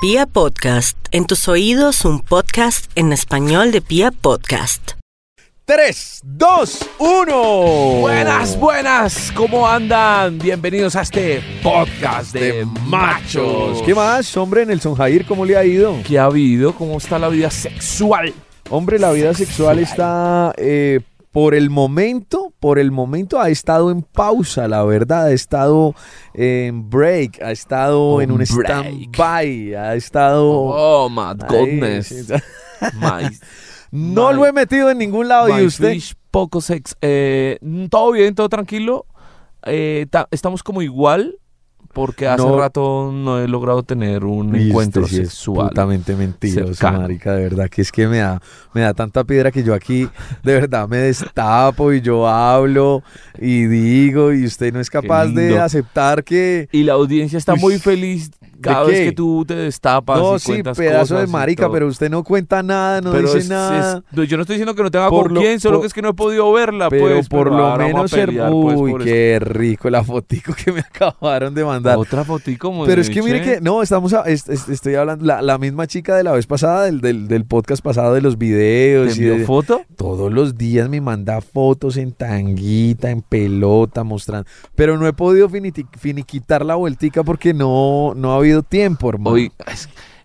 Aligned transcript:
Pia 0.00 0.26
Podcast, 0.26 0.96
en 1.10 1.26
tus 1.26 1.48
oídos 1.48 2.04
un 2.04 2.20
podcast 2.20 2.88
en 2.94 3.12
español 3.12 3.72
de 3.72 3.80
Pia 3.80 4.12
Podcast. 4.12 4.92
3, 5.64 6.20
2, 6.22 6.90
1. 7.00 7.34
Buenas, 7.98 8.56
buenas, 8.60 9.32
¿cómo 9.32 9.68
andan? 9.68 10.38
Bienvenidos 10.38 10.94
a 10.94 11.02
este 11.02 11.42
podcast 11.64 12.32
de, 12.32 12.64
machos. 12.86 13.82
¿Qué 13.82 13.92
más, 13.92 14.36
hombre, 14.36 14.64
Nelson 14.64 14.94
Jair? 14.94 15.26
¿Cómo 15.26 15.44
le 15.44 15.56
ha 15.56 15.64
ido? 15.64 15.96
¿Qué 16.06 16.16
ha 16.16 16.26
habido? 16.26 16.76
¿Cómo 16.76 16.98
está 16.98 17.18
la 17.18 17.28
vida 17.28 17.50
sexual? 17.50 18.32
Hombre, 18.70 19.00
la 19.00 19.10
vida 19.10 19.34
sexual 19.34 19.80
está 19.80 20.54
eh, 20.58 21.00
por 21.32 21.54
el 21.54 21.70
momento, 21.70 22.52
por 22.58 22.78
el 22.78 22.90
momento 22.90 23.40
ha 23.40 23.48
estado 23.50 23.90
en 23.90 24.02
pausa, 24.02 24.66
la 24.68 24.82
verdad, 24.84 25.26
ha 25.26 25.32
estado 25.32 25.94
en 26.34 26.88
break, 26.90 27.42
ha 27.42 27.50
estado 27.52 28.20
en 28.22 28.30
un 28.32 28.40
stand-by, 28.42 29.74
ha 29.74 29.94
estado... 29.94 30.50
Oh, 30.50 31.08
my 31.10 31.34
goodness. 31.48 32.12
My, 32.94 33.28
No 33.90 34.28
My- 34.30 34.36
lo 34.36 34.46
he 34.46 34.52
metido 34.52 34.90
en 34.90 34.98
ningún 34.98 35.28
lado, 35.28 35.48
my 35.48 35.62
¿y 35.62 35.66
usted? 35.66 35.92
fish, 35.92 36.14
poco 36.30 36.60
sex. 36.60 36.94
Eh, 37.00 37.58
todo 37.90 38.12
bien, 38.12 38.34
todo 38.34 38.48
tranquilo. 38.48 39.06
Eh, 39.64 40.06
ta- 40.10 40.28
estamos 40.30 40.62
como 40.62 40.82
igual 40.82 41.38
porque 41.92 42.28
hace 42.28 42.44
No. 42.44 42.58
rato 42.58 43.10
no 43.12 43.40
he 43.40 43.48
logrado 43.48 43.82
tener 43.82 44.24
un 44.24 44.54
Y 44.54 44.68
encuentro 44.68 45.02
usted 45.02 45.16
sí 45.16 45.22
es 45.22 45.28
sexual. 45.30 45.68
putamente 45.70 46.14
mentiroso, 46.14 46.74
cercano. 46.74 47.00
marica, 47.00 47.32
de 47.34 47.42
verdad, 47.42 47.68
que 47.68 47.82
es 47.82 47.90
que 47.90 48.06
me 48.06 48.18
da, 48.18 48.40
me 48.74 48.82
da 48.82 48.94
tanta 48.94 49.24
piedra 49.24 49.50
que 49.50 49.62
yo 49.64 49.74
aquí, 49.74 50.08
de 50.44 50.52
verdad, 50.52 50.86
me 50.88 50.98
destapo 50.98 51.92
y 51.92 52.00
yo 52.00 52.28
hablo 52.28 53.02
y 53.38 53.64
digo 53.66 54.32
y 54.32 54.44
usted 54.44 54.72
no 54.72 54.80
es 54.80 54.90
capaz 54.90 55.26
de 55.28 55.58
aceptar 55.58 56.22
que... 56.24 56.68
Y 56.72 56.84
la 56.84 56.92
audiencia 56.92 57.36
está 57.38 57.54
Uy, 57.54 57.60
muy 57.60 57.78
feliz 57.78 58.30
cada 58.60 58.84
¿de 58.84 58.90
vez 58.90 58.98
qué? 59.00 59.04
que 59.06 59.12
tú 59.12 59.44
te 59.46 59.54
destapas 59.54 60.18
No, 60.18 60.36
y 60.36 60.38
sí, 60.38 60.46
cuentas 60.52 60.76
pedazo 60.78 61.14
de 61.14 61.20
cosas 61.22 61.28
y 61.28 61.32
marica, 61.32 61.70
pero 61.70 61.86
usted 61.86 62.10
no 62.10 62.24
cuenta 62.24 62.62
nada, 62.62 63.00
no 63.00 63.12
Pero 63.12 63.26
dice 63.28 63.38
es- 63.38 63.48
nada. 63.48 63.98
es- 64.08 64.16
no, 64.16 64.24
yo 64.24 64.36
no 64.36 64.42
estoy 64.42 64.54
diciendo 64.54 64.74
que 64.74 64.82
no 64.82 64.90
tenga 64.90 65.08
Por 65.10 65.24
con 65.26 65.34
lo- 65.34 65.40
quién, 65.40 65.60
solo 65.60 65.76
por- 65.76 65.82
que 65.82 65.86
es 65.88 65.94
que 65.94 66.02
no 66.02 66.08
he 66.10 66.14
podido 66.14 66.52
verla, 66.52 66.88
pero 66.90 67.14
pues. 67.16 67.28
por 67.28 67.44
pero 67.50 67.56
lo 67.58 67.76
menos 67.76 68.10
ser... 68.10 68.26
pelear, 68.26 68.50
pues, 68.50 68.76
Uy, 68.78 68.94
qué 69.04 69.38
rico 69.40 69.90
la 69.90 70.02
fotico 70.04 70.52
que 70.54 70.72
me 70.72 70.80
acabaron 70.94 71.54
de 71.54 71.64
mandar. 71.64 71.96
Otra 71.98 72.24
fotico 72.24 72.84
Pero 72.86 73.00
es 73.00 73.10
que 73.10 73.22
mire 73.22 73.42
que, 73.42 73.60
no, 73.60 73.82
estamos, 73.82 74.12
a- 74.14 74.22
es- 74.22 74.48
es- 74.48 74.68
estoy 74.68 74.94
hablando, 74.96 75.24
la, 75.24 75.40
la 75.42 75.58
misma 75.58 75.86
chica 75.86 76.16
de 76.16 76.24
la 76.24 76.32
vez 76.32 76.46
pasada, 76.46 76.84
del, 76.84 77.00
del, 77.00 77.28
del 77.28 77.44
podcast 77.44 77.82
pasado 77.82 78.14
de 78.14 78.20
los 78.20 78.34
¿Te 78.34 78.44
videos 78.46 79.16
y 79.16 79.20
envió 79.24 79.38
de- 79.38 79.44
foto? 79.44 79.82
todos 79.96 80.32
los 80.32 80.56
días 80.56 80.88
me 80.88 81.00
manda 81.00 81.40
fotos 81.40 81.96
en 81.96 82.12
tanguita, 82.12 83.10
en 83.10 83.22
pelota, 83.22 84.04
mostrando. 84.04 84.48
Pero 84.74 84.98
no 84.98 85.06
he 85.06 85.12
podido 85.12 85.48
finiquitar 85.98 86.64
la 86.64 86.74
vueltica 86.74 87.22
porque 87.24 87.54
no, 87.54 88.12
no 88.16 88.32
ha 88.32 88.36
habido 88.48 88.62
tiempo, 88.62 89.08
hermano. 89.10 89.30
Hoy, 89.30 89.52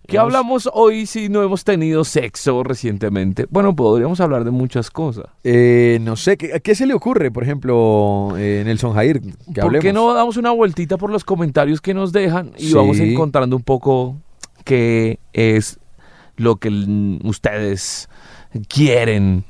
¿Qué 0.06 0.18
Hemos- 0.18 0.26
hablamos 0.26 0.70
hoy 0.74 1.06
si 1.06 1.30
no 1.30 1.42
hemos 1.44 1.64
tenido 1.64 2.04
sexo 2.04 2.62
recientemente? 2.64 3.46
Bueno, 3.50 3.74
podríamos 3.74 4.20
hablar 4.20 4.44
de 4.44 4.52
muchas 4.52 4.92
cosas. 4.92 5.28
Eh, 5.46 5.98
no 6.02 6.18
sé, 6.18 6.36
¿qué, 6.36 6.60
qué 6.62 6.76
se 6.76 6.86
le 6.86 6.94
ocurre, 6.94 7.32
por 7.32 7.44
ejemplo, 7.44 8.34
eh, 8.38 8.64
Nelson 8.66 8.94
Jair? 8.94 9.22
Que 9.54 9.62
¿Por 9.62 9.80
qué 9.80 9.94
no 9.94 10.14
damos 10.14 10.36
una 10.36 10.52
vueltita 10.52 10.98
por 10.98 11.10
los 11.10 11.24
comentarios 11.24 11.80
que 11.80 11.94
nos 11.94 12.12
dejan 12.12 12.52
y 12.58 12.68
Sí. 12.68 12.74
vamos 12.74 13.00
encontrando 13.00 13.56
un 13.56 13.64
poco 13.64 14.18
qué 14.66 15.20
es 15.32 15.80
lo 16.36 16.58
que 16.58 16.70
ustedes 17.24 18.10
quieren 18.68 19.46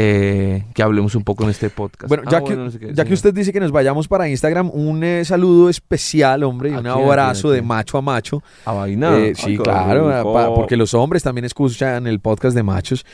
eh, 0.00 0.64
que 0.74 0.82
hablemos 0.82 1.14
un 1.16 1.24
poco 1.24 1.42
en 1.44 1.50
este 1.50 1.70
podcast? 1.70 2.08
Bueno, 2.08 2.22
Ah, 2.26 2.30
ya, 2.30 2.44
que, 2.44 2.54
no 2.54 2.70
sé 2.70 2.78
qué, 2.78 2.94
ya 2.94 3.04
que 3.04 3.14
usted 3.14 3.34
dice 3.34 3.52
que 3.52 3.58
nos 3.58 3.72
vayamos 3.72 4.06
para 4.06 4.28
Instagram, 4.28 4.70
un 4.72 5.02
eh, 5.02 5.24
saludo 5.24 5.68
especial, 5.68 6.44
hombre, 6.44 6.70
y 6.70 6.74
¿A 6.74 6.78
un 6.78 6.86
abrazo 6.86 7.50
de 7.50 7.62
macho 7.62 7.98
a 7.98 8.02
macho. 8.02 8.42
A 8.64 8.72
vaina. 8.72 9.18
Eh, 9.18 9.34
sí, 9.34 9.58
claro, 9.58 10.32
pa- 10.32 10.54
porque 10.54 10.76
los 10.76 10.94
hombres 10.94 11.22
también 11.24 11.44
escuchan 11.44 12.06
el 12.06 12.20
podcast 12.20 12.54
de 12.54 12.62
machos. 12.62 13.04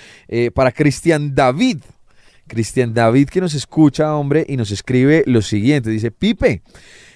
Para 0.54 0.72
Cristian 0.72 1.34
David. 1.34 1.78
Cristian 2.46 2.92
David 2.92 3.30
que 3.30 3.40
nos 3.40 3.54
escucha, 3.54 4.14
hombre, 4.14 4.44
y 4.46 4.58
nos 4.58 4.70
escribe 4.70 5.22
lo 5.26 5.40
siguiente. 5.40 5.88
Dice, 5.88 6.10
Pipe, 6.10 6.60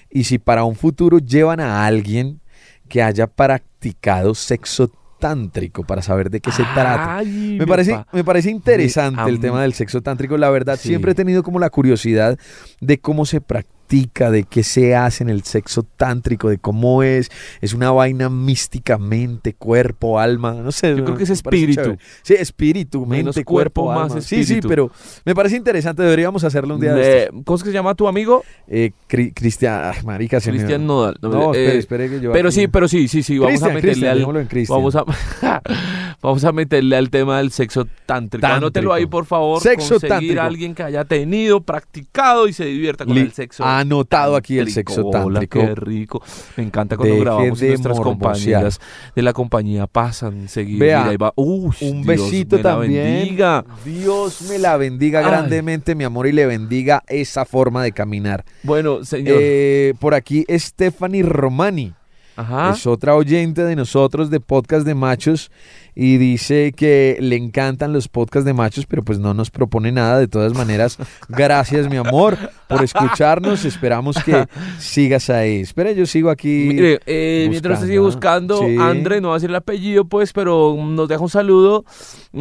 y 0.09 0.23
si 0.23 0.39
para 0.39 0.63
un 0.63 0.75
futuro 0.75 1.19
llevan 1.19 1.59
a 1.59 1.85
alguien 1.85 2.39
que 2.87 3.03
haya 3.03 3.27
practicado 3.27 4.33
sexo 4.33 4.89
tántrico 5.19 5.83
para 5.83 6.01
saber 6.01 6.29
de 6.29 6.39
qué 6.39 6.51
se 6.51 6.63
trata. 6.73 7.21
Me 7.23 7.67
parece, 7.67 8.03
me 8.11 8.23
parece 8.23 8.49
interesante 8.49 9.29
el 9.29 9.39
tema 9.39 9.61
del 9.61 9.73
sexo 9.73 10.01
tántrico. 10.01 10.37
La 10.37 10.49
verdad, 10.49 10.77
Sí. 10.79 10.87
siempre 10.89 11.11
he 11.11 11.15
tenido 11.15 11.43
como 11.43 11.59
la 11.59 11.69
curiosidad 11.69 12.37
de 12.81 12.99
cómo 12.99 13.25
se 13.25 13.41
practica, 13.41 13.78
de 13.89 14.43
qué 14.43 14.63
se 14.63 14.95
hace 14.95 15.23
en 15.23 15.29
el 15.29 15.43
sexo 15.43 15.83
tántrico, 15.97 16.47
de 16.49 16.59
cómo 16.59 17.01
es. 17.01 17.31
Es 17.59 17.73
una 17.73 17.89
vaina 17.91 18.29
místicamente, 18.29 19.53
cuerpo, 19.53 20.19
alma, 20.19 20.53
no 20.53 20.71
sé. 20.71 20.95
Yo 20.95 21.03
creo 21.03 21.17
que 21.17 21.23
es 21.23 21.29
espíritu. 21.31 21.97
Sí, 22.21 22.35
espíritu, 22.35 23.05
Menos 23.05 23.35
mente, 23.35 23.43
cuerpo, 23.45 23.85
cuerpo, 23.85 23.99
más 23.99 24.11
alma. 24.11 24.21
Sí, 24.21 24.35
sí, 24.35 24.41
espíritu. 24.41 24.67
pero 24.67 24.91
me 25.25 25.33
parece 25.33 25.55
interesante. 25.55 26.03
Deberíamos 26.03 26.43
hacerlo 26.43 26.75
un 26.75 26.81
día 26.81 26.93
de 26.93 27.01
Eh, 27.01 27.23
estos. 27.23 27.41
¿Cómo 27.45 27.57
es 27.57 27.63
que 27.63 27.69
se 27.69 27.73
llama 27.73 27.95
tu 27.95 28.07
amigo? 28.07 28.43
Eh, 28.67 28.91
Cri- 29.09 29.33
Cristian, 29.33 29.91
ay, 29.95 30.03
marica, 30.03 30.39
se 30.39 30.51
me- 30.51 30.57
Cristian 30.57 30.85
Nodal. 30.85 31.17
No, 31.21 31.53
eh, 31.55 31.63
espere, 31.65 31.79
espere 31.79 32.09
que 32.09 32.21
yo 32.21 32.31
Pero 32.31 32.49
aquí- 32.49 32.55
sí, 32.61 32.67
pero 32.67 32.87
sí, 32.87 33.07
sí, 33.07 33.23
sí. 33.23 33.37
Vamos 33.39 33.63
a 33.63 33.69
meterle 33.69 34.07
al. 34.07 34.21
en. 34.21 34.65
Vamos 34.67 34.95
a, 34.95 35.03
vamos 36.21 36.43
a 36.43 36.51
meterle 36.51 36.95
al 36.95 37.09
tema 37.09 37.37
del 37.39 37.51
sexo 37.51 37.87
tántrico. 38.05 38.45
Anótelo 38.45 38.93
ahí, 38.93 39.05
por 39.05 39.25
favor. 39.25 39.61
Sexo 39.61 39.99
tántrico. 39.99 40.41
a 40.41 40.45
alguien 40.45 40.75
que 40.75 40.83
haya 40.83 41.05
tenido, 41.05 41.61
practicado 41.61 42.47
y 42.47 42.53
se 42.53 42.65
divierta 42.65 43.05
con 43.05 43.15
Li- 43.15 43.21
el 43.21 43.31
sexo. 43.31 43.63
Anotado 43.79 44.35
aquí 44.35 44.57
el 44.59 44.71
sexo 44.71 45.09
tántrico. 45.09 45.59
qué 45.59 45.75
rico. 45.75 46.21
Me 46.57 46.63
encanta 46.63 46.95
cuando 46.97 47.13
Deje 47.13 47.23
grabamos 47.25 47.61
y 47.61 47.65
de 47.65 47.71
nuestras 47.71 47.97
morbosear. 47.97 48.19
compañeras 48.19 48.79
de 49.15 49.21
la 49.21 49.33
compañía 49.33 49.87
pasan 49.87 50.47
seguido. 50.47 50.79
Vea, 50.79 50.99
Mira, 50.99 51.11
ahí 51.11 51.17
va. 51.17 51.33
Uy, 51.35 51.73
Un 51.81 52.01
Dios 52.03 52.05
besito 52.05 52.57
me 52.57 52.63
la 52.63 52.69
también. 52.71 53.03
bendiga. 53.03 53.65
Dios 53.85 54.41
me 54.49 54.57
la 54.59 54.77
bendiga 54.77 55.19
Ay. 55.19 55.25
grandemente, 55.25 55.95
mi 55.95 56.03
amor, 56.03 56.27
y 56.27 56.31
le 56.31 56.45
bendiga 56.45 57.03
esa 57.07 57.45
forma 57.45 57.83
de 57.83 57.91
caminar. 57.91 58.45
Bueno, 58.63 59.03
señor. 59.03 59.37
Eh, 59.39 59.93
por 59.99 60.13
aquí, 60.13 60.45
Stephanie 60.49 61.23
Romani. 61.23 61.93
Ajá. 62.39 62.71
Es 62.71 62.87
otra 62.87 63.15
oyente 63.15 63.65
de 63.65 63.75
nosotros 63.75 64.29
de 64.29 64.39
podcast 64.39 64.85
de 64.85 64.95
machos 64.95 65.51
y 65.93 66.15
dice 66.15 66.71
que 66.71 67.17
le 67.19 67.35
encantan 67.35 67.91
los 67.91 68.07
podcasts 68.07 68.45
de 68.45 68.53
machos, 68.53 68.85
pero 68.85 69.03
pues 69.03 69.19
no 69.19 69.33
nos 69.33 69.51
propone 69.51 69.91
nada. 69.91 70.17
De 70.17 70.29
todas 70.29 70.53
maneras, 70.53 70.97
gracias 71.27 71.89
mi 71.89 71.97
amor 71.97 72.37
por 72.69 72.81
escucharnos. 72.81 73.65
Esperamos 73.65 74.15
que 74.23 74.45
sigas 74.79 75.29
ahí. 75.29 75.59
Espera, 75.59 75.91
yo 75.91 76.05
sigo 76.05 76.29
aquí. 76.29 76.69
Mire, 76.69 77.01
eh, 77.05 77.47
mientras 77.49 77.81
sigue 77.81 77.99
buscando, 77.99 78.59
sí. 78.59 78.77
André, 78.79 79.19
no 79.19 79.27
va 79.27 79.33
a 79.33 79.37
decir 79.37 79.49
el 79.49 79.57
apellido, 79.57 80.05
pues, 80.05 80.31
pero 80.31 80.77
nos 80.79 81.09
deja 81.09 81.21
un 81.21 81.29
saludo, 81.29 81.83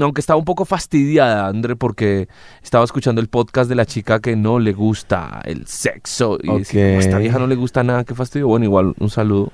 aunque 0.00 0.20
estaba 0.20 0.38
un 0.38 0.44
poco 0.44 0.64
fastidiada, 0.64 1.48
André, 1.48 1.74
porque 1.74 2.28
estaba 2.62 2.84
escuchando 2.84 3.20
el 3.20 3.26
podcast 3.26 3.68
de 3.68 3.74
la 3.74 3.86
chica 3.86 4.20
que 4.20 4.36
no 4.36 4.60
le 4.60 4.72
gusta 4.72 5.42
el 5.44 5.66
sexo. 5.66 6.38
Y 6.40 6.58
decía, 6.58 6.90
"Como 6.90 6.98
a 6.98 7.00
esta 7.00 7.18
vieja 7.18 7.38
no 7.40 7.48
le 7.48 7.56
gusta 7.56 7.82
nada, 7.82 8.04
qué 8.04 8.14
fastidio. 8.14 8.46
Bueno, 8.46 8.66
igual, 8.66 8.94
un 9.00 9.10
saludo, 9.10 9.52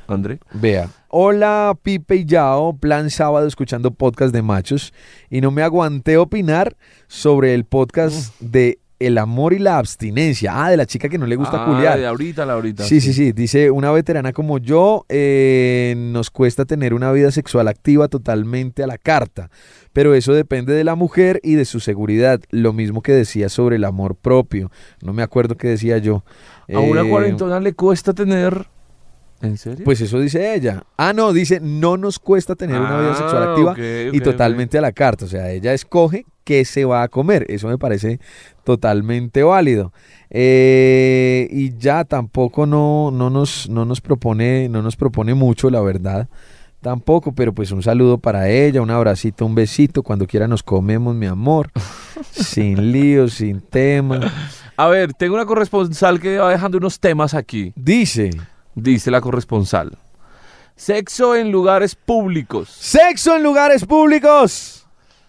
Vea. 0.53 0.89
Hola, 1.09 1.77
Pipe 1.83 2.17
y 2.17 2.25
Yao, 2.25 2.77
plan 2.77 3.09
sábado 3.11 3.47
escuchando 3.47 3.93
podcast 3.93 4.35
de 4.35 4.43
machos 4.43 4.93
y 5.31 5.41
no 5.41 5.51
me 5.51 5.63
aguanté 5.63 6.17
opinar 6.17 6.77
sobre 7.07 7.55
el 7.55 7.65
podcast 7.65 8.35
de 8.41 8.79
El 9.01 9.19
amor 9.19 9.53
y 9.53 9.59
la 9.59 9.79
abstinencia. 9.79 10.53
Ah, 10.65 10.71
de 10.71 10.77
la 10.77 10.87
chica 10.87 11.09
que 11.09 11.19
no 11.19 11.27
le 11.27 11.37
gusta 11.37 11.63
Ah, 11.63 11.67
culiar. 11.67 11.99
de 11.99 12.07
ahorita, 12.07 12.47
la 12.47 12.55
ahorita. 12.55 12.85
Sí, 12.85 13.01
sí, 13.01 13.13
sí. 13.13 13.33
Dice, 13.33 13.71
una 13.71 13.91
veterana 13.91 14.33
como 14.33 14.59
yo, 14.59 15.05
eh, 15.09 15.95
nos 15.97 16.31
cuesta 16.31 16.65
tener 16.65 16.95
una 16.95 17.11
vida 17.13 17.31
sexual 17.33 17.69
activa 17.69 18.09
totalmente 18.09 18.83
a 18.83 18.87
la 18.87 18.97
carta. 18.97 19.51
Pero 19.93 20.15
eso 20.15 20.33
depende 20.33 20.73
de 20.75 20.85
la 20.85 20.95
mujer 20.95 21.41
y 21.43 21.55
de 21.55 21.65
su 21.65 21.81
seguridad. 21.81 22.41
Lo 22.51 22.73
mismo 22.73 23.03
que 23.03 23.13
decía 23.13 23.49
sobre 23.49 23.77
el 23.77 23.85
amor 23.85 24.15
propio. 24.17 24.71
No 25.03 25.13
me 25.13 25.23
acuerdo 25.23 25.57
qué 25.57 25.69
decía 25.69 25.99
yo. 25.99 26.25
A 26.73 26.79
una 26.79 27.03
Eh, 27.03 27.09
cuarentona 27.11 27.61
le 27.61 27.75
cuesta 27.75 28.15
tener... 28.15 28.67
¿En 29.45 29.57
serio? 29.59 29.85
Pues 29.85 30.01
eso 30.01 30.19
dice 30.21 30.55
ella. 30.55 30.85
Ah, 30.97 31.13
no, 31.13 31.33
dice, 31.33 31.61
no 31.61 31.97
nos 31.97 32.19
cuesta 32.19 32.55
tener 32.55 32.81
una 32.81 32.99
vida 32.99 33.13
Ah, 33.13 33.17
sexual 33.17 33.43
activa 33.51 33.73
ok, 33.73 34.15
y 34.15 34.21
totalmente 34.21 34.79
a 34.79 34.81
la 34.81 34.93
carta. 34.93 35.25
O 35.25 35.29
sea, 35.29 35.51
ella 35.51 35.73
escoge 35.73 36.25
qué 36.45 36.65
se 36.65 36.85
va 36.85 37.03
a 37.03 37.09
comer. 37.09 37.47
Eso 37.49 37.69
me 37.69 37.79
parece 37.79 38.21
totalmente 38.65 39.43
válido. 39.43 39.93
Eh, 40.31 41.49
y 41.51 41.77
ya 41.79 42.05
tampoco 42.05 42.67
no, 42.67 43.11
no, 43.13 43.31
nos, 43.31 43.69
no, 43.69 43.85
nos 43.85 44.01
propone, 44.01 44.69
no 44.69 44.83
nos 44.83 44.97
propone 44.97 45.35
mucho, 45.35 45.71
la 45.71 45.81
verdad. 45.81 46.29
Tampoco, 46.81 47.33
pero 47.33 47.55
pues 47.55 47.71
un 47.73 47.83
saludo 47.83 48.19
para 48.19 48.51
ella, 48.51 48.83
un 48.83 48.91
abracito, 48.91 49.47
un 49.47 49.55
besito. 49.55 50.03
Cuando 50.03 50.27
quiera 50.27 50.47
nos 50.47 50.63
comemos, 50.63 51.15
mi 51.15 51.27
amor. 51.27 51.71
sin 52.31 52.93
líos, 52.93 53.35
sin 53.35 53.61
tema. 53.63 54.21
A 54.77 54.89
ver, 54.89 55.15
tengo 55.15 55.35
una 55.35 55.47
corresponsal 55.47 56.21
que 56.21 56.37
va 56.39 56.51
dejando 56.51 56.79
unos 56.79 57.01
temas 57.01 57.33
aquí. 57.33 57.73
Dice, 57.77 58.31
Dice 58.75 59.11
la 59.11 59.21
corresponsal. 59.21 59.97
Sexo 60.77 61.37
en 61.37 61.53
lugares 61.53 61.95
públicos. 61.95 62.69
sexo 62.69 63.37
en 63.37 63.43
lugares 63.43 63.85
públicos. 63.85 64.81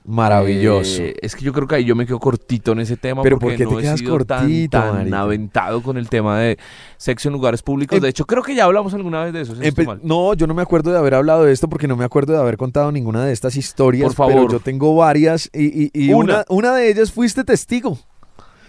Maravilloso. 0.08 1.02
Eh, 1.02 1.16
es 1.20 1.36
que 1.36 1.44
yo 1.44 1.52
creo 1.52 1.68
que 1.68 1.76
ahí 1.76 1.84
yo 1.84 1.96
me 1.96 2.06
quedo 2.06 2.20
cortito 2.20 2.74
en 2.74 2.80
ese 2.80 2.96
tema 2.96 3.24
Pero 3.24 3.40
porque 3.40 3.58
¿por 3.58 3.58
qué 3.58 3.64
no 3.64 3.70
te 3.72 3.76
he 3.78 3.82
quedas 3.82 4.00
sido 4.00 4.18
tan- 4.24 4.40
cortito, 4.42 4.78
tan, 4.80 5.14
aventado 5.16 5.82
con 5.82 5.98
el 5.98 6.10
tema 6.10 6.38
de 6.40 6.60
sexo 6.98 7.30
en 7.30 7.34
lugares 7.34 7.64
públicos. 7.64 7.96
Em- 7.98 8.04
de 8.04 8.10
hecho, 8.10 8.24
creo 8.26 8.44
que 8.44 8.54
ya 8.54 8.66
hablamos 8.66 8.94
alguna 8.94 9.24
vez 9.24 9.34
de 9.34 9.42
eso. 9.42 9.54
si 9.56 9.62
no 9.62 9.66
estoy 9.66 9.84
Empe- 9.86 9.88
mal. 9.88 10.00
no, 10.04 10.36
yo 10.36 10.46
no 10.46 10.54
me 10.54 10.62
acuerdo 10.62 10.92
de 10.92 11.00
haber 11.00 11.16
hablado 11.16 11.44
de 11.46 11.54
esto 11.54 11.68
porque 11.68 11.88
no 11.88 11.96
me 11.96 12.06
acuerdo 12.06 12.34
de 12.34 12.40
haber 12.40 12.56
contado 12.56 12.92
ninguna 12.92 13.26
de 13.26 13.34
estas 13.34 13.56
historias. 13.56 14.06
Por 14.06 14.14
favor. 14.16 14.34
Pero 14.34 14.50
yo 14.52 14.60
tengo 14.60 14.96
varias 14.96 15.50
y, 15.52 15.86
y- 15.86 15.92
y 15.94 16.14
Una. 16.14 16.36
una. 16.36 16.46
Una, 16.50 16.76
de 16.76 16.90
ellas 16.92 17.12
fuiste 17.12 17.44
testigo. 17.44 17.98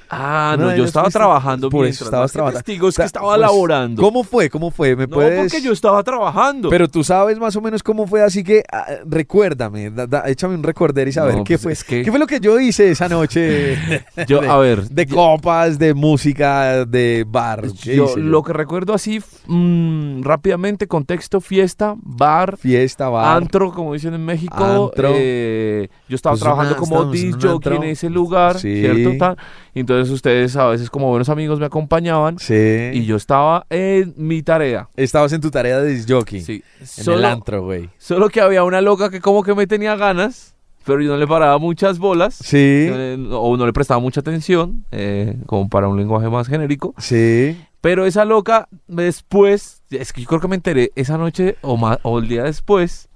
Ah, 0.09 0.57
no, 0.59 0.75
yo 0.77 0.85
estaba 0.85 1.11
trabajando 1.11 1.69
por 1.69 1.81
eso 1.85 2.05
mientras, 2.05 2.07
estabas 2.07 2.33
trabajando. 2.33 2.61
testigo, 2.63 2.89
es 2.89 2.95
O 2.95 2.97
sea, 2.97 3.03
que 3.05 3.07
estaba 3.07 3.29
pues, 3.29 3.41
laborando. 3.41 4.03
¿Cómo 4.03 4.23
fue? 4.25 4.49
¿Cómo 4.51 4.71
fue? 4.71 4.95
¿Me 4.95 5.07
No, 5.07 5.15
puedes...? 5.15 5.41
porque 5.41 5.61
yo 5.61 5.73
estaba 5.73 6.03
trabajando. 6.05 6.71
Pero 6.71 6.89
tú 6.89 7.03
sabes 7.03 7.39
más 7.39 7.57
o 7.57 7.61
menos 7.61 7.83
cómo 7.83 8.07
fue, 8.07 8.23
así 8.23 8.45
que 8.45 8.63
ah, 8.73 8.87
recuérdame, 9.05 9.91
da- 9.91 10.07
da- 10.07 10.23
échame 10.29 10.55
un 10.55 10.63
recorder 10.63 11.09
y 11.09 11.13
saber 11.13 11.37
No, 11.37 11.45
qué 11.45 11.55
pues 11.55 11.63
fue. 11.63 11.73
es 11.73 11.85
que- 11.85 12.03
¿Qué 12.03 12.11
fue 12.11 12.21
lo 12.21 12.27
que 12.27 12.39
yo 12.41 12.61
hice 12.61 12.91
esa 12.91 13.09
noche? 13.09 13.77
yo, 14.29 14.41
de, 14.43 14.49
a 14.49 14.57
ver, 14.59 14.89
de 14.89 15.07
copas, 15.07 15.79
de 15.79 15.93
música, 15.95 16.85
de 16.85 17.25
bar. 17.29 17.63
¿qué 17.83 17.97
yo 17.97 18.05
hice 18.05 18.15
yo? 18.17 18.23
lo 18.23 18.43
que 18.43 18.53
recuerdo 18.53 18.95
así 18.95 19.21
mm, 19.47 20.23
rápidamente, 20.23 20.87
contexto, 20.87 21.41
fiesta, 21.41 21.95
bar, 21.99 22.57
Fiesta, 22.57 23.09
bar. 23.09 23.37
antro, 23.37 23.73
como 23.73 23.93
dicen 23.93 24.15
en 24.15 24.25
México. 24.25 24.55
Antro. 24.93 25.11
eh, 25.15 25.89
yo 26.09 26.15
estaba 26.17 26.35
Pues 26.35 26.43
trabajando 26.43 26.71
una- 26.73 26.79
como 26.79 26.95
estábamos 26.97 27.17
en 27.21 27.27
un 27.27 27.33
jockey 27.41 27.69
en 27.71 27.75
antro. 27.77 27.83
ese 27.91 28.11
lugar, 28.11 28.59
Sí. 28.59 28.81
¿cierto? 28.81 29.11
Tal. 29.19 29.37
Entonces 29.81 30.13
ustedes 30.13 30.57
a 30.57 30.67
veces 30.69 30.89
como 30.91 31.09
buenos 31.11 31.29
amigos 31.29 31.61
me 31.61 31.67
acompañaban 31.67 32.39
Sí. 32.39 32.55
y 32.93 33.05
yo 33.05 33.17
estaba 33.17 33.67
en 33.71 34.15
mi 34.17 34.43
tarea. 34.43 34.89
Estabas 34.97 35.33
en 35.33 35.41
tu 35.41 35.51
tarea 35.51 35.81
de 35.81 35.93
disc 35.93 36.11
jockey. 36.11 36.41
Sí. 36.41 36.63
En 36.81 36.87
Solo, 36.87 37.19
el 37.19 37.25
antro, 37.27 37.63
güey. 37.63 37.91
solo 37.99 38.29
que 38.29 38.41
había 38.41 38.65
una 38.65 38.81
loca 38.81 39.11
que 39.11 39.21
como 39.21 39.43
que 39.43 39.55
me 39.55 39.67
tenía 39.67 39.95
ganas, 39.97 40.55
pero 40.85 41.01
yo 41.03 41.11
no 41.11 41.17
le 41.19 41.27
paraba 41.27 41.59
muchas 41.59 41.99
bolas. 41.99 42.35
Sí. 42.37 42.57
eh, 42.59 43.29
o 43.33 43.57
no 43.57 43.67
le 43.67 43.73
prestaba 43.73 44.01
mucha 44.01 44.21
atención, 44.21 44.85
eh, 44.93 45.37
como 45.47 45.69
para 45.69 45.89
un 45.89 45.97
lenguaje 45.99 46.29
más 46.31 46.49
genérico. 46.49 46.95
Sí. 46.99 47.59
Pero 47.81 48.07
esa 48.07 48.25
loca 48.25 48.69
después, 48.89 49.76
es 49.91 50.13
que 50.13 50.21
yo 50.23 50.27
creo 50.27 50.41
que 50.41 50.49
me 50.49 50.57
enteré 50.57 50.91
esa 50.97 51.17
noche 51.19 51.57
o, 51.63 51.77
más, 51.77 51.99
o 52.03 52.19
el 52.19 52.29
día 52.29 52.43
después, 52.45 53.09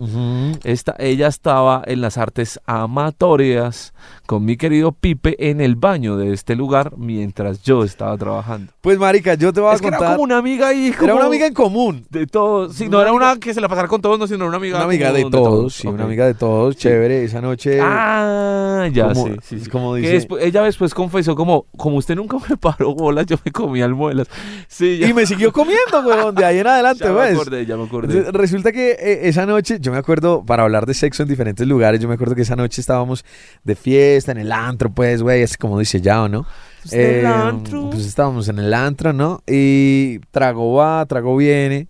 esta, 0.65 0.95
ella 0.99 1.27
estaba 1.29 1.83
en 1.87 2.01
las 2.01 2.17
artes 2.19 2.61
amatorias 2.67 3.93
con 4.27 4.45
mi 4.45 4.57
querido 4.57 4.93
Pipe 4.93 5.35
en 5.51 5.61
el 5.61 5.75
baño 5.75 6.17
de 6.17 6.33
este 6.33 6.55
lugar 6.55 6.97
mientras 6.97 7.63
yo 7.63 7.83
estaba 7.83 8.17
trabajando. 8.17 8.73
Pues, 8.81 8.99
marica, 8.99 9.35
yo 9.35 9.53
te 9.53 9.61
voy 9.61 9.71
a 9.73 9.75
Es 9.75 9.81
que 9.81 9.89
era 9.89 9.99
como 9.99 10.23
una 10.23 10.39
amiga 10.39 10.69
ahí. 10.69 10.95
Era 11.03 11.15
una 11.17 11.27
amiga 11.27 11.47
en 11.47 11.55
común. 11.55 12.07
de 12.11 12.27
todos. 12.27 12.75
Sí, 12.77 12.85
una 12.85 12.93
no 12.93 13.01
era 13.03 13.11
amiga- 13.11 13.33
una 13.33 13.41
que 13.41 13.53
se 13.53 13.61
la 13.61 13.69
pasara 13.69 13.89
con 13.89 14.01
todos, 14.01 14.19
no, 14.19 14.27
sino 14.29 14.47
una 14.47 14.57
amiga. 14.57 14.77
Una 14.77 14.85
amiga 14.87 15.13
de 15.13 15.25
todos, 15.29 15.75
sí, 15.75 15.89
Ok. 15.89 15.95
una 15.95 16.05
amiga 16.05 16.27
de 16.27 16.35
todos, 16.35 16.77
chévere, 16.77 17.25
esa 17.25 17.41
noche. 17.41 17.81
Ah, 17.83 18.89
ya, 18.93 19.09
como, 19.13 19.27
sí, 19.27 19.33
sí, 19.43 19.61
sí. 19.61 19.71
como 19.71 19.95
dice. 19.97 20.27
ella 20.41 20.63
después 20.63 20.95
confesó 20.95 21.35
como, 21.35 21.67
como 21.77 21.97
usted 21.97 22.15
nunca 22.15 22.37
me 22.49 22.57
paró 22.61 22.95
bolas, 22.95 23.27
yo 23.27 23.37
me 23.45 23.51
comía 23.51 23.85
almuelas. 23.87 24.29
Sí, 24.69 24.99
ya, 24.99 25.09
Y 25.09 25.13
me 25.15 25.27
siguió 25.27 25.53
comiendo, 25.53 26.01
weón, 26.07 26.35
de 26.35 26.45
ahí 26.45 26.59
en 26.61 26.67
adelante, 26.67 27.05
ya 27.05 27.11
me 27.13 27.21
¿ves? 27.21 27.35
acordé, 27.35 27.67
ya 27.67 27.77
me 27.77 27.85
acordé. 27.85 28.31
Resulta 28.33 28.73
que 28.73 28.93
eh, 28.93 29.21
esa 29.29 29.47
noche, 29.47 29.79
yo 29.81 29.93
me 29.93 29.99
acuerdo, 29.99 30.45
para 30.45 30.63
hablar 30.63 30.87
de 30.87 30.95
sexo 30.95 31.23
en 31.23 31.29
diferentes 31.29 31.67
lugares, 31.67 32.01
yo 32.01 32.09
me 32.09 32.15
acuerdo 32.15 32.35
que 32.35 32.43
esa 32.43 32.57
noche 32.57 32.81
estábamos 32.81 33.25
de 33.65 33.75
fiesta 33.77 34.33
en 34.33 34.39
el 34.39 34.53
antro, 34.53 34.91
pues, 34.91 35.23
güey, 35.23 35.43
es 35.43 35.57
como 35.57 35.79
dice 35.79 36.01
ya, 36.01 36.23
¿o 36.23 36.29
no? 36.29 36.47
Pues 36.83 36.93
en 36.95 37.01
el 37.01 37.25
Eh, 37.25 37.27
antro. 37.27 37.91
Pues 37.91 38.07
estábamos 38.07 38.49
en 38.49 38.59
el 38.59 38.73
antro, 38.75 39.13
¿no? 39.13 39.43
Y 39.47 40.19
trago 40.31 40.75
va, 40.75 41.05
trago 41.07 41.37
viene. 41.37 41.89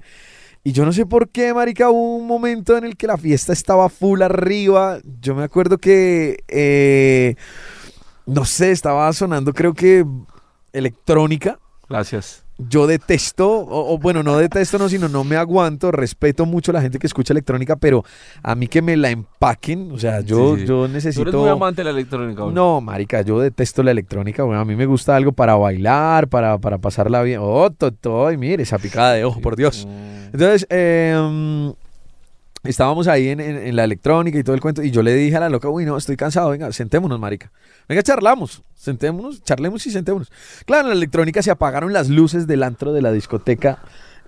Y 0.62 0.73
yo 0.73 0.84
no 0.84 0.93
sé 0.93 1.06
por 1.06 1.31
qué, 1.31 1.55
marica, 1.55 1.88
hubo 1.88 2.16
un 2.16 2.26
momento 2.26 2.76
en 2.76 2.84
el 2.84 2.96
que 2.96 3.06
la 3.06 3.16
fiesta 3.16 3.52
estaba 3.52 3.88
full 3.88 4.20
arriba. 4.20 4.99
Yo 5.20 5.34
me 5.34 5.43
acuerdo 5.43 5.78
que, 5.78 6.38
eh, 6.49 7.34
no 8.26 8.44
sé, 8.44 8.70
estaba 8.70 9.11
sonando 9.14 9.55
creo 9.55 9.73
que 9.73 10.05
electrónica. 10.73 11.58
Gracias. 11.88 12.44
Yo 12.69 12.87
detesto, 12.87 13.49
o, 13.49 13.95
o 13.95 13.99
bueno, 13.99 14.23
no 14.23 14.37
detesto, 14.37 14.79
no, 14.79 14.89
sino 14.89 15.09
no 15.09 15.25
me 15.25 15.37
aguanto, 15.37 15.91
respeto 15.93 16.45
mucho 16.47 16.73
a 16.73 16.75
la 16.75 16.83
gente 16.83 16.99
que 16.99 17.07
escucha 17.07 17.33
electrónica, 17.33 17.77
pero 17.77 18.05
a 18.43 18.55
mí 18.55 18.67
que 18.69 18.83
me 18.83 18.97
la 18.97 19.11
empaquen, 19.11 19.91
o 19.93 19.99
sea, 19.99 20.21
yo, 20.21 20.55
Sí, 20.57 20.62
sí. 20.62 20.67
yo 20.67 20.87
Tú 20.87 20.93
necesito... 20.93 21.23
eres 21.23 21.35
muy 21.35 21.49
amante 21.49 21.81
de 21.81 21.85
la 21.85 21.91
electrónica. 21.91 22.43
bro. 22.43 22.53
No, 22.53 22.81
marica, 22.81 23.23
yo 23.23 23.41
detesto 23.41 23.83
la 23.83 23.91
electrónica, 23.93 24.43
bueno, 24.43 24.61
a 24.61 24.65
mí 24.65 24.77
me 24.77 24.87
gusta 24.87 25.17
algo 25.17 25.33
para 25.33 25.55
bailar, 25.57 26.29
para, 26.29 26.59
para 26.59 26.79
pasarla 26.79 27.23
bien. 27.23 27.41
Oh, 27.43 27.71
toto, 27.71 28.27
ay, 28.27 28.37
mire, 28.37 28.62
esa 28.62 28.79
picada 28.79 29.12
de 29.15 29.25
ojo, 29.25 29.41
por 29.41 29.57
Dios. 29.57 29.87
Entonces, 30.33 30.67
eh, 30.71 31.73
estábamos 32.65 33.09
ahí 33.09 33.29
en, 33.29 33.41
en- 33.41 33.77
la 33.77 33.85
electrónica 33.85 34.39
y 34.39 34.43
todo 34.45 34.55
el 34.55 34.61
cuento, 34.61 34.83
y 34.83 34.91
yo 34.91 35.03
le 35.03 35.15
dije 35.15 35.37
a 35.37 35.41
la 35.41 35.49
loca, 35.49 35.69
uy, 35.69 35.85
no, 35.87 35.97
estoy 35.97 36.17
cansado, 36.17 36.51
venga, 36.51 36.71
sentémonos, 36.73 37.19
marica. 37.19 37.51
Venga, 37.89 38.03
charlamos, 38.03 38.62
sentémonos, 38.75 39.43
charlemos 39.43 39.87
y 39.87 39.91
sentémonos. 39.91 40.31
Claro, 40.67 40.83
en 40.85 40.89
la 40.91 40.95
electrónica 40.95 41.43
se 41.43 41.51
apagaron 41.51 41.93
las 41.93 42.09
luces 42.09 42.47
del 42.47 42.62
antro 42.62 42.93
de 42.93 43.03
la 43.03 43.12
discoteca 43.12 43.79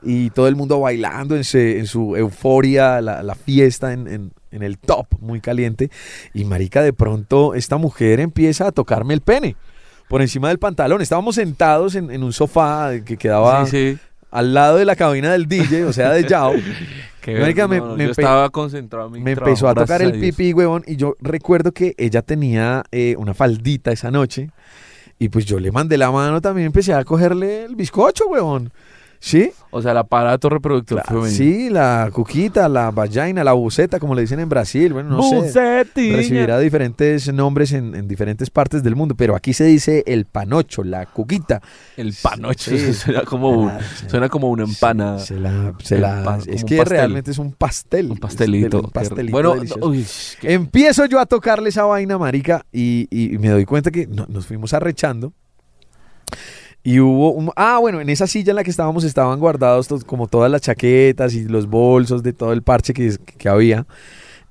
y 0.02 0.30
todo 0.30 0.48
el 0.48 0.56
mundo 0.56 0.80
bailando 0.80 1.36
en, 1.36 1.42
en 1.52 1.86
su 1.86 2.16
euforia, 2.16 3.00
la, 3.00 3.22
la 3.22 3.34
fiesta 3.36 3.92
en, 3.92 4.32
el 4.50 4.78
top, 4.78 5.06
muy 5.20 5.40
caliente. 5.40 5.90
Y 6.34 6.44
marica, 6.44 6.82
de 6.82 6.92
pronto 6.92 7.54
esta 7.54 7.76
mujer 7.76 8.18
empieza 8.20 8.66
a 8.66 8.72
tocarme 8.72 9.14
el 9.14 9.20
pene 9.20 9.54
por 10.08 10.20
encima 10.22 10.48
del 10.48 10.58
pantalón. 10.58 11.00
Estábamos 11.02 11.36
sentados 11.36 11.94
en, 11.94 12.10
en 12.10 12.22
un 12.24 12.32
sofá 12.32 12.90
que 13.04 13.16
quedaba 13.16 13.64
Sí, 13.66 13.92
sí. 13.94 13.98
Al 14.32 14.52
lado 14.54 14.78
de 14.78 14.84
la 14.84 14.96
cabina 14.96 15.30
del 15.30 15.46
DJ, 15.46 15.84
o 15.84 15.92
sea, 15.92 16.10
de 16.10 16.24
Yao. 16.28 16.54
Qué 17.20 17.34
me- 17.68 17.78
no, 17.78 17.86
no, 17.90 17.96
me 17.96 18.04
yo 18.04 18.10
empe- 18.10 18.18
estaba 18.22 18.50
concentrado 18.50 19.06
en 19.06 19.12
mi 19.12 19.20
Me 19.20 19.34
trabajo, 19.36 19.50
empezó 19.50 19.68
a 19.68 19.74
tocar 19.74 20.02
el 20.02 20.18
pipí, 20.20 20.52
huevón, 20.52 20.82
y 20.88 20.96
yo 20.96 21.14
recuerdo 21.20 21.70
que 21.70 21.94
ella 21.96 22.22
tenía 22.22 22.82
eh, 22.90 23.14
una 23.16 23.32
faldita 23.34 23.92
esa 23.92 24.10
noche. 24.10 24.50
Y 25.20 25.28
pues 25.28 25.44
yo 25.44 25.60
le 25.60 25.70
mandé 25.70 25.96
la 25.96 26.10
mano 26.10 26.40
también, 26.40 26.66
empecé 26.66 26.92
a 26.94 27.04
cogerle 27.04 27.64
el 27.66 27.76
bizcocho, 27.76 28.26
huevón. 28.26 28.72
¿Sí? 29.24 29.52
O 29.70 29.80
sea, 29.80 29.92
el 29.92 29.98
aparato 29.98 30.48
reproductor 30.48 30.96
La- 30.98 31.04
femenino. 31.04 31.30
sí, 31.30 31.70
la 31.70 32.10
cuquita, 32.12 32.68
la 32.68 32.90
vagina, 32.90 33.44
la 33.44 33.52
buceta, 33.52 34.00
como 34.00 34.16
le 34.16 34.22
dicen 34.22 34.40
en 34.40 34.48
Brasil. 34.48 34.92
Bueno, 34.92 35.10
no 35.10 35.22
sé. 35.48 35.84
Recibirá 35.94 36.58
diferentes 36.58 37.32
nombres 37.32 37.70
en, 37.72 37.94
en 37.94 38.08
diferentes 38.08 38.50
partes 38.50 38.82
del 38.82 38.96
mundo, 38.96 39.14
pero 39.14 39.36
aquí 39.36 39.52
se 39.52 39.62
dice 39.64 40.02
el 40.08 40.24
panocho, 40.24 40.82
la 40.82 41.06
cuquita. 41.06 41.62
El 41.96 42.12
panocho. 42.20 42.72
Sí. 42.76 42.92
Suena 42.94 43.22
como, 43.22 43.68
Ah, 43.68 43.78
sí. 43.96 44.06
suena 44.08 44.28
como 44.28 44.50
una 44.50 44.64
empana. 44.64 45.20
Se 45.20 45.38
la, 45.38 45.72
se 45.80 45.94
El 45.94 46.00
la- 46.02 46.24
pan- 46.24 46.40
es 46.44 46.64
que 46.64 46.84
realmente 46.84 47.30
es 47.30 47.38
un 47.38 47.52
pastel. 47.52 48.10
Un 48.10 48.18
pastelito. 48.18 48.80
Un 48.80 48.90
pastelito. 48.90 49.30
Bueno, 49.32 49.54
uy, 49.82 50.04
qué- 50.40 50.52
Empiezo 50.52 51.06
yo 51.06 51.20
a 51.20 51.26
tocarle 51.26 51.68
esa 51.68 51.84
vaina, 51.84 52.18
marica, 52.18 52.66
y, 52.72 53.06
y 53.08 53.38
me 53.38 53.50
doy 53.50 53.64
cuenta 53.66 53.92
que 53.92 54.08
no- 54.08 54.26
nos 54.28 54.46
fuimos 54.48 54.74
arrechando. 54.74 55.32
Y 56.84 56.98
hubo 57.00 57.32
un... 57.32 57.50
Ah, 57.54 57.78
bueno, 57.80 58.00
en 58.00 58.08
esa 58.08 58.26
silla 58.26 58.50
en 58.50 58.56
la 58.56 58.64
que 58.64 58.70
estábamos 58.70 59.04
estaban 59.04 59.38
guardados 59.38 59.88
como 60.04 60.26
todas 60.26 60.50
las 60.50 60.62
chaquetas 60.62 61.34
y 61.34 61.44
los 61.44 61.66
bolsos 61.68 62.22
de 62.22 62.32
todo 62.32 62.52
el 62.52 62.62
parche 62.62 62.92
que, 62.92 63.16
que 63.38 63.48
había. 63.48 63.86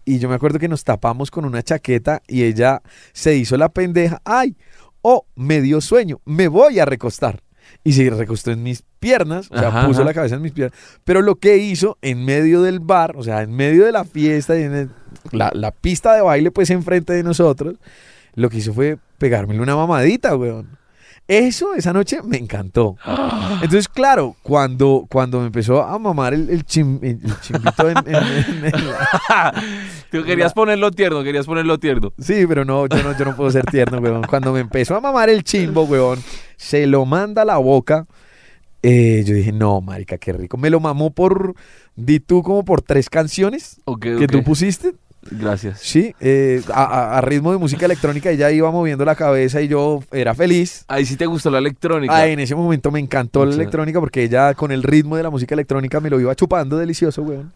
Y 0.06 0.19
yo 0.19 0.30
me 0.30 0.36
acuerdo 0.36 0.57
que 0.57 0.68
nos 0.69 0.83
tapamos 0.83 1.30
con 1.30 1.44
una 1.45 1.61
chaqueta 1.61 2.21
y 2.28 2.44
ella 2.44 2.81
se 3.14 3.35
hizo 3.35 3.57
la 3.57 3.69
pendeja. 3.69 4.21
¡Ay! 4.23 4.56
Oh, 5.02 5.26
me 5.35 5.61
dio 5.61 5.81
sueño. 5.81 6.21
Me 6.26 6.47
voy 6.47 6.80
a 6.80 6.85
recostar. 6.85 7.42
Y 7.83 7.94
se 7.94 8.09
recostó 8.09 8.52
en 8.52 8.64
mis 8.64 8.83
piernas, 9.00 9.50
o 9.52 9.57
sea, 9.57 9.69
Ajá, 9.69 9.88
puso 9.88 10.02
ajá. 10.02 10.09
la 10.09 10.14
cabeza 10.14 10.35
en 10.35 10.42
mis 10.42 10.52
piernas. 10.52 10.78
Pero 11.04 11.21
lo 11.21 11.35
que 11.35 11.57
hizo 11.57 11.97
en 12.02 12.23
medio 12.26 12.61
del 12.61 12.80
bar, 12.80 13.14
o 13.18 13.23
sea, 13.23 13.42
en 13.42 13.52
medio 13.56 13.85
de 13.85 13.92
la 13.92 14.04
fiesta 14.04 14.57
y 14.59 14.64
en 14.64 14.73
el- 14.73 14.90
la, 15.31 15.52
la 15.54 15.71
pista 15.71 16.14
de 16.14 16.21
baile, 16.21 16.52
pues 16.52 16.69
enfrente 16.69 17.14
de 17.14 17.23
nosotros, 17.23 17.76
lo 18.35 18.50
que 18.50 18.57
hizo 18.57 18.73
fue 18.73 18.97
pegármele 19.18 19.59
una 19.61 19.76
mamadita, 19.76 20.35
weón. 20.35 20.78
Eso 21.28 21.73
esa 21.75 21.94
noche 21.94 22.19
me 22.23 22.37
encantó. 22.37 22.97
Entonces, 23.61 23.87
claro, 23.87 24.35
cuando, 24.44 25.06
cuando 25.09 25.40
me 25.40 25.45
empezó 25.45 25.81
a 25.81 25.97
mamar 25.97 26.33
el, 26.33 26.49
el, 26.49 26.66
chim- 26.66 26.99
el- 27.01 27.21
chimbito 27.40 27.90
en, 27.90 27.97
en- 27.99 28.16
en- 28.16 28.66
en 28.66 28.71
la- 28.90 29.54
Tú 30.11 30.23
querías 30.25 30.54
ponerlo 30.54 30.92
tierno, 30.92 31.23
querías 31.23 31.45
ponerlo 31.45 31.80
tierno. 31.80 32.11
Sí, 32.19 32.45
pero 32.47 32.66
no, 32.66 32.85
yo 32.87 33.01
no, 33.01 33.18
yo 33.18 33.23
no 33.23 33.35
puedo 33.35 33.49
ser 33.49 33.63
tierno, 33.66 33.99
weón. 33.99 34.23
Cuando 34.23 34.51
me 34.51 34.59
empezó 34.59 34.95
a 34.95 34.99
mamar 34.99 35.30
el 35.30 35.44
chimbo, 35.45 35.83
weón, 35.83 36.19
se 36.57 36.85
lo 36.85 37.06
manda 37.06 37.44
a 37.44 37.45
la 37.45 37.57
boca. 37.57 38.07
eh, 38.83 39.23
yo 39.25 39.33
dije, 39.33 39.54
no, 39.54 39.80
marica, 39.80 40.18
qué 40.18 40.33
rico. 40.33 40.57
Me 40.57 40.69
lo 40.69 40.81
mamó 40.81 41.11
por, 41.11 41.54
di 41.95 42.19
tú, 42.19 42.44
como 42.44 42.66
por 42.66 42.81
tres 42.81 43.09
canciones 43.09 43.80
que 44.19 44.28
tú 44.28 44.44
pusiste. 44.44 44.95
Gracias. 45.30 45.80
Sí, 45.81 46.16
eh, 46.19 46.63
a, 46.73 47.21
ritmo 47.21 47.51
de 47.51 47.59
música 47.59 47.85
electrónica 47.85 48.31
ella 48.31 48.49
iba 48.49 48.71
moviendo 48.71 49.06
la 49.06 49.16
cabeza 49.16 49.61
y 49.61 49.68
yo 49.68 50.01
era 50.11 50.33
feliz. 50.33 50.83
Ahí 50.87 51.06
sí 51.06 51.16
te 51.16 51.28
gustó 51.28 51.51
la 51.51 51.59
electrónica. 51.59 52.16
Ah, 52.16 52.28
en 52.28 52.40
ese 52.40 52.56
momento 52.56 52.90
me 52.90 52.99
encantó 52.99 53.45
la 53.45 53.54
electrónica 53.54 53.99
porque 53.99 54.23
ella 54.23 54.56
con 54.56 54.71
el 54.71 54.81
ritmo 54.81 55.18
de 55.18 55.23
la 55.23 55.30
música 55.30 55.54
electrónica 55.54 55.99
me 55.99 56.09
lo 56.09 56.19
iba 56.19 56.35
chupando 56.35 56.78
delicioso, 56.78 57.21
weón. 57.21 57.54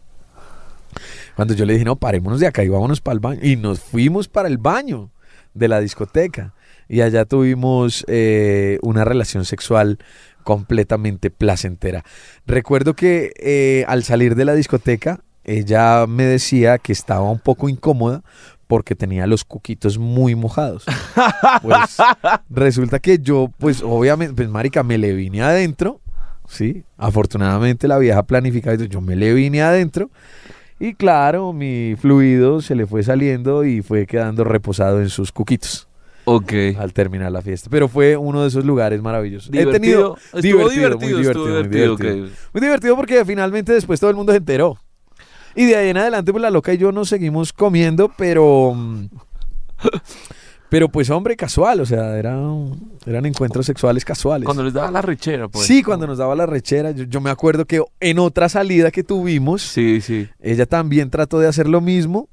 Cuando 1.34 1.54
yo 1.54 1.66
le 1.66 1.74
dije, 1.74 1.84
no, 1.84 1.96
parémonos 1.96 2.40
de 2.40 2.46
acá 2.46 2.62
y 2.62 2.68
vámonos 2.68 3.00
para 3.00 3.14
el 3.14 3.20
baño. 3.20 3.40
Y 3.42 3.56
nos 3.56 3.80
fuimos 3.80 4.28
para 4.28 4.48
el 4.48 4.58
baño 4.58 5.10
de 5.52 5.68
la 5.68 5.80
discoteca. 5.80 6.54
Y 6.88 7.00
allá 7.00 7.24
tuvimos 7.24 8.04
eh, 8.06 8.78
una 8.82 9.04
relación 9.04 9.44
sexual 9.44 9.98
completamente 10.44 11.30
placentera. 11.30 12.04
Recuerdo 12.46 12.94
que 12.94 13.32
eh, 13.36 13.84
al 13.88 14.04
salir 14.04 14.36
de 14.36 14.44
la 14.44 14.54
discoteca, 14.54 15.20
ella 15.46 16.06
me 16.08 16.24
decía 16.24 16.78
que 16.78 16.92
estaba 16.92 17.30
un 17.30 17.38
poco 17.38 17.68
incómoda 17.68 18.22
porque 18.66 18.96
tenía 18.96 19.26
los 19.28 19.44
cuquitos 19.44 19.96
muy 19.96 20.34
mojados. 20.34 20.84
Pues 21.62 21.96
resulta 22.50 22.98
que 22.98 23.18
yo, 23.20 23.50
pues 23.58 23.80
obviamente, 23.82 24.34
pues 24.34 24.48
marica, 24.48 24.82
me 24.82 24.98
le 24.98 25.12
vine 25.14 25.42
adentro, 25.42 26.00
¿sí? 26.48 26.82
Afortunadamente 26.98 27.86
la 27.86 27.98
vieja 27.98 28.24
planificada, 28.24 28.84
yo 28.84 29.00
me 29.00 29.14
le 29.14 29.32
vine 29.34 29.62
adentro 29.62 30.10
y 30.80 30.94
claro, 30.94 31.52
mi 31.52 31.94
fluido 31.96 32.60
se 32.60 32.74
le 32.74 32.86
fue 32.86 33.02
saliendo 33.04 33.64
y 33.64 33.82
fue 33.82 34.04
quedando 34.04 34.42
reposado 34.44 35.00
en 35.00 35.08
sus 35.10 35.30
cuquitos 35.32 35.88
Ok. 36.24 36.52
al 36.78 36.92
terminar 36.92 37.30
la 37.30 37.40
fiesta. 37.40 37.70
Pero 37.70 37.86
fue 37.88 38.16
uno 38.16 38.42
de 38.42 38.48
esos 38.48 38.64
lugares 38.64 39.00
maravillosos. 39.00 39.50
Divertido. 39.50 39.76
He 39.76 39.80
tenido 39.80 40.16
Estuvo 40.16 40.68
divertido, 40.68 40.70
divertido, 40.70 40.98
muy 40.98 41.08
divertido, 41.22 41.30
estuvo 41.30 41.44
muy 41.70 41.78
divertido. 41.78 42.28
Muy 42.52 42.60
divertido 42.60 42.96
porque 42.96 43.24
finalmente 43.24 43.72
después 43.72 44.00
todo 44.00 44.10
el 44.10 44.16
mundo 44.16 44.32
se 44.32 44.38
enteró. 44.38 44.76
Y 45.56 45.64
de 45.64 45.76
ahí 45.76 45.88
en 45.88 45.96
adelante, 45.96 46.30
pues 46.32 46.42
la 46.42 46.50
loca 46.50 46.72
y 46.72 46.78
yo 46.78 46.92
nos 46.92 47.08
seguimos 47.08 47.52
comiendo, 47.52 48.12
pero. 48.16 48.72
mm, 48.74 49.06
Pero 50.68 50.88
pues, 50.88 51.08
hombre, 51.10 51.36
casual, 51.36 51.80
o 51.80 51.86
sea, 51.86 52.18
eran, 52.18 52.74
eran 53.06 53.24
encuentros 53.24 53.64
sexuales 53.66 54.04
casuales. 54.04 54.44
Cuando 54.46 54.64
les 54.64 54.72
daba 54.74 54.90
la 54.90 55.00
rechera, 55.00 55.46
pues. 55.46 55.64
sí, 55.64 55.82
cuando 55.84 56.08
nos 56.08 56.18
daba 56.18 56.34
la 56.34 56.44
rechera, 56.44 56.90
yo, 56.90 57.04
yo 57.04 57.20
me 57.20 57.30
acuerdo 57.30 57.64
que 57.66 57.80
en 58.00 58.18
otra 58.18 58.48
salida 58.48 58.90
que 58.90 59.04
tuvimos, 59.04 59.62
Sí, 59.62 60.00
sí. 60.00 60.28
ella 60.40 60.66
también 60.66 61.08
trató 61.08 61.38
de 61.38 61.46
hacer 61.46 61.68
lo 61.68 61.80
mismo, 61.80 62.28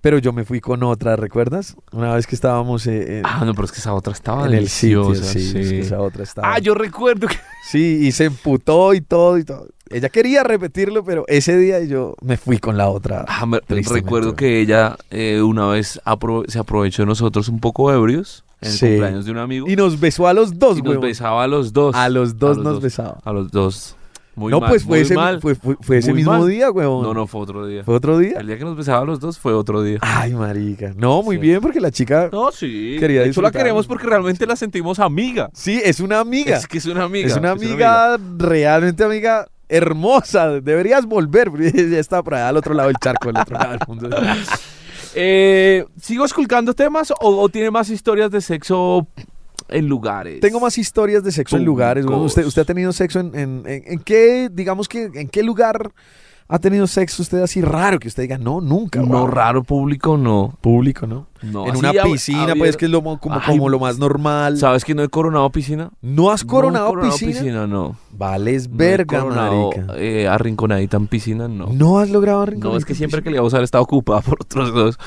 pero 0.00 0.18
yo 0.18 0.32
me 0.32 0.44
fui 0.44 0.60
con 0.60 0.82
otra, 0.82 1.16
¿recuerdas? 1.16 1.76
Una 1.92 2.14
vez 2.14 2.26
que 2.26 2.34
estábamos 2.34 2.86
eh, 2.86 3.18
en, 3.18 3.26
Ah, 3.26 3.42
no, 3.44 3.54
pero 3.54 3.64
es 3.66 3.72
que 3.72 3.78
esa 3.80 3.92
otra 3.94 4.12
estaba 4.12 4.46
en 4.46 4.54
el 4.54 4.68
sitio, 4.68 5.04
deliciosa. 5.08 5.32
sí, 5.32 5.40
sí. 5.50 5.58
es 5.58 5.68
que 5.70 5.80
esa 5.80 6.00
otra 6.00 6.22
estaba. 6.22 6.54
Ah, 6.54 6.58
yo 6.58 6.74
recuerdo 6.74 7.26
que... 7.28 7.36
Sí, 7.70 7.98
y 8.02 8.12
se 8.12 8.26
emputó 8.26 8.94
y 8.94 9.00
todo 9.00 9.38
y 9.38 9.44
todo. 9.44 9.66
Ella 9.90 10.08
quería 10.08 10.44
repetirlo, 10.44 11.02
pero 11.04 11.24
ese 11.26 11.58
día 11.58 11.82
yo 11.82 12.14
me 12.22 12.36
fui 12.36 12.58
con 12.58 12.76
la 12.76 12.88
otra. 12.88 13.24
Ah, 13.26 13.44
me- 13.44 13.58
recuerdo 13.68 14.36
que 14.36 14.60
ella 14.60 14.96
eh, 15.10 15.42
una 15.42 15.66
vez 15.68 16.00
apro- 16.04 16.44
se 16.46 16.60
aprovechó 16.60 17.02
de 17.02 17.06
nosotros 17.06 17.48
un 17.48 17.58
poco 17.58 17.92
ebrios 17.92 18.44
en 18.60 18.68
el 18.70 18.74
Sí. 18.76 18.86
cumpleaños 18.86 19.24
de 19.24 19.30
un 19.32 19.38
amigo. 19.38 19.68
Y 19.68 19.74
nos 19.74 19.98
besó 19.98 20.28
a 20.28 20.32
los 20.32 20.56
dos, 20.60 20.78
y 20.78 20.82
nos 20.82 21.00
besaba 21.00 21.42
a 21.42 21.48
los 21.48 21.72
dos. 21.72 21.94
A 21.96 22.08
los 22.08 22.38
dos 22.38 22.56
nos 22.58 22.80
besaba. 22.80 23.18
A 23.24 23.32
los 23.32 23.50
dos. 23.50 23.95
Muy 24.36 24.50
no, 24.52 24.60
mal, 24.60 24.68
pues 24.68 24.84
fue 24.84 24.98
muy 24.98 25.00
ese, 25.00 25.14
mal. 25.14 25.40
fue, 25.40 25.54
fue- 25.54 25.76
fue 25.80 25.96
ese 25.98 26.12
mismo 26.12 26.32
mal. 26.32 26.46
día, 26.46 26.70
huevón. 26.70 27.02
No, 27.02 27.14
no, 27.14 27.26
fue 27.26 27.40
otro 27.40 27.66
día. 27.66 27.82
¿Fue 27.84 27.94
otro 27.94 28.18
día? 28.18 28.38
El 28.38 28.46
día 28.46 28.58
que 28.58 28.64
nos 28.64 28.76
besaba 28.76 28.98
a 29.00 29.04
los 29.04 29.18
dos 29.18 29.38
fue 29.38 29.54
otro 29.54 29.82
día. 29.82 29.98
Ay, 30.02 30.34
marica. 30.34 30.92
No, 30.94 31.22
muy 31.22 31.36
Sí. 31.36 31.40
bien, 31.42 31.60
porque 31.62 31.80
la 31.80 31.90
chica... 31.90 32.28
No, 32.30 32.52
sí. 32.52 32.96
Quería 33.00 33.22
de 33.22 33.30
hecho 33.30 33.40
la 33.42 33.50
queremos 33.50 33.86
porque 33.86 34.06
realmente 34.06 34.46
la 34.46 34.54
sentimos 34.54 34.98
amiga. 35.00 35.48
Sí, 35.54 35.80
es 35.82 36.00
una 36.00 36.20
amiga. 36.20 36.56
Es 36.58 36.66
que 36.66 36.78
es 36.78 36.86
una 36.86 37.04
amiga. 37.04 37.26
Es 37.26 37.36
una 37.36 37.50
amiga, 37.52 38.18
realmente 38.36 39.02
amiga 39.04 39.48
hermosa. 39.68 40.60
Deberías 40.60 41.06
volver, 41.06 41.50
ya 41.90 41.98
está 41.98 42.22
por 42.22 42.34
allá 42.34 42.50
al 42.50 42.56
otro 42.58 42.74
lado 42.74 42.88
del 42.88 42.96
charco, 43.02 43.30
al 43.30 43.38
otro 43.38 43.56
lado 43.58 43.70
del 43.72 43.80
mundo. 43.88 44.10
Eh, 45.18 45.82
¿Sigo 45.98 46.26
esculcando 46.26 46.74
temas 46.74 47.10
o, 47.10 47.16
o 47.40 47.48
tiene 47.48 47.70
más 47.70 47.88
historias 47.88 48.30
de 48.30 48.42
sexo 48.42 49.06
en 49.68 49.86
lugares? 49.88 50.40
Tengo 50.40 50.60
más 50.60 50.76
historias 50.78 51.22
de 51.24 51.32
sexo 51.32 51.56
en 51.56 51.64
lugares. 51.64 52.04
¿Usted, 52.04 52.14
Públicos. 52.16 52.46
¿Usted 52.46 52.62
ha 52.62 52.64
tenido 52.64 52.92
sexo 52.92 53.20
en, 53.20 53.34
en, 53.34 53.62
en- 53.66 53.82
en 53.86 53.98
qué, 54.00 54.48
digamos 54.52 54.88
que, 54.88 55.10
en 55.14 55.28
qué 55.28 55.42
lugar 55.42 55.90
ha 56.48 56.60
tenido 56.60 56.86
sexo 56.86 57.22
usted 57.22 57.42
así 57.42 57.60
raro 57.60 57.98
que 57.98 58.06
usted 58.06 58.22
diga, 58.22 58.38
no, 58.38 58.60
nunca? 58.60 59.00
No, 59.00 59.06
wow"? 59.06 59.26
raro 59.26 59.64
público, 59.64 60.16
no. 60.16 60.56
Público, 60.60 61.04
¿no? 61.04 61.26
No, 61.42 61.66
en 61.66 61.76
una 61.76 61.92
piscina, 62.04 62.42
haber- 62.44 62.58
pues 62.58 62.76
que 62.76 62.84
es 62.84 62.90
lo, 62.90 63.02
mo- 63.02 63.18
como, 63.18 63.34
Ay, 63.34 63.42
como 63.46 63.68
lo 63.68 63.80
más 63.80 63.98
normal. 63.98 64.56
¿Sabes 64.56 64.84
que 64.84 64.94
no 64.94 65.02
he 65.02 65.08
coronado 65.08 65.50
piscina? 65.50 65.90
¿No 66.02 66.30
has 66.30 66.44
coronado, 66.44 66.94
No 66.94 67.04
he 67.08 67.18
piscina? 67.18 67.66
no. 67.66 67.96
Vales 68.12 68.68
No 68.68 68.74
he 68.76 68.78
verga, 68.78 69.20
coronado, 69.20 69.70
marica. 69.74 69.94
eh, 69.98 70.28
arrinconadita 70.28 70.96
en 70.96 71.08
piscina, 71.08 71.48
no. 71.48 71.66
¿No 71.72 71.98
has 71.98 72.10
logrado 72.10 72.38
No, 72.38 72.42
arrinconar 72.44 72.78
es 72.78 72.84
que 72.84 72.94
siempre 72.94 73.18
que 73.18 73.24
piscina? 73.24 73.30
le 73.32 73.36
iba 73.38 73.44
a 73.44 73.48
usar 73.48 73.62
estaba 73.64 73.82
ocupada 73.82 74.20
por 74.22 74.38
otros 74.42 74.72
dos. 74.72 74.98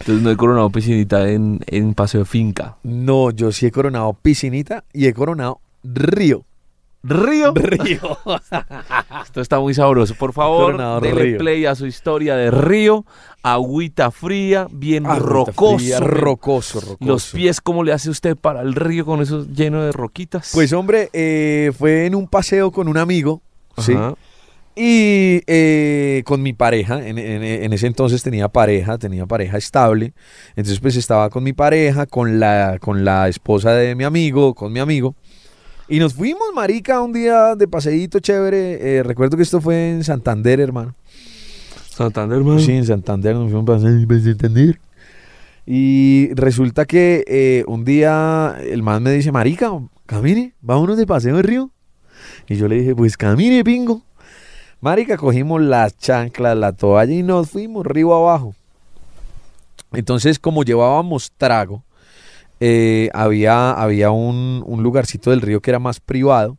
Entonces 0.00 0.22
no 0.22 0.30
he 0.30 0.36
coronado 0.36 0.70
piscinita 0.70 1.28
en, 1.28 1.60
en 1.66 1.94
paseo 1.94 2.20
de 2.20 2.24
finca. 2.26 2.76
No, 2.82 3.30
yo 3.30 3.52
sí 3.52 3.66
he 3.66 3.70
coronado 3.70 4.12
piscinita 4.14 4.84
y 4.92 5.06
he 5.06 5.14
coronado 5.14 5.60
río. 5.84 6.44
Río. 7.02 7.52
Río. 7.54 8.18
Esto 9.24 9.40
está 9.40 9.58
muy 9.58 9.72
sabroso. 9.72 10.14
Por 10.16 10.32
favor, 10.34 10.66
Coronado 10.72 11.00
dele 11.00 11.22
Río. 11.22 11.38
play 11.38 11.64
a 11.66 11.74
su 11.74 11.86
historia 11.86 12.36
de 12.36 12.50
río. 12.50 13.06
Agüita 13.42 14.10
fría, 14.10 14.66
bien 14.70 15.06
Agüita 15.06 15.26
rocoso. 15.26 15.78
fría, 15.78 16.00
men. 16.00 16.08
rocoso, 16.10 16.80
rocoso. 16.80 16.98
Los 17.00 17.30
pies, 17.30 17.60
¿cómo 17.62 17.84
le 17.84 17.92
hace 17.94 18.10
usted 18.10 18.36
para 18.36 18.60
el 18.60 18.74
río 18.74 19.06
con 19.06 19.22
eso 19.22 19.46
lleno 19.46 19.82
de 19.82 19.92
roquitas? 19.92 20.50
Pues 20.52 20.74
hombre, 20.74 21.08
eh, 21.14 21.72
fue 21.78 22.04
en 22.04 22.14
un 22.14 22.26
paseo 22.28 22.70
con 22.70 22.86
un 22.86 22.98
amigo, 22.98 23.40
¿sí? 23.78 23.94
Ajá. 23.94 24.14
Y 24.76 25.42
eh, 25.46 26.22
con 26.24 26.42
mi 26.42 26.52
pareja, 26.52 27.06
en, 27.06 27.18
en- 27.18 27.42
en 27.42 27.72
ese 27.72 27.86
entonces 27.86 28.22
tenía 28.22 28.48
pareja, 28.48 28.96
tenía 28.98 29.26
pareja 29.26 29.58
estable. 29.58 30.12
Entonces 30.50 30.78
pues 30.80 30.96
estaba 30.96 31.28
con 31.28 31.42
mi 31.42 31.52
pareja, 31.52 32.06
con 32.06 32.38
la, 32.40 32.78
con 32.80 33.04
la 33.04 33.28
esposa 33.28 33.72
de 33.72 33.94
mi 33.94 34.04
amigo, 34.04 34.54
con 34.54 34.72
mi 34.72 34.78
amigo. 34.80 35.14
Y 35.88 35.98
nos 35.98 36.14
fuimos, 36.14 36.44
marica, 36.54 37.00
un 37.02 37.12
día 37.12 37.56
de 37.56 37.66
paseíto 37.66 38.20
chévere. 38.20 38.98
Eh, 38.98 39.02
recuerdo 39.02 39.36
que 39.36 39.42
esto 39.42 39.60
fue 39.60 39.90
en 39.90 40.04
Santander, 40.04 40.60
hermano. 40.60 40.94
Santander, 41.90 42.38
hermano. 42.38 42.60
Sí, 42.60 42.72
en 42.72 42.86
Santander, 42.86 43.34
nos 43.34 43.50
fuimos 43.50 43.64
para 43.66 43.80
para 44.06 44.20
Santander. 44.20 44.80
Y 45.66 46.30
resulta 46.34 46.84
que 46.86 47.24
eh, 47.26 47.64
un 47.66 47.84
día 47.84 48.56
el 48.62 48.82
man 48.82 49.02
me 49.02 49.10
dice, 49.12 49.30
marica, 49.32 49.70
camine, 50.06 50.54
vámonos 50.60 50.96
de 50.96 51.06
paseo 51.06 51.36
en 51.38 51.44
río. 51.44 51.70
Y 52.48 52.56
yo 52.56 52.68
le 52.68 52.76
dije, 52.76 52.94
pues 52.94 53.16
camine, 53.16 53.62
pingo. 53.64 54.02
Marica, 54.80 55.18
cogimos 55.18 55.60
las 55.60 55.98
chanclas, 55.98 56.56
la 56.56 56.72
toalla 56.72 57.12
y 57.12 57.22
nos 57.22 57.50
fuimos 57.50 57.84
río 57.84 58.14
abajo. 58.14 58.54
Entonces, 59.92 60.38
como 60.38 60.62
llevábamos 60.62 61.32
trago, 61.36 61.82
eh, 62.60 63.10
había, 63.12 63.72
había 63.72 64.10
un, 64.10 64.62
un 64.66 64.82
lugarcito 64.82 65.30
del 65.30 65.42
río 65.42 65.60
que 65.60 65.70
era 65.70 65.78
más 65.78 66.00
privado. 66.00 66.56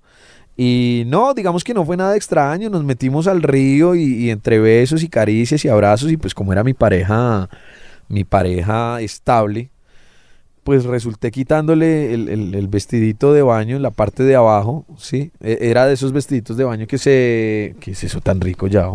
Y 0.56 1.04
no, 1.08 1.34
digamos 1.34 1.64
que 1.64 1.74
no 1.74 1.84
fue 1.84 1.98
nada 1.98 2.16
extraño, 2.16 2.70
nos 2.70 2.84
metimos 2.84 3.26
al 3.26 3.42
río 3.42 3.96
y, 3.96 4.04
y 4.04 4.30
entre 4.30 4.60
besos 4.60 5.02
y 5.02 5.10
caricias 5.10 5.66
y 5.66 5.70
abrazos 5.70 6.12
y 6.12 6.18
pues 6.18 6.36
como 6.36 6.52
era 6.54 6.64
mi 6.64 6.76
pareja, 6.76 7.50
mi 8.08 8.24
pareja 8.24 9.02
estable, 9.02 9.71
pues 10.64 10.86
resulté 10.86 11.32
quitándole 11.32 12.14
el, 12.14 12.30
el- 12.30 12.56
el 12.56 12.68
vestidito 12.68 13.34
de 13.34 13.42
baño 13.42 13.76
en 13.78 13.82
la 13.82 13.92
parte 13.92 14.24
de 14.24 14.36
abajo, 14.36 14.86
¿sí? 14.98 15.32
E- 15.42 15.58
Era 15.62 15.88
de 15.88 15.94
esos 15.94 16.14
vestiditos 16.14 16.58
de 16.58 16.64
baño 16.64 16.88
que 16.88 16.98
se... 16.98 17.76
¿Qué 17.80 17.92
es 17.92 18.04
eso 18.04 18.22
tan 18.22 18.40
rico 18.42 18.68
ya? 18.68 18.90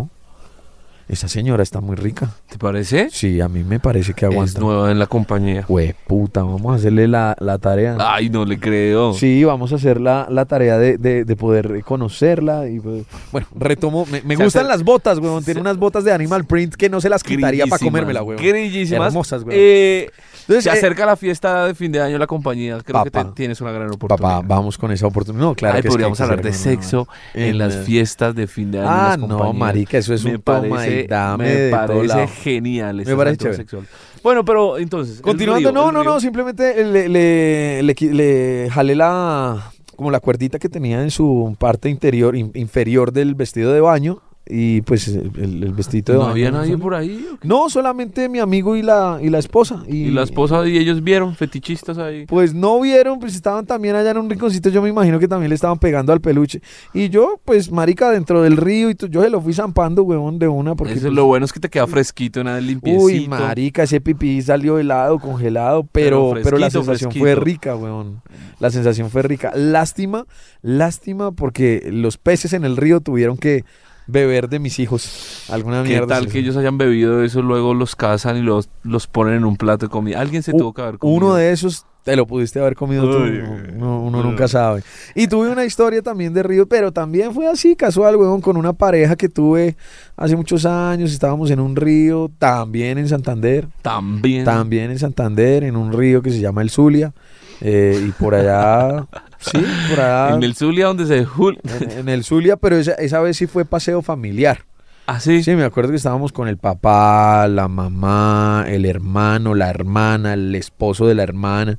Esa 1.09 1.29
señora 1.29 1.63
está 1.63 1.81
muy 1.81 1.95
rica. 1.95 2.31
¿Te 2.49 2.59
parece? 2.59 3.11
Sí, 3.13 3.41
a 3.41 3.49
mí 3.49 3.63
me 3.63 3.79
parece 3.79 4.13
que 4.13 4.27
Es 4.27 4.33
aguanta. 4.33 4.59
nueva 4.59 4.91
en 4.91 4.99
la 4.99 5.07
compañía. 5.07 5.65
Hue 5.69 5.95
puta, 6.09 6.43
vamos 6.43 6.73
a 6.73 6.77
hacerle 6.77 7.07
la, 7.07 7.37
la 7.39 7.59
tarea. 7.59 7.97
Ay, 8.01 8.29
no 8.29 8.45
le 8.45 8.59
creo. 8.59 9.15
Sí, 9.15 9.45
vamos 9.45 9.73
a 9.73 9.77
hacer 9.77 10.01
la, 10.01 10.27
la 10.31 10.47
tarea 10.47 10.79
de, 10.79 10.99
de- 10.99 11.25
de 11.25 11.37
poder 11.37 11.83
conocerla. 11.85 12.69
Y, 12.69 12.81
pues, 12.81 13.05
bueno, 13.31 13.47
retomo. 13.55 14.05
Me, 14.25 14.35
gustan 14.35 14.63
hace- 14.65 14.69
las 14.69 14.83
botas, 14.83 15.19
weón. 15.21 15.45
Tiene 15.45 15.61
unas 15.61 15.77
botas 15.77 16.03
de 16.03 16.13
Animal 16.13 16.45
Print 16.45 16.75
que 16.75 16.89
no 16.91 17.01
se 17.01 17.09
las 17.09 17.23
quitaría 17.23 17.67
para 17.69 17.79
comérmela, 17.85 18.25
weón. 18.25 18.43
Grillísimas. 18.43 19.07
Hermosas, 19.09 19.43
weón. 19.45 19.53
Eh, 19.55 20.11
Entonces, 20.41 20.65
se 20.65 20.71
eh, 20.71 20.73
acerca 20.73 21.07
la 21.07 21.15
fiesta 21.17 21.67
de 21.67 21.75
fin 21.77 21.93
de 21.93 22.01
año 22.03 22.19
la 22.19 22.27
compañía. 22.27 22.79
Creo 22.85 23.05
que 23.05 23.11
Papá. 23.13 23.29
te- 23.29 23.35
tienes 23.37 23.61
una 23.61 23.71
gran 23.71 23.87
oportunidad. 23.93 24.17
Papá, 24.41 24.43
vamos 24.45 24.77
con 24.77 24.91
esa 24.91 25.07
oportunidad. 25.07 25.45
No, 25.45 25.55
claro 25.55 25.77
Ay, 25.77 25.83
que 25.83 25.89
es 25.89 25.93
que 25.93 25.95
podríamos 25.95 26.19
que 26.19 26.25
hablar 26.25 26.43
de 26.43 26.49
hacer, 26.51 26.67
no, 26.67 26.73
no, 26.73 26.77
no. 26.79 26.83
sexo 26.83 27.09
en, 27.35 27.59
las 27.59 27.77
fiestas 27.77 28.35
de 28.35 28.49
fin 28.49 28.73
de 28.73 28.81
año. 28.81 28.89
Ah, 28.91 29.17
las 29.17 29.29
no, 29.29 29.53
marica, 29.53 29.99
eso 29.99 30.13
es 30.13 30.25
me 30.25 30.35
un 30.35 30.43
toma 30.43 30.69
parece, 30.77 30.96
dame 31.05 31.45
me 31.45 31.51
de 31.51 31.71
parece 31.71 32.27
genial. 32.29 33.01
ese 33.01 33.11
Me 33.11 33.17
parece 33.17 33.37
chévere. 33.37 33.57
sexual. 33.57 33.87
Bueno, 34.23 34.45
pero 34.45 34.79
entonces. 34.79 35.21
Continuando, 35.21 35.71
río, 35.71 35.73
no, 35.73 35.93
no, 35.93 36.03
no, 36.03 36.19
simplemente 36.21 36.83
le, 36.85 37.09
le, 37.09 37.83
le, 37.83 37.95
qui- 37.95 38.11
le 38.11 38.69
jalé 38.71 38.95
la, 38.97 39.71
como 39.95 40.11
la 40.11 40.21
cuerdita 40.21 40.59
que 40.59 40.69
tenía 40.69 41.03
en 41.03 41.11
su 41.11 41.55
parte 41.59 41.89
interior, 41.89 42.35
in- 42.37 42.51
inferior 42.55 43.13
del 43.13 43.35
vestido 43.35 43.73
de 43.73 43.81
baño 43.81 44.21
y 44.49 44.81
pues 44.83 45.09
el, 45.09 45.31
el 45.37 45.73
vestidito 45.73 46.13
de 46.13 46.19
¿No 46.19 46.27
había 46.27 46.51
nadie 46.51 46.79
por 46.79 46.95
ahí? 46.95 47.27
No, 47.43 47.69
solamente 47.69 48.29
mi 48.29 48.39
amigo 48.39 48.77
y 48.77 48.83
la, 48.83 49.19
y 49.21 49.29
la 49.29 49.39
esposa. 49.39 49.83
Y, 49.89 50.05
Y 50.05 50.11
la 50.11 50.23
esposa 50.23 50.67
y 50.69 50.79
ellos 50.79 51.03
vieron 51.03 51.35
fetichistas 51.35 51.99
ahí. 51.99 52.27
Pues 52.27 52.55
no 52.55 52.81
vieron, 52.81 53.19
pues 53.19 53.35
estaban 53.35 53.67
también 53.67 53.97
allá 53.97 54.13
en 54.13 54.19
un 54.19 54.31
rinconcito, 54.31 54.69
yo 54.71 54.83
me 54.83 54.89
imagino 54.89 55.19
que 55.19 55.27
también 55.29 55.49
le 55.49 55.55
estaban 55.57 55.79
pegando 55.79 56.13
al 56.13 56.21
peluche. 56.21 56.61
Y 56.95 57.09
yo, 57.09 57.41
pues, 57.45 57.71
marica, 57.73 58.11
dentro 58.11 58.43
del 58.43 58.57
río, 58.57 58.89
y 58.91 58.95
tú- 58.95 59.09
yo 59.09 59.23
se 59.23 59.31
lo 59.31 59.41
fui 59.41 59.53
zampando, 59.53 60.03
huevón, 60.05 60.39
de 60.39 60.49
una, 60.49 60.75
porque... 60.75 60.93
Eso 60.95 61.03
pues, 61.03 61.15
lo 61.15 61.25
bueno 61.27 61.45
es 61.45 61.53
que 61.53 61.61
te 61.61 61.69
queda 61.69 61.87
fresquito, 61.87 62.45
nada 62.45 62.61
limpiecito. 62.61 63.05
Uy, 63.05 63.27
marica, 63.29 63.83
ese 63.83 64.01
pipí 64.01 64.41
salió 64.43 64.79
helado, 64.79 65.19
congelado, 65.19 65.83
pero, 65.91 66.31
Pero 66.35 66.45
pero, 66.45 66.59
la 66.59 66.71
fresquito, 66.71 66.85
sensación 66.95 67.13
fue 67.21 67.35
rica, 67.35 67.75
weón. 67.77 68.23
La 68.61 68.71
sensación 68.71 69.11
fue 69.11 69.23
rica. 69.23 69.53
Lástima, 69.55 70.25
lástima, 70.63 71.33
porque 71.33 71.89
los 71.93 72.17
peces 72.19 72.53
en 72.53 72.65
el 72.65 72.77
río 72.77 73.01
tuvieron 73.01 73.37
que 73.37 73.65
beber 74.07 74.49
de 74.49 74.59
mis 74.59 74.79
hijos. 74.79 75.45
Alguna 75.51 75.83
¿Qué 75.83 75.89
mierda. 75.91 76.07
tal 76.07 76.29
que 76.29 76.39
ellos 76.39 76.57
hayan 76.57 76.79
bebido 76.79 77.23
eso, 77.23 77.43
luego 77.43 77.75
los 77.75 77.97
cazan 77.97 78.37
y 78.37 78.43
los, 78.43 78.69
los 78.83 79.07
ponen 79.07 79.35
en 79.35 79.45
un 79.45 79.57
plato 79.57 79.87
de 79.87 79.91
comida? 79.91 80.21
Alguien 80.21 80.43
se 80.43 80.53
U- 80.55 80.59
tuvo 80.59 80.73
que 80.75 80.83
haber 80.83 80.99
comido. 80.99 81.17
Uno 81.17 81.35
de 81.35 81.53
esos 81.53 81.85
te 82.05 82.15
lo 82.15 82.25
pudiste 82.25 82.61
haber 82.61 82.77
comido 82.77 83.03
tú. 83.11 83.17
Uy, 83.19 83.43
uno 83.81 84.23
nunca 84.23 84.47
sabe. 84.47 84.85
Y 85.17 85.27
tuve 85.27 85.51
una 85.51 85.65
historia 85.65 86.03
también 86.03 86.33
de 86.33 86.45
río, 86.45 86.69
pero 86.69 86.93
también 86.93 87.35
fue 87.35 87.49
así, 87.49 87.75
casual, 87.75 88.15
weón, 88.15 88.41
con 88.41 88.57
una 88.57 88.73
pareja 88.73 89.17
que 89.17 89.29
tuve 89.29 89.77
hace 90.17 90.37
muchos 90.37 90.65
años. 90.67 91.13
Estábamos 91.13 91.51
en 91.51 91.59
un 91.59 91.75
río, 91.75 92.31
también 92.39 92.99
en 92.99 93.09
Santander. 93.09 93.67
También. 93.83 94.45
También 94.45 94.93
en 94.93 95.01
Santander, 95.01 95.65
en 95.65 95.77
un 95.77 95.93
río 95.93 96.23
que 96.23 96.31
se 96.31 96.39
llama 96.39 96.63
el 96.63 96.71
Zulia. 96.71 97.13
Eh, 97.61 98.05
y 98.09 98.11
por 98.13 98.35
allá, 98.35 99.07
sí, 99.39 99.59
por 99.91 100.01
allá. 100.01 100.35
En 100.37 100.43
el 100.43 100.55
Zulia 100.55 100.87
donde 100.87 101.07
se... 101.07 101.19
en- 101.19 101.91
en 101.99 102.09
el 102.09 102.25
Zulia, 102.25 102.57
pero 102.57 102.77
esa, 102.77 102.93
esa 102.93 103.21
vez 103.21 103.37
sí 103.37 103.47
fue 103.47 103.65
paseo 103.65 104.03
familiar. 104.03 104.65
¿Ah, 105.09 105.21
sí? 105.21 105.43
Sí, 105.45 105.55
me 105.55 105.63
acuerdo 105.65 105.91
que 105.91 105.97
estábamos 105.97 106.33
con 106.33 106.49
el 106.49 106.57
papá, 106.59 107.47
la 107.49 107.69
mamá, 107.69 108.65
el 108.67 108.85
hermano, 108.85 109.55
la 109.55 109.71
hermana, 109.71 110.35
el 110.35 110.55
esposo 110.57 111.07
de 111.07 111.15
la 111.15 111.23
hermana. 111.23 111.79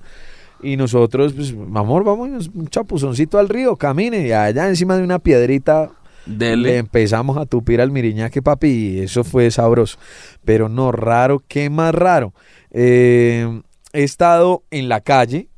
Y 0.63 0.77
nosotros, 0.77 1.33
pues, 1.33 1.53
amor, 1.75 2.03
vamos 2.05 2.49
un 2.53 2.67
chapuzoncito 2.69 3.37
al 3.37 3.49
río, 3.49 3.75
camine. 3.75 4.27
Y 4.27 4.31
allá 4.31 4.69
encima 4.69 4.95
de 4.97 5.03
una 5.03 5.19
piedrita 5.19 5.91
le 6.25 6.77
empezamos 6.77 7.37
a 7.37 7.45
tupir 7.45 7.79
al 7.81 7.91
miriñaque, 7.91 8.41
papi, 8.41 8.67
y 8.67 8.99
eso 9.01 9.23
fue 9.25 9.51
sabroso. 9.51 9.97
Pero 10.45 10.69
no, 10.69 10.91
raro, 10.93 11.43
¿qué 11.49 11.69
más 11.69 11.93
raro? 11.93 12.33
Eh, 12.71 13.61
he 13.93 14.03
estado 14.03 14.63
en 14.71 14.87
la 14.89 15.01
calle, 15.01 15.49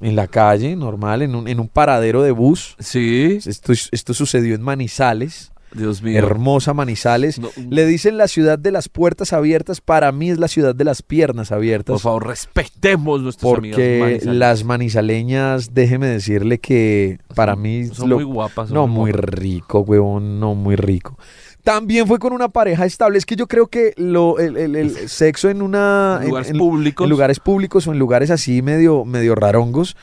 en 0.00 0.16
la 0.16 0.26
calle, 0.26 0.76
normal, 0.76 1.22
en 1.22 1.34
un, 1.34 1.48
en 1.48 1.60
un 1.60 1.68
paradero 1.68 2.22
de 2.22 2.30
bus. 2.32 2.76
Sí. 2.78 3.38
Esto, 3.46 3.72
esto 3.72 4.14
sucedió 4.14 4.54
en 4.54 4.62
Manizales. 4.62 5.50
Dios 5.72 6.02
mío. 6.02 6.16
Hermosa 6.16 6.72
Manizales. 6.72 7.40
No, 7.40 7.48
Le 7.68 7.84
dicen 7.84 8.16
la 8.16 8.28
ciudad 8.28 8.60
de 8.60 8.70
las 8.70 8.88
puertas 8.88 9.32
abiertas, 9.32 9.80
para 9.80 10.12
mí 10.12 10.30
es 10.30 10.38
la 10.38 10.46
ciudad 10.46 10.72
de 10.72 10.84
las 10.84 11.02
piernas 11.02 11.50
abiertas. 11.50 11.94
Por 11.94 12.00
favor, 12.00 12.26
respetemos 12.28 13.20
nuestros 13.22 13.52
porque 13.52 14.20
las 14.22 14.62
manizaleñas, 14.62 15.74
déjeme 15.74 16.06
decirle 16.06 16.58
que 16.60 17.18
para 17.34 17.56
mí 17.56 17.86
Son 17.86 18.08
lo- 18.08 18.16
muy 18.16 18.24
guapas. 18.24 18.68
son 18.68 18.74
no 18.76 18.86
muy 18.86 19.10
guapas. 19.10 19.30
rico, 19.34 19.80
huevón, 19.80 20.38
no 20.38 20.54
muy 20.54 20.76
rico. 20.76 21.18
También 21.64 22.06
fue 22.06 22.18
con 22.18 22.32
una 22.34 22.48
pareja 22.48 22.84
estable. 22.84 23.18
Es 23.18 23.24
que 23.26 23.36
yo 23.36 23.46
creo 23.48 23.66
que 23.68 23.94
lo, 23.96 24.38
el, 24.38 24.56
el- 24.56 24.76
el 24.76 24.90
sexo 25.08 25.48
en 25.48 25.62
una 25.62 26.18
en- 26.22 26.28
Lugares 26.28 26.50
en- 26.50 26.58
públicos. 26.58 27.04
en 27.04 27.10
lugares 27.10 27.40
públicos 27.40 27.86
o 27.88 27.92
en 27.92 27.98
lugares 27.98 28.30
así 28.30 28.60
medio, 28.62 29.04
medio 29.06 29.34
rarongos, 29.34 29.96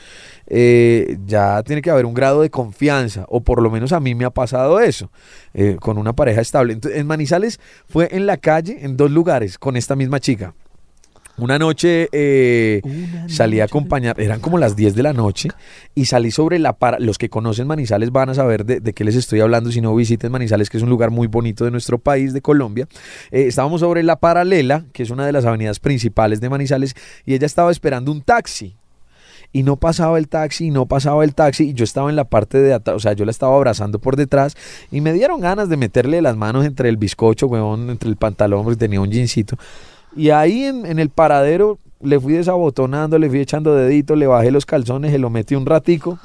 eh, 0.48 1.16
ya 1.24 1.62
tiene 1.62 1.80
que 1.80 1.90
haber 1.90 2.04
un 2.04 2.14
grado 2.14 2.42
de 2.42 2.50
confianza, 2.50 3.24
o 3.28 3.40
por 3.42 3.62
lo 3.62 3.70
menos 3.70 3.92
a 3.92 4.00
mí 4.00 4.14
me 4.14 4.24
ha 4.24 4.30
pasado 4.30 4.80
eso, 4.80 5.10
eh, 5.54 5.76
con 5.80 5.98
una 5.98 6.12
pareja 6.14 6.40
estable. 6.40 6.72
Entonces, 6.72 7.00
en 7.00 7.06
Manizales 7.06 7.60
fue 7.88 8.08
en 8.10 8.26
la 8.26 8.36
calle, 8.36 8.78
en 8.84 8.96
dos 8.96 9.10
lugares, 9.12 9.56
con 9.56 9.76
esta 9.76 9.94
misma 9.96 10.18
chica. 10.20 10.54
Una 11.38 11.58
noche 11.58 12.08
eh, 12.12 12.82
Una 12.84 13.28
salí 13.28 13.60
a 13.60 13.64
acompañar, 13.64 14.20
eran 14.20 14.40
como 14.40 14.58
las 14.58 14.76
10 14.76 14.94
de 14.94 15.02
la 15.02 15.12
noche, 15.14 15.48
y 15.94 16.04
salí 16.04 16.30
sobre 16.30 16.58
la 16.58 16.74
para. 16.74 16.98
Los 16.98 17.16
que 17.16 17.30
conocen 17.30 17.66
Manizales 17.66 18.12
van 18.12 18.28
a 18.28 18.34
saber 18.34 18.66
de, 18.66 18.80
de 18.80 18.92
qué 18.92 19.02
les 19.02 19.16
estoy 19.16 19.40
hablando 19.40 19.72
si 19.72 19.80
no 19.80 19.94
visiten 19.94 20.30
Manizales, 20.30 20.68
que 20.68 20.76
es 20.76 20.82
un 20.82 20.90
lugar 20.90 21.10
muy 21.10 21.28
bonito 21.28 21.64
de 21.64 21.70
nuestro 21.70 21.98
país, 21.98 22.32
de 22.34 22.42
Colombia. 22.42 22.86
Eh, 23.30 23.46
estábamos 23.46 23.80
sobre 23.80 24.02
la 24.02 24.16
paralela, 24.16 24.84
que 24.92 25.02
es 25.02 25.10
una 25.10 25.24
de 25.24 25.32
las 25.32 25.46
avenidas 25.46 25.80
principales 25.80 26.40
de 26.40 26.50
Manizales, 26.50 26.94
y 27.24 27.34
ella 27.34 27.46
estaba 27.46 27.70
esperando 27.70 28.12
un 28.12 28.20
taxi. 28.20 28.76
Y 29.54 29.64
no 29.64 29.76
pasaba 29.76 30.18
el 30.18 30.28
taxi, 30.28 30.66
y 30.66 30.70
no 30.70 30.86
pasaba 30.86 31.24
el 31.24 31.34
taxi, 31.34 31.70
y 31.70 31.74
yo 31.74 31.84
estaba 31.84 32.10
en 32.10 32.16
la 32.16 32.24
parte 32.24 32.58
de 32.58 32.74
atrás, 32.74 32.96
o 32.96 33.00
sea, 33.00 33.12
yo 33.14 33.24
la 33.24 33.30
estaba 33.30 33.54
abrazando 33.54 33.98
por 33.98 34.16
detrás, 34.16 34.54
y 34.90 35.00
me 35.00 35.12
dieron 35.12 35.40
ganas 35.40 35.68
de 35.68 35.76
meterle 35.76 36.22
las 36.22 36.36
manos 36.36 36.64
entre 36.64 36.88
el 36.88 36.96
bizcocho, 36.96 37.46
huevón, 37.46 37.90
entre 37.90 38.08
el 38.08 38.16
pantalón, 38.16 38.64
porque 38.64 38.78
tenía 38.78 39.00
un 39.00 39.10
jeansito. 39.10 39.56
Y 40.16 40.30
ahí 40.30 40.64
en, 40.64 40.86
en 40.86 40.98
el 40.98 41.10
paradero 41.10 41.78
le 42.00 42.18
fui 42.20 42.34
desabotonando, 42.34 43.18
le 43.18 43.28
fui 43.28 43.40
echando 43.40 43.74
deditos, 43.74 44.18
le 44.18 44.26
bajé 44.26 44.50
los 44.50 44.66
calzones, 44.66 45.12
se 45.12 45.18
lo 45.18 45.30
metí 45.30 45.54
un 45.54 45.66
ratico. 45.66 46.18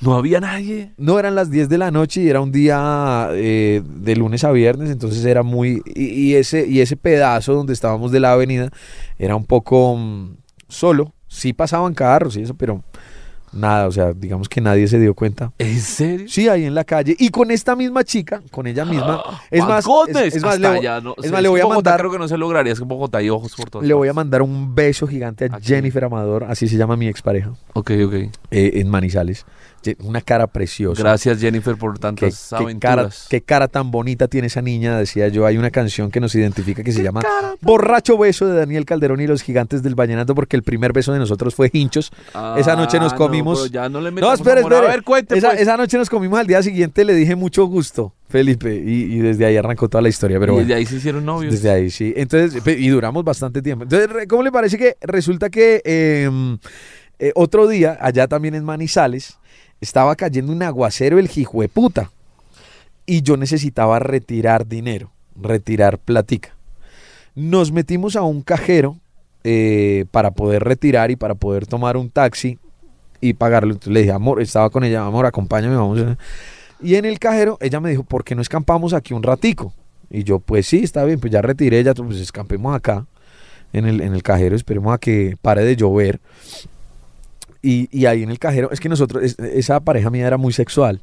No 0.00 0.14
había 0.14 0.40
nadie. 0.40 0.92
No 0.98 1.18
eran 1.18 1.34
las 1.34 1.50
10 1.50 1.68
de 1.68 1.78
la 1.78 1.90
noche 1.90 2.22
y 2.22 2.28
era 2.28 2.40
un 2.40 2.52
día 2.52 3.28
eh, 3.32 3.82
de 3.84 4.16
lunes 4.16 4.44
a 4.44 4.52
viernes, 4.52 4.90
entonces 4.90 5.24
era 5.24 5.42
muy... 5.42 5.82
Y, 5.86 6.04
y 6.04 6.34
ese, 6.34 6.66
y 6.66 6.80
ese 6.80 6.96
pedazo 6.96 7.54
donde 7.54 7.72
estábamos 7.72 8.12
de 8.12 8.20
la 8.20 8.32
avenida 8.32 8.70
era 9.18 9.36
un 9.36 9.44
poco 9.44 9.96
mm, 9.96 10.36
solo. 10.68 11.12
Sí 11.28 11.52
pasaban 11.52 11.94
carros 11.94 12.36
y 12.36 12.42
eso, 12.42 12.54
pero 12.54 12.82
nada, 13.54 13.86
o 13.86 13.92
sea, 13.92 14.12
digamos 14.12 14.48
que 14.48 14.60
nadie 14.60 14.86
se 14.88 14.98
dio 14.98 15.14
cuenta. 15.14 15.52
¿En 15.58 15.80
serio? 15.80 16.26
Sí, 16.28 16.48
ahí 16.48 16.64
en 16.64 16.74
la 16.74 16.84
calle. 16.84 17.16
Y 17.18 17.30
con 17.30 17.50
esta 17.50 17.76
misma 17.76 18.04
chica, 18.04 18.42
con 18.50 18.66
ella 18.66 18.84
misma. 18.84 19.22
Es 19.50 19.64
más, 19.64 19.84
es, 20.08 20.36
es 20.36 20.42
más, 20.42 20.58
le, 20.58 20.66
allá, 20.68 21.00
no. 21.00 21.14
es 21.22 21.30
más, 21.30 21.42
le 21.42 21.48
voy 21.48 21.60
a 21.60 21.66
mandar... 21.66 21.98
Creo 21.98 22.10
que 22.10 22.18
no 22.18 22.28
se 22.28 22.36
lograría. 22.36 22.72
Es 22.72 22.78
que 22.78 22.84
Bogotá 22.84 23.18
hay 23.18 23.30
ojos 23.30 23.54
por 23.54 23.70
todas 23.70 23.86
Le 23.86 23.94
voy 23.94 24.08
a 24.08 24.12
mandar 24.12 24.42
un 24.42 24.74
beso 24.74 25.06
gigante 25.06 25.46
a. 25.46 25.60
Jennifer 25.60 26.04
Amador, 26.04 26.44
así 26.44 26.68
se 26.68 26.76
llama 26.76 26.96
mi 26.96 27.08
expareja, 27.08 27.52
Ok, 27.72 27.92
ok. 28.06 28.14
eh, 28.14 28.30
en 28.50 28.88
Manizales. 28.88 29.46
Una 30.02 30.20
cara 30.20 30.46
preciosa. 30.46 31.02
Gracias, 31.02 31.38
Jennifer, 31.40 31.76
por 31.76 31.94
Qué, 31.94 32.00
tantas 32.00 32.46
qué 32.50 32.78
cara, 32.78 32.92
aventuras. 33.02 33.26
qué 33.30 33.40
cara 33.42 33.68
tan 33.68 33.90
bonita 33.90 34.28
tiene 34.28 34.46
esa 34.48 34.62
niña, 34.62 34.98
decía 34.98 35.28
yo. 35.28 35.46
Hay 35.46 35.56
una 35.58 35.70
canción 35.70 36.10
que 36.10 36.20
nos 36.20 36.34
identifica 36.34 36.82
que 36.82 36.92
se 36.92 37.02
llama 37.02 37.20
Borracho 37.60 38.16
Beso 38.18 38.46
de 38.46 38.56
Daniel 38.58 38.84
Calderón 38.84 39.20
y 39.20 39.26
los 39.26 39.42
Gigantes 39.42 39.82
del 39.82 39.94
Vallenato, 39.94 40.34
porque 40.34 40.56
el 40.56 40.62
primer 40.62 40.92
beso 40.92 41.12
de 41.12 41.18
nosotros 41.18 41.54
fue 41.54 41.70
hinchos. 41.72 42.10
esa 42.56 42.76
noche 42.76 42.98
nos 42.98 43.12
Ah, 43.12 43.16
comimos- 43.16 43.60
No, 43.60 43.66
ya 43.66 43.88
no 43.88 44.00
le 44.00 44.10
No, 44.10 44.32
espere, 44.32 44.60
amor. 44.60 44.72
A 44.72 44.76
espere. 44.76 44.92
ver, 44.94 45.02
cuente, 45.04 45.38
esa, 45.38 45.50
pues. 45.50 45.60
esa 45.60 45.76
noche 45.76 45.98
nos 45.98 46.08
comimos 46.10 46.38
al 46.38 46.46
día 46.46 46.62
siguiente, 46.62 47.04
le 47.04 47.14
dije 47.14 47.34
mucho 47.36 47.66
gusto, 47.66 48.12
Felipe, 48.28 48.74
y, 48.74 49.14
y 49.14 49.18
desde 49.18 49.44
ahí 49.46 49.56
arrancó 49.56 49.88
toda 49.88 50.02
la 50.02 50.08
historia. 50.08 50.38
Pero 50.40 50.52
y 50.52 50.54
bueno. 50.56 50.66
desde 50.68 50.78
ahí 50.78 50.86
se 50.86 50.96
hicieron 50.96 51.24
novios. 51.24 51.52
Desde 51.52 51.70
ahí, 51.70 51.90
sí. 51.90 52.12
Entonces, 52.16 52.62
y 52.66 52.88
duramos 52.88 53.24
bastante 53.24 53.62
tiempo. 53.62 53.84
Entonces, 53.84 54.08
¿cómo 54.28 54.42
le 54.42 54.50
parece 54.52 54.78
que 54.78 54.96
resulta 55.02 55.50
que 55.50 55.80
eh, 55.84 56.30
eh, 57.18 57.32
otro 57.34 57.68
día, 57.68 57.96
allá 58.00 58.26
también 58.26 58.54
en 58.54 58.64
Manizales, 58.64 59.38
estaba 59.84 60.16
cayendo 60.16 60.52
un 60.52 60.62
aguacero 60.62 61.18
el 61.18 61.30
puta 61.72 62.10
y 63.06 63.22
yo 63.22 63.36
necesitaba 63.36 63.98
retirar 63.98 64.66
dinero, 64.66 65.10
retirar 65.40 65.98
platica. 65.98 66.54
Nos 67.34 67.70
metimos 67.72 68.16
a 68.16 68.22
un 68.22 68.42
cajero 68.42 68.96
eh, 69.44 70.06
para 70.10 70.30
poder 70.30 70.64
retirar 70.64 71.10
y 71.10 71.16
para 71.16 71.34
poder 71.34 71.66
tomar 71.66 71.96
un 71.96 72.10
taxi 72.10 72.58
y 73.20 73.34
pagarlo. 73.34 73.72
Entonces 73.72 73.92
le 73.92 74.00
dije, 74.00 74.12
amor, 74.12 74.40
estaba 74.40 74.70
con 74.70 74.84
ella, 74.84 75.04
amor, 75.04 75.26
acompáñame, 75.26 75.76
vamos. 75.76 76.00
a-". 76.00 76.16
Y 76.82 76.94
en 76.96 77.04
el 77.04 77.18
cajero 77.18 77.58
ella 77.60 77.80
me 77.80 77.90
dijo, 77.90 78.04
¿por 78.04 78.24
qué 78.24 78.34
no 78.34 78.42
escampamos 78.42 78.94
aquí 78.94 79.14
un 79.14 79.22
ratico? 79.22 79.72
Y 80.10 80.22
yo, 80.24 80.38
pues 80.38 80.66
sí, 80.66 80.82
está 80.82 81.04
bien, 81.04 81.20
pues 81.20 81.32
ya 81.32 81.42
retiré, 81.42 81.82
ya 81.82 81.94
pues 81.94 82.18
escampemos 82.18 82.74
acá 82.74 83.06
en 83.72 83.86
el, 83.86 84.00
en 84.00 84.14
el 84.14 84.22
cajero, 84.22 84.54
esperemos 84.54 84.94
a 84.94 84.98
que 84.98 85.36
pare 85.42 85.64
de 85.64 85.76
llover. 85.76 86.20
Y, 87.66 87.88
y 87.90 88.04
ahí 88.06 88.22
en 88.22 88.30
el 88.30 88.38
cajero, 88.38 88.70
es 88.72 88.78
que 88.80 88.88
nosotros, 88.90 89.22
es- 89.24 89.38
esa 89.38 89.80
pareja 89.80 90.10
mía 90.10 90.26
era 90.26 90.36
muy 90.36 90.52
sexual, 90.52 91.00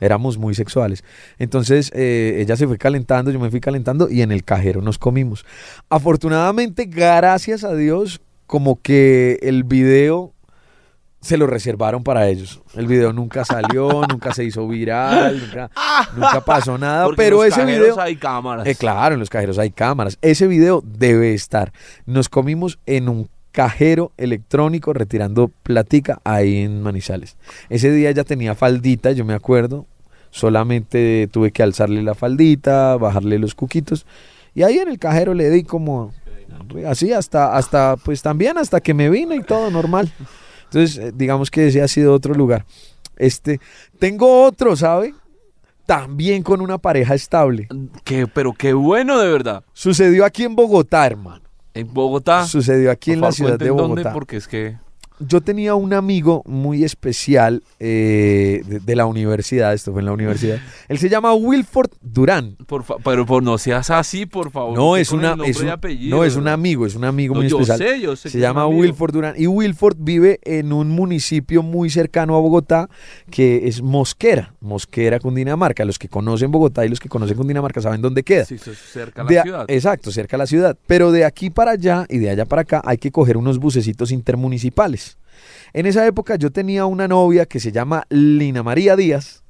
éramos 0.00 0.38
muy 0.38 0.54
sexuales. 0.54 1.02
Entonces 1.38 1.90
eh, 1.94 2.36
ella 2.40 2.56
se 2.56 2.66
fue 2.68 2.78
calentando, 2.78 3.30
yo 3.32 3.40
me 3.40 3.50
fui 3.50 3.60
calentando 3.60 4.08
y 4.08 4.22
en 4.22 4.30
el 4.30 4.44
cajero 4.44 4.80
nos 4.80 4.98
comimos. 4.98 5.44
Afortunadamente, 5.88 6.84
gracias 6.84 7.64
a 7.64 7.74
Dios, 7.74 8.20
como 8.46 8.80
que 8.82 9.38
el 9.42 9.64
video 9.64 10.32
se 11.20 11.38
lo 11.38 11.46
reservaron 11.46 12.04
para 12.04 12.28
ellos. 12.28 12.60
El 12.74 12.86
video 12.86 13.12
nunca 13.14 13.44
salió, 13.46 14.02
nunca 14.10 14.34
se 14.34 14.44
hizo 14.44 14.68
viral, 14.68 15.40
nunca, 15.40 15.70
nunca 16.14 16.44
pasó 16.44 16.76
nada, 16.78 17.06
Porque 17.06 17.16
pero 17.22 17.42
en 17.42 17.48
los 17.50 17.58
ese 17.58 17.66
video... 17.66 17.98
hay 17.98 18.16
cámaras. 18.16 18.66
Eh, 18.66 18.74
claro, 18.74 19.14
en 19.14 19.20
los 19.20 19.30
cajeros 19.30 19.58
hay 19.58 19.70
cámaras. 19.70 20.18
Ese 20.20 20.46
video 20.46 20.82
debe 20.84 21.32
estar. 21.32 21.72
Nos 22.04 22.28
comimos 22.28 22.78
en 22.84 23.08
un 23.08 23.28
cajero 23.54 24.10
electrónico 24.16 24.92
retirando 24.92 25.48
platica 25.62 26.20
ahí 26.24 26.58
en 26.58 26.82
Manizales. 26.82 27.36
Ese 27.68 27.92
día 27.92 28.10
ella 28.10 28.24
tenía 28.24 28.56
faldita, 28.56 29.12
yo 29.12 29.24
me 29.24 29.32
acuerdo. 29.32 29.86
Solamente 30.30 31.28
tuve 31.30 31.52
que 31.52 31.62
alzarle 31.62 32.02
la 32.02 32.14
faldita, 32.16 32.96
bajarle 32.96 33.38
los 33.38 33.54
cuquitos. 33.54 34.04
Y 34.54 34.64
ahí 34.64 34.78
en 34.78 34.88
el 34.88 34.98
cajero 34.98 35.32
le 35.34 35.48
di 35.50 35.62
como 35.62 36.12
así 36.86 37.12
hasta, 37.12 37.56
hasta, 37.56 37.96
pues 38.04 38.20
también 38.22 38.58
hasta 38.58 38.80
que 38.80 38.92
me 38.92 39.08
vino 39.08 39.32
y 39.34 39.42
todo 39.44 39.70
normal. 39.70 40.12
Entonces, 40.64 40.98
eh, 40.98 41.12
digamos 41.14 41.50
que 41.52 41.68
ese 41.68 41.80
ha 41.82 41.86
sido 41.88 42.12
otro 42.12 42.34
lugar. 42.34 42.64
Este, 43.16 43.60
tengo 44.00 44.42
otro, 44.44 44.74
¿sabe? 44.74 45.14
También 45.86 46.42
con 46.42 46.60
una 46.60 46.78
pareja 46.78 47.14
estable. 47.14 47.68
Qué- 48.02 48.26
pero 48.26 48.52
qué 48.52 48.72
bueno, 48.72 49.20
de 49.20 49.30
verdad. 49.30 49.62
Sucedió 49.72 50.24
aquí 50.24 50.42
en 50.42 50.56
Bogotá, 50.56 51.06
hermano. 51.06 51.43
En 51.74 51.92
Bogotá. 51.92 52.46
Sucedió 52.46 52.90
aquí 52.90 53.12
en 53.12 53.20
la 53.20 53.32
ciudad 53.32 53.58
de 53.58 53.70
Bogotá. 53.70 54.02
dónde, 54.02 54.10
porque 54.10 54.36
es 54.36 54.48
que... 54.48 54.76
Yo 55.20 55.40
tenía 55.40 55.76
un 55.76 55.92
amigo 55.92 56.42
muy 56.44 56.82
especial 56.82 57.62
eh, 57.78 58.62
de, 58.66 58.80
de 58.80 58.96
la 58.96 59.06
universidad, 59.06 59.72
esto 59.72 59.92
fue 59.92 60.00
en 60.00 60.06
la 60.06 60.12
universidad. 60.12 60.58
Él 60.88 60.98
se 60.98 61.08
llama 61.08 61.34
Wilford 61.34 61.90
Durán. 62.02 62.56
Por 62.66 62.82
fa- 62.82 62.96
pero 63.02 63.24
por 63.24 63.42
no 63.42 63.56
seas 63.56 63.90
así, 63.90 64.26
por 64.26 64.50
favor. 64.50 64.76
No, 64.76 64.96
es 64.96 65.12
una, 65.12 65.34
un, 65.34 65.68
apellido, 65.68 66.16
no, 66.16 66.24
es 66.24 66.34
un 66.34 66.48
amigo, 66.48 66.84
es 66.84 66.96
un 66.96 67.04
amigo 67.04 67.34
No, 67.34 67.40
muy 67.42 67.48
yo 67.48 67.60
especial. 67.60 67.78
sé, 67.90 68.00
yo 68.00 68.16
sé 68.16 68.28
Se 68.28 68.38
llama. 68.40 68.66
Wilford 68.66 69.12
Durán. 69.12 69.34
Y 69.38 69.46
Wilford 69.46 69.96
vive 70.00 70.40
en 70.42 70.72
un 70.72 70.88
municipio 70.88 71.62
muy 71.62 71.90
cercano 71.90 72.36
a 72.36 72.40
Bogotá, 72.40 72.88
que 73.30 73.68
es 73.68 73.82
Mosquera, 73.82 74.52
Mosquera, 74.60 75.20
Cundinamarca. 75.20 75.84
Los 75.84 75.98
que 75.98 76.08
conocen 76.08 76.50
Bogotá 76.50 76.84
y 76.84 76.88
los 76.88 76.98
que 76.98 77.08
conocen 77.08 77.36
Cundinamarca 77.36 77.80
saben 77.80 78.02
dónde 78.02 78.24
queda. 78.24 78.44
Sí, 78.46 78.58
cerca 78.58 79.22
a 79.22 79.24
De 79.26 79.34
la 79.36 79.40
a- 79.40 79.44
ciudad. 79.44 79.64
Exacto, 79.68 80.10
cerca 80.10 80.36
de 80.36 80.38
la 80.42 80.46
ciudad. 80.46 80.76
Pero 80.88 81.12
de 81.12 81.24
aquí 81.24 81.50
para 81.50 81.70
allá 81.72 82.04
y 82.08 82.18
de 82.18 82.30
allá 82.30 82.46
para 82.46 82.62
acá 82.62 82.82
hay 82.84 82.98
que 82.98 83.12
coger 83.12 83.36
unos 83.36 83.58
bucecitos 83.58 84.10
intermunicipales. 84.10 85.13
En 85.72 85.86
esa 85.86 86.06
época 86.06 86.36
yo 86.36 86.50
tenía 86.52 86.86
una 86.86 87.08
novia 87.08 87.46
que 87.46 87.60
se 87.60 87.72
llama 87.72 88.04
Lina 88.10 88.62
María 88.62 88.96
Díaz. 88.96 89.42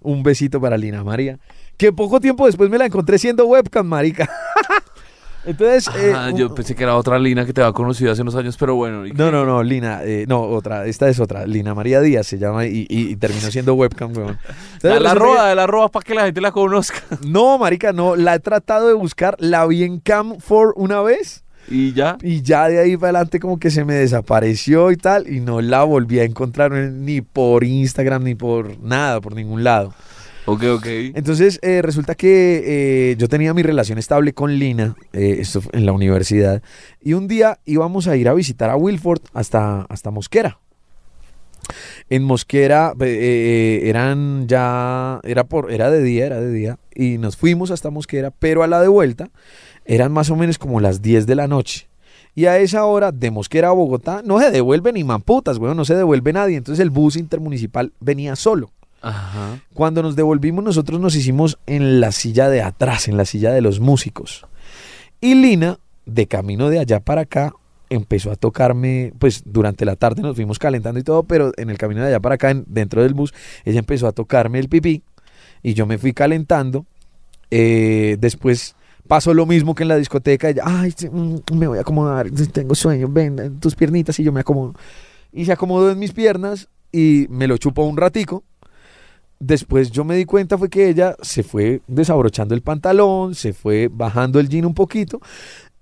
Un 0.00 0.22
besito 0.22 0.60
para 0.60 0.76
Lina 0.76 1.02
María. 1.04 1.38
Que 1.76 1.92
poco 1.92 2.20
tiempo 2.20 2.46
después 2.46 2.68
me 2.70 2.78
la 2.78 2.86
encontré 2.86 3.18
siendo 3.18 3.46
webcam, 3.46 3.86
marica. 3.86 4.28
Entonces. 5.46 5.88
Ah, 6.14 6.30
eh, 6.30 6.34
yo 6.36 6.48
un- 6.48 6.54
pensé 6.54 6.74
que 6.74 6.82
era 6.84 6.96
otra 6.96 7.18
Lina 7.18 7.44
que 7.44 7.52
te 7.52 7.60
había 7.60 7.72
conocido 7.74 8.10
hace 8.12 8.22
unos 8.22 8.34
años, 8.34 8.56
pero 8.58 8.76
bueno. 8.76 9.06
¿y 9.06 9.12
No, 9.12 9.30
no, 9.30 9.44
no, 9.44 9.62
Lina, 9.62 10.00
eh, 10.02 10.24
no, 10.26 10.40
otra, 10.42 10.86
esta 10.86 11.08
es 11.10 11.20
otra, 11.20 11.46
Lina 11.46 11.74
María 11.74 12.00
Díaz 12.00 12.26
se 12.26 12.38
llama 12.38 12.64
y, 12.66 12.86
y- 12.88 13.10
y 13.10 13.16
terminó 13.16 13.50
siendo 13.50 13.74
webcam, 13.74 14.16
weón. 14.16 14.38
Entonces, 14.74 15.02
la 15.02 15.14
roba, 15.14 15.48
de 15.50 15.54
la 15.54 15.66
roba 15.66 15.88
para 15.90 16.02
que 16.02 16.14
la 16.14 16.24
gente 16.24 16.40
la 16.40 16.50
conozca. 16.52 16.98
no, 17.26 17.58
marica, 17.58 17.92
no, 17.92 18.16
la 18.16 18.34
he 18.36 18.40
tratado 18.40 18.88
de 18.88 18.94
buscar, 18.94 19.36
la 19.38 19.66
vi 19.66 19.84
en 19.84 20.00
Cam 20.00 20.38
for 20.40 20.72
una 20.76 21.02
vez 21.02 21.43
Y 21.68 21.92
ya. 21.92 22.18
y 22.22 22.42
ya 22.42 22.68
de 22.68 22.78
ahí 22.78 22.96
para 22.96 23.10
adelante 23.10 23.40
como 23.40 23.58
que 23.58 23.70
se 23.70 23.84
me 23.84 23.94
desapareció 23.94 24.90
y 24.90 24.96
tal 24.96 25.32
y 25.32 25.40
no 25.40 25.60
la 25.60 25.82
volví 25.84 26.18
a 26.18 26.24
encontrar 26.24 26.72
ni 26.72 27.20
por 27.20 27.64
Instagram 27.64 28.24
ni 28.24 28.34
por 28.34 28.78
nada, 28.80 29.20
por 29.20 29.34
ningún 29.34 29.64
lado. 29.64 29.94
Ok, 30.46 30.62
ok. 30.64 30.86
Entonces 31.14 31.58
eh, 31.62 31.80
resulta 31.80 32.14
que 32.14 32.62
eh, 33.12 33.16
yo 33.16 33.28
tenía 33.28 33.54
mi 33.54 33.62
relación 33.62 33.98
estable 33.98 34.34
con 34.34 34.58
Lina, 34.58 34.94
eh, 35.12 35.36
esto 35.40 35.62
en 35.72 35.86
la 35.86 35.92
universidad, 35.92 36.62
y 37.00 37.14
un 37.14 37.28
día 37.28 37.60
íbamos 37.64 38.08
a 38.08 38.16
ir 38.16 38.28
a 38.28 38.34
visitar 38.34 38.68
a 38.68 38.76
Wilford 38.76 39.22
hasta, 39.32 39.82
hasta 39.82 40.10
Mosquera. 40.10 40.58
En 42.10 42.24
Mosquera 42.24 42.92
eran 43.00 44.46
ya, 44.46 45.18
era, 45.22 45.44
por, 45.44 45.72
era 45.72 45.90
de 45.90 46.02
día, 46.02 46.26
era 46.26 46.38
de 46.38 46.52
día, 46.52 46.78
y 46.94 47.18
nos 47.18 47.36
fuimos 47.36 47.70
hasta 47.70 47.90
Mosquera, 47.90 48.30
pero 48.30 48.62
a 48.62 48.66
la 48.66 48.80
de 48.80 48.88
vuelta 48.88 49.30
eran 49.84 50.12
más 50.12 50.30
o 50.30 50.36
menos 50.36 50.58
como 50.58 50.80
las 50.80 51.02
10 51.02 51.26
de 51.26 51.34
la 51.34 51.46
noche. 51.48 51.88
Y 52.34 52.46
a 52.46 52.58
esa 52.58 52.84
hora, 52.84 53.12
de 53.12 53.30
Mosquera 53.30 53.68
a 53.68 53.72
Bogotá, 53.72 54.22
no 54.24 54.40
se 54.40 54.50
devuelve 54.50 54.92
ni 54.92 55.04
mamputas, 55.04 55.58
güey, 55.58 55.74
no 55.74 55.84
se 55.84 55.94
devuelve 55.94 56.32
nadie. 56.32 56.56
Entonces 56.56 56.82
el 56.82 56.90
bus 56.90 57.16
intermunicipal 57.16 57.92
venía 58.00 58.34
solo. 58.34 58.70
Ajá. 59.02 59.60
Cuando 59.72 60.02
nos 60.02 60.16
devolvimos, 60.16 60.64
nosotros 60.64 60.98
nos 60.98 61.14
hicimos 61.14 61.58
en 61.66 62.00
la 62.00 62.10
silla 62.10 62.48
de 62.48 62.62
atrás, 62.62 63.06
en 63.06 63.16
la 63.16 63.24
silla 63.24 63.52
de 63.52 63.60
los 63.60 63.78
músicos. 63.78 64.46
Y 65.20 65.34
Lina, 65.34 65.78
de 66.06 66.26
camino 66.26 66.70
de 66.70 66.80
allá 66.80 67.00
para 67.00 67.20
acá, 67.22 67.52
empezó 67.90 68.32
a 68.32 68.36
tocarme, 68.36 69.12
pues 69.18 69.42
durante 69.44 69.84
la 69.84 69.94
tarde 69.94 70.22
nos 70.22 70.34
fuimos 70.34 70.58
calentando 70.58 70.98
y 70.98 71.04
todo, 71.04 71.22
pero 71.22 71.52
en 71.56 71.70
el 71.70 71.78
camino 71.78 72.00
de 72.00 72.08
allá 72.08 72.18
para 72.20 72.34
acá, 72.36 72.50
en- 72.50 72.64
dentro 72.66 73.02
del 73.02 73.14
bus, 73.14 73.32
ella 73.64 73.78
empezó 73.78 74.08
a 74.08 74.12
tocarme 74.12 74.58
el 74.58 74.68
pipí 74.68 75.02
y 75.64 75.74
yo 75.74 75.86
me 75.86 75.98
fui 75.98 76.12
calentando. 76.12 76.86
Eh, 77.50 78.16
después 78.20 78.76
pasó 79.08 79.34
lo 79.34 79.46
mismo 79.46 79.74
que 79.74 79.82
en 79.82 79.88
la 79.88 79.96
discoteca. 79.96 80.50
Ella, 80.50 80.62
ay, 80.64 80.94
mm, 81.10 81.38
me 81.54 81.66
voy 81.66 81.78
a 81.78 81.80
acomodar, 81.80 82.30
tengo 82.52 82.76
sueño, 82.76 83.08
ven, 83.10 83.38
en 83.40 83.58
tus 83.58 83.74
piernitas 83.74 84.20
y 84.20 84.22
yo 84.22 84.30
me 84.30 84.40
acomodo. 84.40 84.74
Y 85.32 85.46
se 85.46 85.52
acomodó 85.52 85.90
en 85.90 85.98
mis 85.98 86.12
piernas 86.12 86.68
y 86.92 87.26
me 87.30 87.48
lo 87.48 87.56
chupó 87.56 87.84
un 87.86 87.96
ratico. 87.96 88.44
Después 89.40 89.90
yo 89.90 90.04
me 90.04 90.16
di 90.16 90.26
cuenta 90.26 90.56
fue 90.56 90.68
que 90.68 90.88
ella 90.88 91.16
se 91.22 91.42
fue 91.42 91.80
desabrochando 91.86 92.54
el 92.54 92.62
pantalón, 92.62 93.34
se 93.34 93.52
fue 93.52 93.88
bajando 93.90 94.38
el 94.38 94.48
jean 94.48 94.66
un 94.66 94.74
poquito 94.74 95.20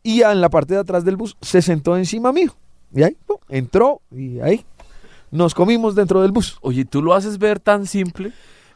y 0.03 0.23
en 0.23 0.41
la 0.41 0.49
parte 0.49 0.75
de 0.75 0.81
atrás 0.81 1.05
del 1.05 1.17
bus 1.17 1.37
se 1.43 1.61
sentó 1.61 1.97
encima 1.97 2.33
mío. 2.33 2.55
Y 2.95 3.03
ahí 3.03 3.17
entró 3.49 4.01
y 4.11 4.39
ahí 4.41 4.65
nos 5.31 5.55
comimos 5.55 5.95
dentro 5.95 6.23
del 6.23 6.31
bus. 6.31 6.59
Oye, 6.61 6.85
¿tú 6.85 7.03
lo 7.03 7.15
haces 7.15 7.39
ver 7.39 7.59
tan 7.59 7.87
simple? 7.87 8.33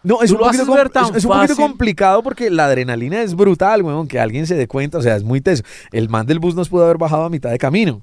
No, 0.06 0.22
es 0.22 0.30
un, 0.30 0.38
poquito, 0.38 0.62
haces 0.62 0.74
ver 0.74 0.84
com- 0.84 0.92
tan 0.92 1.04
es, 1.06 1.16
es 1.18 1.24
un 1.24 1.32
poquito 1.32 1.48
fácil. 1.54 1.64
complicado 1.66 2.22
porque 2.22 2.48
la 2.50 2.66
adrenalina 2.66 3.22
es 3.22 3.34
brutal, 3.34 3.82
weón, 3.82 4.06
que 4.08 4.20
alguien 4.20 4.46
se 4.46 4.54
dé 4.54 4.68
cuenta, 4.68 4.98
o 4.98 5.02
sea, 5.02 5.16
es 5.16 5.24
muy 5.24 5.40
teso. 5.40 5.62
El 5.92 6.08
man 6.08 6.26
del 6.26 6.38
bus 6.38 6.54
nos 6.54 6.68
pudo 6.68 6.84
haber 6.84 6.98
bajado 6.98 7.24
a 7.24 7.30
mitad 7.30 7.50
de 7.50 7.58
camino. 7.58 8.02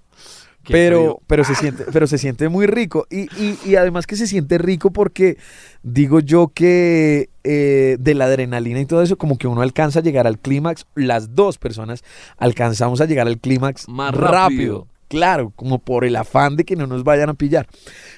Qué 0.63 0.71
Pero, 0.71 0.97
frío. 0.97 1.19
pero, 1.27 1.43
se 1.43 1.55
siente, 1.55 1.85
pero 1.91 2.07
se 2.07 2.17
siente 2.17 2.47
muy 2.47 2.67
rico. 2.67 3.05
Y, 3.09 3.23
y- 3.41 3.59
y 3.65 3.75
además 3.75 4.07
que 4.07 4.15
se 4.15 4.27
siente 4.27 4.57
rico 4.57 4.91
porque 4.91 5.37
digo 5.81 6.21
yo 6.21 6.51
que 6.53 7.29
eh, 7.43 7.97
de 7.99 8.13
la 8.13 8.25
adrenalina 8.25 8.79
y 8.79 8.85
todo 8.85 9.01
eso, 9.01 9.17
como 9.17 9.37
que 9.37 9.47
uno 9.47 9.61
alcanza 9.61 9.99
a 9.99 10.03
llegar 10.03 10.25
al 10.25 10.39
clímax, 10.39 10.85
las 10.95 11.35
dos 11.35 11.57
personas 11.57 12.03
alcanzamos 12.37 13.01
a 13.01 13.05
llegar 13.05 13.27
al 13.27 13.39
clímax 13.39 13.89
Más 13.89 14.13
rápido. 14.15 14.31
rápido. 14.31 14.87
Claro, 15.13 15.53
como 15.55 15.77
por 15.77 16.05
el 16.05 16.15
afán 16.15 16.55
de 16.55 16.63
que 16.65 16.75
no 16.75 16.87
nos 16.87 17.03
vayan 17.03 17.29
a 17.29 17.35
pillar. 17.35 17.67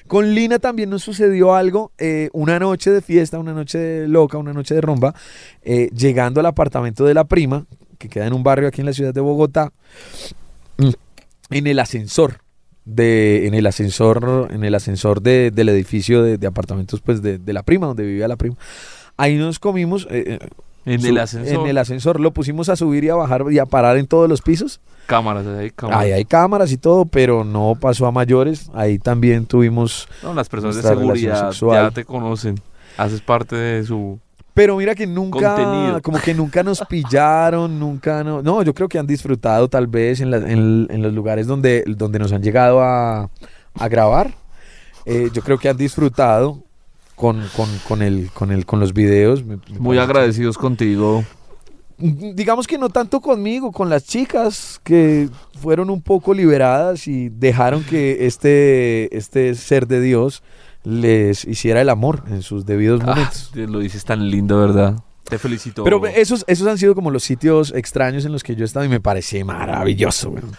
Con 0.06 0.34
Lina 0.34 0.58
también 0.58 0.88
nos 0.88 1.02
sucedió 1.02 1.54
algo, 1.54 1.92
eh, 1.98 2.30
una 2.32 2.58
noche 2.58 2.90
de 2.90 3.02
fiesta, 3.02 3.38
una 3.38 3.52
noche 3.52 3.76
de 3.76 4.08
loca, 4.08 4.38
una 4.38 4.54
noche 4.54 4.74
de 4.74 4.80
rumba, 4.80 5.14
eh, 5.62 5.90
llegando 5.94 6.40
al 6.40 6.46
apartamento 6.46 7.04
de 7.04 7.12
la 7.12 7.24
prima, 7.24 7.66
que 7.98 8.08
queda 8.08 8.26
en 8.26 8.32
un 8.32 8.42
barrio 8.42 8.66
aquí 8.66 8.80
en 8.80 8.86
la 8.86 8.94
ciudad 8.94 9.12
de 9.12 9.20
Bogotá, 9.20 9.72
en 11.50 11.66
el 11.66 11.78
ascensor 11.78 12.38
de 12.86 13.46
en 13.46 13.52
el 13.54 13.66
ascensor 13.66 14.48
en 14.50 14.64
el 14.64 14.74
ascensor 14.74 15.20
de- 15.20 15.50
del 15.50 15.68
edificio 15.68 16.22
de, 16.22 16.38
de 16.38 16.46
apartamentos 16.46 17.00
pues 17.00 17.20
de, 17.20 17.40
la 17.52 17.62
prima 17.62 17.88
donde 17.88 18.04
vivía 18.06 18.28
la 18.28 18.36
prima 18.36 18.56
ahí 19.16 19.36
nos 19.36 19.58
comimos 19.58 20.06
eh, 20.10 20.38
En 20.84 21.04
el 21.04 21.18
ascensor. 21.18 21.60
en 21.64 21.66
el 21.66 21.78
ascensor 21.78 22.20
lo 22.20 22.30
pusimos 22.32 22.68
a 22.68 22.76
subir 22.76 23.02
y 23.04 23.08
a 23.08 23.16
bajar 23.16 23.44
y 23.50 23.58
a 23.58 23.66
parar 23.66 23.96
en 23.96 24.06
todos 24.06 24.28
los 24.28 24.40
pisos 24.40 24.80
Cámaras, 25.06 25.46
ahí, 25.46 25.70
cámaras. 25.70 26.02
ahí 26.02 26.12
hay 26.12 26.24
cámaras 26.24 26.72
y 26.72 26.76
todo 26.76 27.04
pero 27.06 27.44
no 27.44 27.76
pasó 27.80 28.06
a 28.06 28.10
mayores 28.12 28.70
ahí 28.74 28.98
también 28.98 29.46
tuvimos 29.46 30.08
No, 30.22 30.34
las 30.34 30.48
personas 30.48 30.76
de 30.76 30.82
seguridad 31.22 31.50
ya 31.72 31.90
te 31.92 32.04
conocen. 32.04 32.60
Haces 32.98 33.20
parte 33.20 33.54
de 33.56 33.84
su... 33.84 34.18
Pero 34.54 34.76
mira 34.78 34.94
que 34.94 35.06
nunca, 35.06 35.54
Contenido. 35.54 36.00
como 36.02 36.18
que 36.18 36.32
nunca 36.34 36.62
nos 36.62 36.80
pillaron, 36.88 37.78
nunca, 37.78 38.24
no, 38.24 38.40
no, 38.42 38.62
yo 38.62 38.72
creo 38.72 38.88
que 38.88 38.98
han 38.98 39.06
disfrutado 39.06 39.68
tal 39.68 39.86
vez 39.86 40.20
en, 40.20 40.30
la- 40.30 40.38
en- 40.38 40.86
en 40.90 41.02
los 41.02 41.12
lugares 41.12 41.46
donde, 41.46 41.84
donde 41.86 42.18
nos 42.18 42.32
han 42.32 42.42
llegado 42.42 42.80
a, 42.82 43.28
a 43.74 43.88
grabar. 43.88 44.32
Eh, 45.04 45.28
yo 45.32 45.42
creo 45.42 45.58
que 45.58 45.68
han 45.68 45.76
disfrutado 45.76 46.62
con, 47.14 47.44
con, 47.54 47.68
con, 47.86 48.00
el, 48.02 48.30
con, 48.32 48.50
el, 48.50 48.64
con 48.64 48.80
los 48.80 48.94
videos. 48.94 49.44
Muy 49.78 49.98
agradecidos 49.98 50.56
contigo. 50.56 51.22
Digamos 51.98 52.66
que 52.66 52.76
no 52.76 52.90
tanto 52.90 53.20
conmigo, 53.20 53.72
con 53.72 53.88
las 53.88 54.04
chicas 54.04 54.80
que 54.84 55.28
fueron 55.60 55.88
un 55.90 56.02
poco 56.02 56.34
liberadas 56.34 57.08
y 57.08 57.30
dejaron 57.30 57.82
que 57.84 58.26
este, 58.26 59.16
este 59.16 59.54
ser 59.54 59.86
de 59.86 60.00
Dios 60.02 60.42
les 60.84 61.44
hiciera 61.46 61.80
el 61.80 61.88
amor 61.88 62.22
en 62.28 62.42
sus 62.42 62.66
debidos 62.66 63.00
Ah, 63.02 63.06
momentos. 63.14 63.50
lo 63.54 63.78
dices 63.78 64.04
tan 64.04 64.28
lindo, 64.30 64.58
¿verdad? 64.60 64.96
Te 65.24 65.38
felicito. 65.38 65.82
Pero 65.84 66.06
esos, 66.06 66.44
esos 66.46 66.68
han 66.68 66.78
sido 66.78 66.94
como 66.94 67.10
los 67.10 67.24
sitios 67.24 67.72
extraños 67.74 68.24
en 68.24 68.32
los 68.32 68.44
que 68.44 68.54
yo 68.54 68.62
he 68.62 68.66
estado 68.66 68.84
y 68.84 68.88
me 68.88 69.00
parece 69.00 69.42
maravilloso. 69.42 70.30
weón. 70.30 70.52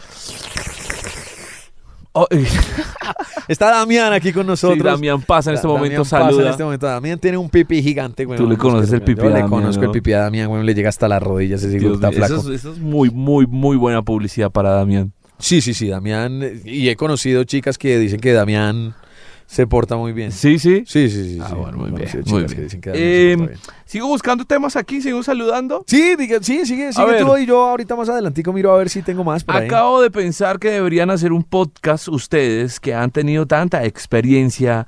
Oh, 2.19 2.27
Está 3.47 3.71
Damián 3.71 4.11
aquí 4.11 4.33
con 4.33 4.45
nosotros. 4.47 4.77
sí, 4.79 4.83
Damián 4.83 5.21
pasa 5.21 5.51
en 5.51 5.55
este 5.55 5.67
Da- 5.67 5.73
momento, 5.73 6.03
Damián 6.03 6.09
pasa 6.09 6.25
saluda. 6.25 6.43
En 6.45 6.49
este 6.51 6.63
momento. 6.63 6.85
Damián 6.87 7.19
tiene 7.19 7.37
un 7.37 7.49
pipí 7.49 7.81
gigante, 7.81 8.25
weón. 8.25 8.37
Tú 8.43 8.49
le 8.49 8.57
conoces 8.57 8.91
el 8.91 9.01
pipí 9.01 9.21
Yo 9.21 9.27
a 9.27 9.37
le 9.37 9.41
conozco 9.45 9.81
¿no? 9.83 9.87
el 9.87 9.91
pipí 9.93 10.13
a 10.13 10.19
Damián, 10.21 10.49
weón. 10.49 10.65
Le 10.65 10.73
llega 10.73 10.89
hasta 10.89 11.07
las 11.07 11.21
rodillas 11.23 11.63
ese 11.63 11.77
Dios 11.79 11.95
está 11.95 12.11
flaco. 12.11 12.35
eso, 12.35 12.51
es, 12.53 12.59
eso 12.59 12.73
es 12.73 12.79
muy, 12.79 13.09
muy, 13.09 13.45
muy 13.47 13.77
buena 13.77 14.01
publicidad 14.01 14.51
para 14.51 14.71
Damián. 14.71 15.13
Sí, 15.39 15.61
sí, 15.61 15.73
sí, 15.73 15.87
Damián. 15.87 16.41
Y 16.65 16.89
he 16.89 16.95
conocido 16.95 17.43
chicas 17.43 17.77
que 17.77 17.97
dicen 17.99 18.19
que 18.19 18.33
Damián 18.33 18.95
se 19.47 19.65
porta 19.65 19.95
muy 19.95 20.11
bien. 20.11 20.31
Sí, 20.31 20.59
sí. 20.59 20.83
Sí, 20.85 21.09
sí, 21.09 21.35
sí. 21.35 21.39
Ah, 21.41 21.47
sí. 21.49 21.55
bueno, 21.55 21.77
muy 21.77 21.91
bien, 21.91 22.23
muy 22.27 22.43
bien. 22.43 22.81
porta 22.81 23.47
bien. 23.47 23.59
Sigo 23.85 24.07
buscando 24.07 24.43
temas 24.43 24.75
aquí, 24.75 25.01
sigo 25.01 25.23
saludando. 25.23 25.85
Sí, 25.87 26.17
diga, 26.17 26.39
sí, 26.41 26.65
sigue, 26.65 26.91
sigue 26.91 27.19
tú 27.21 27.37
y 27.37 27.45
yo 27.45 27.63
ahorita 27.63 27.95
más 27.95 28.09
adelantico 28.09 28.51
miro 28.51 28.73
a 28.73 28.77
ver 28.77 28.89
si 28.89 29.01
tengo 29.01 29.23
más 29.23 29.45
por 29.45 29.55
ahí. 29.55 29.65
Acabo 29.65 30.01
de 30.01 30.11
pensar 30.11 30.59
que 30.59 30.69
deberían 30.69 31.09
hacer 31.09 31.31
un 31.31 31.43
podcast 31.43 32.09
ustedes 32.09 32.81
que 32.81 32.93
han 32.93 33.09
tenido 33.09 33.45
tanta 33.45 33.85
experiencia 33.85 34.85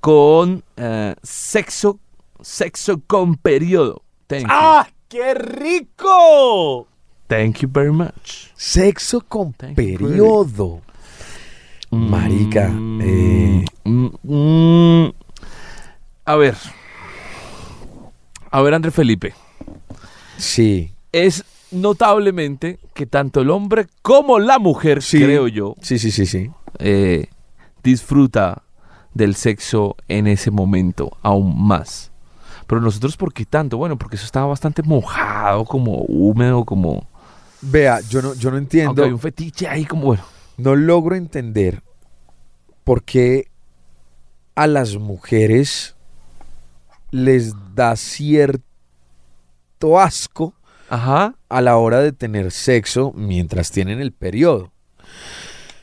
con 0.00 0.64
eh, 0.76 1.14
sexo, 1.22 2.00
sexo 2.40 3.00
con 3.06 3.36
periodo. 3.36 4.02
Thank 4.26 4.42
you. 4.42 4.48
¡Ah! 4.50 4.88
¡Qué 5.08 5.34
rico! 5.34 6.88
Thank 7.28 7.60
you 7.60 7.68
very 7.72 7.92
much. 7.92 8.50
Sexo 8.56 9.20
con 9.20 9.52
Thank 9.52 9.76
periodo. 9.76 10.82
Marica, 11.92 12.68
Mm, 12.70 13.00
eh. 13.02 13.64
mm, 13.84 14.06
mm. 14.22 15.12
a 16.24 16.36
ver. 16.36 16.56
A 18.50 18.62
ver, 18.62 18.74
André 18.74 18.90
Felipe. 18.90 19.34
Sí, 20.38 20.92
Es 21.12 21.44
notablemente 21.70 22.78
que 22.94 23.04
tanto 23.06 23.40
el 23.42 23.50
hombre 23.50 23.86
como 24.00 24.38
la 24.38 24.58
mujer, 24.58 25.02
Sí. 25.02 25.18
creo 25.22 25.48
yo, 25.48 25.74
sí, 25.82 25.98
sí, 25.98 26.10
sí, 26.10 26.24
sí. 26.26 26.50
eh, 26.78 27.26
disfruta 27.82 28.62
del 29.12 29.34
sexo 29.36 29.96
en 30.08 30.26
ese 30.26 30.50
momento 30.50 31.16
aún 31.22 31.62
más. 31.66 32.10
Pero 32.66 32.80
nosotros, 32.80 33.16
¿por 33.18 33.34
qué 33.34 33.44
tanto? 33.44 33.76
Bueno, 33.76 33.98
porque 33.98 34.16
eso 34.16 34.24
estaba 34.24 34.46
bastante 34.46 34.82
mojado, 34.82 35.66
como 35.66 36.04
húmedo, 36.08 36.64
como... 36.64 37.06
Vea, 37.60 38.00
yo 38.08 38.22
no, 38.22 38.32
yo 38.34 38.50
no 38.50 38.56
Aunque 38.56 38.76
entiendo, 38.78 39.04
hay 39.04 39.12
un 39.12 39.18
fetiche 39.18 39.68
ahí 39.68 39.84
como, 39.84 40.04
bueno... 40.04 40.22
no 40.62 40.76
logro 40.76 41.16
entender 41.16 41.82
por 42.84 43.02
qué 43.02 43.48
a 44.54 44.66
las 44.66 44.96
mujeres 44.96 45.96
les 47.10 47.54
da 47.74 47.96
cierto 47.96 48.62
asco 49.98 50.54
Ajá. 50.88 51.34
a 51.48 51.60
la 51.60 51.76
hora 51.76 52.00
de 52.00 52.12
tener 52.12 52.52
sexo 52.52 53.12
mientras 53.16 53.70
tienen 53.72 54.00
el 54.00 54.12
periodo. 54.12 54.72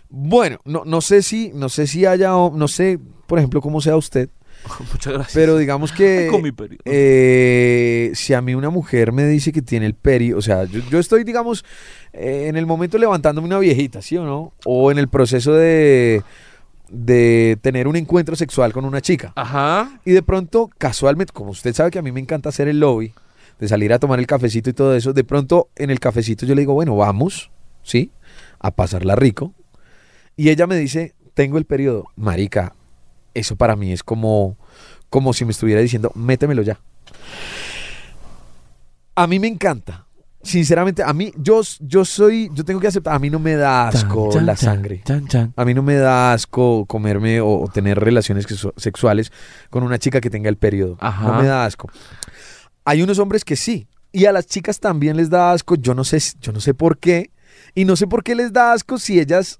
Bueno, 0.10 0.60
no, 0.64 0.84
no 0.86 1.02
sé 1.02 1.24
si, 1.24 1.52
no 1.54 1.70
sé 1.70 1.86
si 1.86 2.06
haya, 2.06 2.30
no 2.30 2.68
sé, 2.68 3.00
por 3.28 3.38
ejemplo, 3.38 3.62
cómo 3.62 3.82
sea 3.82 3.98
usted, 3.98 4.30
Muchas 4.92 5.14
gracias. 5.14 5.34
pero 5.34 5.58
digamos 5.58 5.92
que 5.92 6.28
Con 6.32 6.42
mi 6.42 6.52
periodo. 6.52 6.82
eh, 6.86 8.12
si 8.14 8.34
a 8.34 8.42
mí 8.42 8.56
una 8.56 8.70
mujer 8.70 9.12
me 9.12 9.26
dice 9.26 9.52
que 9.52 9.62
tiene 9.62 9.86
el 9.86 9.94
peri, 9.94 10.34
o 10.34 10.42
sea, 10.42 10.66
yo, 10.66 10.82
yo 10.90 11.00
estoy, 11.00 11.24
digamos, 11.24 11.66
eh, 12.14 12.46
en 12.48 12.56
el 12.58 12.66
momento 12.66 12.98
levantándome 12.98 13.48
una 13.48 13.60
viejita, 13.60 14.02
¿sí 14.02 14.18
o 14.18 14.26
no? 14.26 14.54
O 14.66 14.92
en 14.92 14.98
el 15.00 15.08
proceso 15.08 15.54
de, 15.54 16.22
de 16.90 17.58
tener 17.62 17.88
un 17.88 17.96
encuentro 17.96 18.36
sexual 18.36 18.74
con 18.74 18.86
una 18.86 19.02
chica. 19.02 19.34
Ajá. 19.36 20.00
Y 20.06 20.12
de 20.12 20.22
pronto, 20.24 20.70
casualmente, 20.78 21.34
como 21.34 21.52
usted 21.52 21.74
sabe 21.74 21.92
que 21.92 22.00
a 22.00 22.04
mí 22.04 22.12
me 22.12 22.20
encanta 22.20 22.50
hacer 22.50 22.68
el 22.68 22.80
lobby, 22.80 23.14
de 23.60 23.68
salir 23.68 23.92
a 23.94 24.00
tomar 24.00 24.20
el 24.20 24.28
cafecito 24.28 24.70
y 24.70 24.74
todo 24.74 24.96
eso, 24.96 25.14
de 25.14 25.24
pronto 25.24 25.70
en 25.76 25.90
el 25.90 26.00
cafecito 26.00 26.46
yo 26.46 26.56
le 26.56 26.62
digo, 26.62 26.74
bueno, 26.74 26.96
vamos, 26.96 27.52
¿sí? 27.84 28.12
A 28.60 28.72
pasarla 28.72 29.16
rico. 29.16 29.54
Y 30.38 30.50
ella 30.50 30.66
me 30.68 30.78
dice, 30.78 31.14
tengo 31.34 31.58
el 31.58 31.66
periodo. 31.66 32.06
Marica, 32.16 32.74
eso 33.40 33.56
para 33.56 33.76
mí 33.76 33.92
es 33.92 34.04
como, 34.04 34.58
como 35.10 35.34
si 35.34 35.46
me 35.46 35.52
estuviera 35.52 35.82
diciendo, 35.82 36.12
métemelo 36.16 36.62
ya. 36.62 36.80
A 39.16 39.28
mí 39.28 39.40
me 39.40 39.48
encanta. 39.48 40.06
Sinceramente, 40.42 41.04
a 41.04 41.12
mí, 41.12 41.34
yo, 41.36 41.60
yo 41.82 42.06
soy, 42.06 42.50
yo 42.54 42.64
tengo 42.64 42.80
que 42.80 42.88
aceptar, 42.88 43.14
a 43.14 43.20
mí 43.20 43.30
no 43.30 43.40
me 43.40 43.56
da 43.56 43.90
asco 43.90 44.30
la 44.46 44.56
sangre. 44.56 45.02
A 45.58 45.66
mí 45.66 45.74
no 45.74 45.84
me 45.84 45.96
da 45.96 46.32
asco 46.32 46.86
comerme 46.86 47.42
o, 47.42 47.60
o 47.60 47.68
tener 47.68 48.00
relaciones 48.00 48.48
sexu- 48.48 48.72
sexuales 48.78 49.34
con 49.70 49.84
una 49.84 50.00
chica 50.00 50.22
que 50.22 50.30
tenga 50.30 50.48
el 50.48 50.56
periodo. 50.56 50.96
Ajá. 51.02 51.28
No 51.28 51.42
me 51.42 51.46
da 51.46 51.66
asco. 51.66 51.90
Hay 52.86 53.02
unos 53.02 53.20
hombres 53.20 53.44
que 53.44 53.58
sí. 53.58 53.90
Y 54.14 54.26
a 54.26 54.32
las 54.32 54.48
chicas 54.48 54.80
también 54.80 55.18
les 55.18 55.30
da 55.30 55.52
asco. 55.52 55.76
Yo 55.76 55.94
no 55.94 56.06
sé, 56.06 56.20
yo 56.40 56.54
no 56.54 56.62
sé 56.62 56.74
por 56.74 56.98
qué. 57.00 57.32
Y 57.76 57.84
no 57.84 57.98
sé 57.98 58.08
por 58.08 58.24
qué 58.24 58.34
les 58.34 58.54
da 58.54 58.72
asco 58.72 58.98
si 58.98 59.20
ellas 59.20 59.60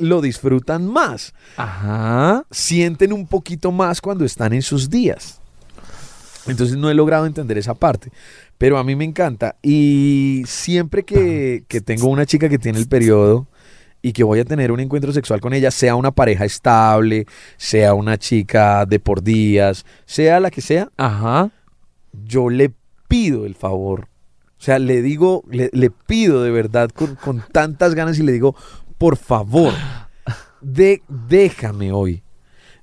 lo 0.00 0.20
disfrutan 0.20 0.86
más. 0.86 1.34
Ajá. 1.56 2.44
Sienten 2.50 3.12
un 3.12 3.26
poquito 3.26 3.70
más 3.70 4.00
cuando 4.00 4.24
están 4.24 4.52
en 4.52 4.62
sus 4.62 4.90
días. 4.90 5.40
Entonces 6.46 6.76
no 6.76 6.90
he 6.90 6.94
logrado 6.94 7.26
entender 7.26 7.58
esa 7.58 7.74
parte. 7.74 8.10
Pero 8.58 8.78
a 8.78 8.84
mí 8.84 8.96
me 8.96 9.04
encanta. 9.04 9.56
Y 9.62 10.42
siempre 10.46 11.04
que, 11.04 11.64
que 11.68 11.80
tengo 11.80 12.08
una 12.08 12.26
chica 12.26 12.48
que 12.48 12.58
tiene 12.58 12.78
el 12.78 12.88
periodo 12.88 13.46
y 14.02 14.12
que 14.12 14.24
voy 14.24 14.40
a 14.40 14.44
tener 14.44 14.72
un 14.72 14.80
encuentro 14.80 15.12
sexual 15.12 15.40
con 15.40 15.52
ella, 15.52 15.70
sea 15.70 15.94
una 15.94 16.10
pareja 16.10 16.44
estable, 16.44 17.26
sea 17.56 17.94
una 17.94 18.18
chica 18.18 18.86
de 18.86 18.98
por 18.98 19.22
días, 19.22 19.84
sea 20.06 20.40
la 20.40 20.50
que 20.50 20.62
sea, 20.62 20.90
Ajá. 20.96 21.50
yo 22.24 22.48
le 22.48 22.72
pido 23.08 23.44
el 23.44 23.54
favor. 23.54 24.08
O 24.58 24.62
sea, 24.62 24.78
le 24.78 25.00
digo, 25.00 25.42
le, 25.50 25.70
le 25.72 25.90
pido 25.90 26.42
de 26.42 26.50
verdad 26.50 26.90
con, 26.90 27.14
con 27.14 27.42
tantas 27.52 27.94
ganas 27.94 28.18
y 28.18 28.22
le 28.22 28.32
digo, 28.32 28.54
por 29.00 29.16
favor, 29.16 29.72
de, 30.60 31.02
déjame 31.08 31.90
hoy. 31.90 32.22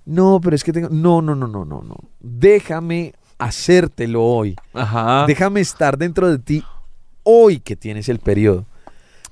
No, 0.04 0.42
pero 0.42 0.56
es 0.56 0.64
que 0.64 0.74
tengo... 0.74 0.90
No, 0.90 1.22
no, 1.22 1.36
no, 1.36 1.46
no, 1.46 1.64
no, 1.64 1.84
no. 1.84 1.96
Déjame 2.20 3.14
hacértelo 3.38 4.24
hoy. 4.24 4.56
Ajá. 4.74 5.28
Déjame 5.28 5.62
estar 5.62 5.96
dentro 5.96 6.28
de 6.28 6.40
ti 6.40 6.64
hoy 7.22 7.60
que 7.60 7.76
tienes 7.76 8.10
el 8.10 8.18
periodo. 8.18 8.66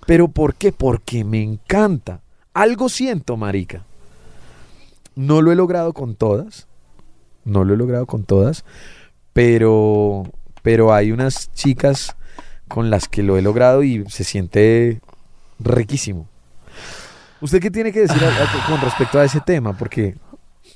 ¿Pero 0.06 0.28
por 0.28 0.54
qué? 0.54 0.72
Porque 0.72 1.24
me 1.24 1.42
encanta. 1.42 2.20
Algo 2.54 2.88
siento, 2.88 3.36
marica. 3.36 3.84
No 5.16 5.42
lo 5.42 5.52
he 5.52 5.56
logrado 5.56 5.92
con 5.92 6.14
todas. 6.14 6.68
No 7.46 7.64
lo 7.64 7.74
he 7.74 7.78
logrado 7.78 8.06
con 8.06 8.26
todas. 8.26 8.64
Pero, 9.34 10.22
pero 10.62 10.94
hay 10.94 11.12
unas 11.12 11.52
chicas 11.54 12.16
con 12.68 12.92
las 12.92 13.08
que 13.08 13.24
lo 13.24 13.40
he 13.40 13.42
logrado 13.42 13.82
y 13.82 14.08
se 14.08 14.24
siente 14.24 15.02
riquísimo. 15.58 16.28
¿Usted 17.46 17.60
qué 17.62 17.72
tiene 17.72 17.92
que 17.92 18.02
decir 18.02 18.22
a- 18.24 18.28
a- 18.44 18.66
con 18.68 18.82
respecto 18.82 19.20
a 19.20 19.24
ese 19.26 19.40
tema? 19.40 19.74
Porque 19.78 20.16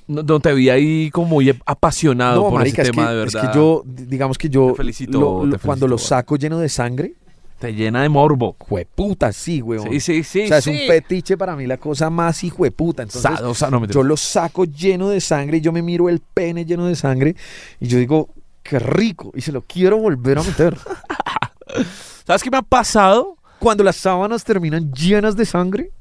No, 0.08 0.21
no 0.23 0.39
te 0.39 0.53
vi 0.53 0.69
ahí 0.69 1.10
como 1.12 1.27
muy 1.27 1.49
apasionado 1.65 2.43
por 2.49 2.60
marica, 2.60 2.82
ese 2.84 2.91
es, 2.91 2.95
tema 2.95 3.10
que, 3.10 3.13
de 3.15 3.23
es 3.25 3.34
verdad. 3.34 3.51
que 3.51 3.58
yo, 3.58 3.84
digamos 3.86 4.38
que 4.38 4.49
yo, 4.49 4.67
Te 4.71 4.75
felicito, 4.75 5.19
lo- 5.19 5.45
lo- 5.45 5.58
te 5.58 5.65
cuando 5.65 5.88
lo 5.88 5.97
saco 5.97 6.36
lleno 6.36 6.60
de 6.60 6.69
sangre, 6.69 7.13
Te 7.60 7.73
llena 7.73 8.03
de 8.03 8.10
morbo. 8.10 8.55
jueputa, 8.60 9.34
sí, 9.34 9.62
weón. 9.62 9.89
Sí, 9.91 9.99
sí, 9.99 10.23
sí. 10.23 10.43
o 10.43 10.47
sea, 10.47 10.58
es 10.60 10.67
un 10.67 10.77
fetiche 10.88 11.38
para 11.38 11.55
mí 11.55 11.65
la 11.67 11.77
cosa 11.77 12.10
más 12.10 12.43
hijueputa. 12.43 13.03
Entonces, 13.03 13.21
Sa- 13.39 13.47
o 13.49 13.53
sea, 13.55 13.69
no 13.69 13.79
me 13.79 13.88
yo 13.88 14.01
lo 14.03 14.15
saco 14.15 14.65
lleno 14.65 15.10
de 15.10 15.19
sangre 15.21 15.58
y 15.58 15.62
yo 15.62 15.71
me 15.71 15.82
miro 15.82 16.08
el 16.08 16.19
pene 16.21 16.65
lleno 16.65 16.86
de 16.86 16.95
sangre 16.95 17.36
y 17.79 17.88
yo 17.88 17.97
digo, 17.97 18.29
qué 18.63 18.77
rico, 18.79 19.32
y 19.36 19.41
se 19.41 19.51
lo 19.51 19.62
quiero 19.63 19.97
volver 19.97 20.38
a 20.38 20.43
meter. 20.43 20.77
¿Sabes 22.25 22.43
qué 22.43 22.51
me 22.51 22.58
ha 22.58 22.62
pasado? 22.62 23.38
Cuando 23.60 23.84
las 23.84 23.95
sábanas 23.97 24.43
terminan 24.43 24.91
llenas 24.93 25.36
de 25.36 25.45
sangre, 25.45 25.91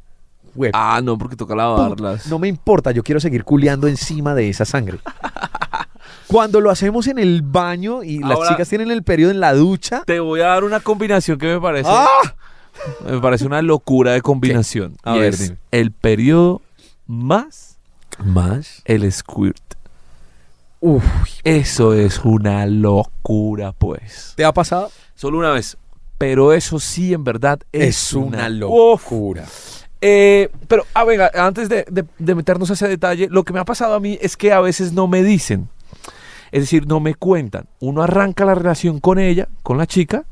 Ah, 0.73 1.01
no, 1.03 1.17
porque 1.19 1.37
toca 1.37 1.55
lavarlas. 1.55 2.27
no 2.27 2.39
me 2.39 2.49
importa, 2.49 2.91
yo 2.93 3.03
quiero 3.03 3.21
seguir 3.21 3.45
culeando 3.45 3.87
encima 3.89 4.35
de 4.35 4.49
esa 4.49 4.65
sangre. 4.65 4.99
Cuando 6.27 6.61
lo 6.61 6.71
hacemos 6.71 7.07
en 7.07 7.19
el 7.19 7.41
baño 7.43 8.03
y 8.03 8.19
las 8.19 8.39
chicas 8.49 8.69
tienen 8.69 8.91
el 8.91 9.03
periodo 9.03 9.31
en 9.31 9.41
la 9.41 9.55
ducha. 9.55 10.03
Te 10.07 10.21
voy 10.21 10.41
a 10.41 10.49
dar 10.49 10.65
una 10.65 10.81
combinación 10.81 11.39
que 11.39 11.47
me 11.47 11.61
parece. 11.61 11.89
¡Ah! 11.91 12.07
Me 13.09 13.19
parece 13.19 13.47
una 13.47 13.63
locura 13.63 14.13
de 14.13 14.21
combinación. 14.21 14.95
A 15.03 15.17
Y 15.17 15.21
ver, 15.21 15.33
es 15.35 15.41
dime. 15.41 15.57
el 15.71 15.91
periodo 15.91 16.61
más 17.07 17.79
Más. 18.23 18.83
el 18.85 19.11
squirt. 19.11 19.57
Uf. 20.81 21.03
Eso 21.45 21.95
es 21.95 22.21
una 22.25 22.67
locura, 22.67 23.73
pues. 23.73 24.35
¿Te 24.37 24.45
ha 24.45 24.53
pasado? 24.53 24.91
Solo 25.15 25.39
una 25.39 25.51
vez. 25.51 25.77
Pero 26.19 26.53
eso 26.53 26.79
sí, 26.79 27.15
en 27.15 27.25
verdad, 27.25 27.59
es, 27.73 27.89
Es 27.89 28.13
una 28.13 28.49
locura. 28.49 29.45
Eh, 30.01 30.49
pero, 30.69 30.85
ah, 30.95 31.05
venga, 31.05 31.31
antes 31.35 31.69
de, 31.69 31.85
de- 31.91 32.05
de 32.19 32.35
meternos 32.35 32.71
a 32.71 32.75
ese 32.75 32.87
detalle, 32.89 33.29
lo 33.31 33.45
que 33.45 33.53
me 33.53 33.59
ha 33.61 33.65
pasado 33.65 33.95
a 33.95 34.01
mí 34.01 34.19
es 34.21 34.37
que 34.37 34.53
a 34.53 34.61
veces 34.61 34.93
no 34.93 35.07
me 35.09 35.23
dicen. 35.23 35.69
Es 36.53 36.63
decir, 36.63 36.87
no 36.87 37.01
me 37.01 37.15
cuentan. 37.15 37.67
Uno 37.81 38.03
arranca 38.03 38.45
la 38.45 38.55
relación 38.55 39.01
con 39.01 39.19
ella, 39.19 39.49
con 39.63 39.77
la 39.77 39.87
chica, 39.87 40.25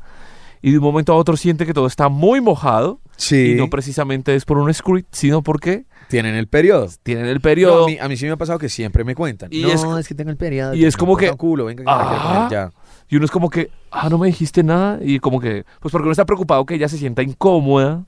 y 0.61 0.71
de 0.71 0.77
un 0.79 0.83
momento 0.83 1.13
a 1.13 1.15
otro 1.15 1.37
siente 1.37 1.65
que 1.65 1.73
todo 1.73 1.85
está 1.87 2.09
muy 2.09 2.41
mojado. 2.41 2.99
Sí. 3.17 3.51
Y 3.51 3.55
no 3.55 3.69
precisamente 3.69 4.35
es 4.35 4.45
por 4.45 4.57
un 4.57 4.73
script, 4.73 5.09
sino 5.13 5.41
porque 5.43 5.85
Tienen 6.07 6.35
el 6.35 6.47
periodo. 6.47 6.87
tienen 7.03 7.25
el 7.25 7.35
No, 7.35 7.41
periodo. 7.41 7.83
a, 7.83 7.87
mí, 7.87 7.97
a 7.99 8.07
mí 8.07 8.15
sí 8.17 8.25
me 8.25 8.31
ha 8.31 8.37
pasado 8.37 8.57
que 8.59 8.69
siempre 8.69 9.03
me 9.03 9.15
cuentan. 9.15 9.49
Y 9.51 9.61
no, 9.63 9.69
es- 9.69 9.83
es, 9.99 10.07
que 10.07 10.15
tengo 10.15 10.31
el 10.31 10.37
periodo. 10.37 10.73
y 10.73 10.85
es 10.85 10.95
como 10.97 11.15
que- 11.17 11.29
culo, 11.33 11.65
venga, 11.65 11.83
Ah. 11.85 12.47
ya. 12.49 12.71
Y 13.09 13.15
uno 13.17 13.25
es 13.25 13.31
como 13.31 13.49
que, 13.49 13.69
ah, 13.91 14.09
no 14.09 14.17
me 14.17 14.27
dijiste 14.27 14.63
nada. 14.63 14.99
Y 15.01 15.19
como 15.19 15.39
que, 15.39 15.65
pues 15.79 15.91
porque 15.91 16.03
uno 16.03 16.11
está 16.11 16.25
preocupado 16.25 16.65
que 16.65 16.75
ella 16.75 16.87
se 16.89 16.97
sienta 16.97 17.21
incómoda. 17.21 18.05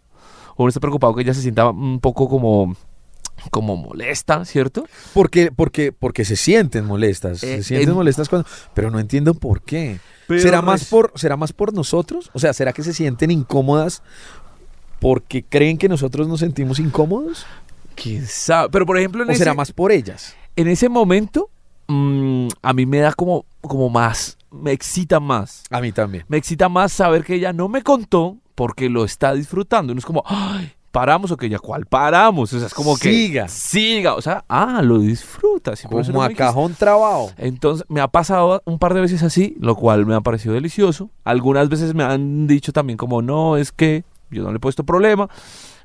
Uno 0.64 0.70
está 0.70 0.80
preocupado 0.80 1.14
que 1.16 1.22
ella 1.22 1.34
se 1.34 1.42
sienta 1.42 1.70
un 1.70 2.00
poco 2.00 2.28
como, 2.30 2.76
como 3.52 3.76
molesta, 3.78 4.44
¿cierto? 4.46 4.86
Porque, 5.14 5.52
porque, 5.52 5.92
porque 5.92 6.26
se 6.26 6.36
sienten 6.36 6.86
molestas. 6.86 7.44
Eh, 7.44 7.58
se 7.58 7.64
sienten 7.64 7.90
en- 7.90 7.96
molestas 7.96 8.28
cuando. 8.30 8.48
Pero 8.74 8.92
no 8.92 9.00
entiendo 9.00 9.34
por 9.34 9.62
qué. 9.62 10.00
Pero 10.28 10.42
¿Será 10.42 10.62
más, 10.62 10.86
por, 10.86 11.12
¿Será 11.16 11.38
más 11.38 11.54
por 11.54 11.74
nosotros? 11.74 12.30
O 12.34 12.40
sea, 12.40 12.54
¿será 12.54 12.74
que 12.74 12.84
se 12.84 12.94
sienten 12.94 13.32
incómodas 13.32 14.04
porque 15.00 15.44
creen 15.44 15.78
que 15.78 15.90
nosotros 15.90 16.28
nos 16.28 16.42
sentimos 16.42 16.80
incómodos? 16.80 17.46
¿Quién 17.96 18.28
sabe? 18.28 18.70
Pero 18.70 18.86
por 18.86 18.98
ejemplo, 18.98 19.24
en, 19.24 19.30
¿O 19.30 19.32
ese, 19.32 19.40
será 19.40 19.54
más 19.54 19.72
por 19.72 19.92
ellas? 19.92 20.36
en 20.56 20.68
ese 20.68 20.88
momento, 20.90 21.50
mm, 21.88 22.48
a 22.62 22.74
mí 22.74 22.86
me 22.86 23.00
da 23.00 23.14
como, 23.14 23.46
como 23.62 23.90
más, 23.90 24.38
me 24.52 24.72
excita 24.72 25.20
más. 25.20 25.64
A 25.70 25.80
mí 25.82 25.92
también. 25.92 26.26
Me 26.28 26.38
excita 26.38 26.70
más 26.70 26.92
saber 26.92 27.24
que 27.24 27.36
ella 27.36 27.54
no 27.54 27.68
me 27.70 27.82
contó 27.82 28.38
porque 28.60 28.90
lo 28.90 29.06
está 29.06 29.34
disfrutando. 29.34 29.94
No 29.94 30.00
es 30.00 30.06
como, 30.06 30.22
ay, 30.26 30.74
paramos 30.92 31.32
o 31.32 31.38
que 31.38 31.48
ya, 31.48 31.60
¿cuál 31.60 31.86
paramos? 31.86 32.52
O 32.52 32.58
sea, 32.58 32.68
es 32.68 32.74
como 32.74 32.98
que. 32.98 33.10
Siga. 33.10 33.48
Siga. 33.48 34.16
O 34.16 34.22
sea, 34.22 34.44
ah, 34.50 34.82
lo 34.84 35.00
disfruta. 35.00 35.78
sí, 35.78 35.88
por 35.88 36.02
eso 36.02 36.12
Como 36.12 36.20
no 36.20 36.26
a 36.26 36.28
me 36.28 36.34
dijiste. 36.34 36.44
cajón 36.46 36.74
trabajo. 36.76 37.32
Entonces, 37.38 37.86
me 37.88 38.02
ha 38.02 38.10
pasado 38.10 38.62
un 38.66 38.78
par 38.78 38.94
de 38.94 39.00
veces 39.00 39.24
así, 39.24 39.56
lo 39.62 39.76
cual 39.78 40.06
me 40.06 40.14
ha 40.14 40.20
parecido 40.20 40.54
delicioso. 40.56 41.10
Algunas 41.24 41.70
veces 41.70 41.94
me 41.96 42.04
han 42.04 42.48
dicho 42.48 42.74
también 42.74 42.98
como, 42.98 43.22
no, 43.22 43.56
es 43.56 43.72
que 43.72 44.04
yo 44.30 44.44
no 44.44 44.50
le 44.52 44.58
he 44.58 44.60
puesto 44.60 44.84
problema. 44.84 45.30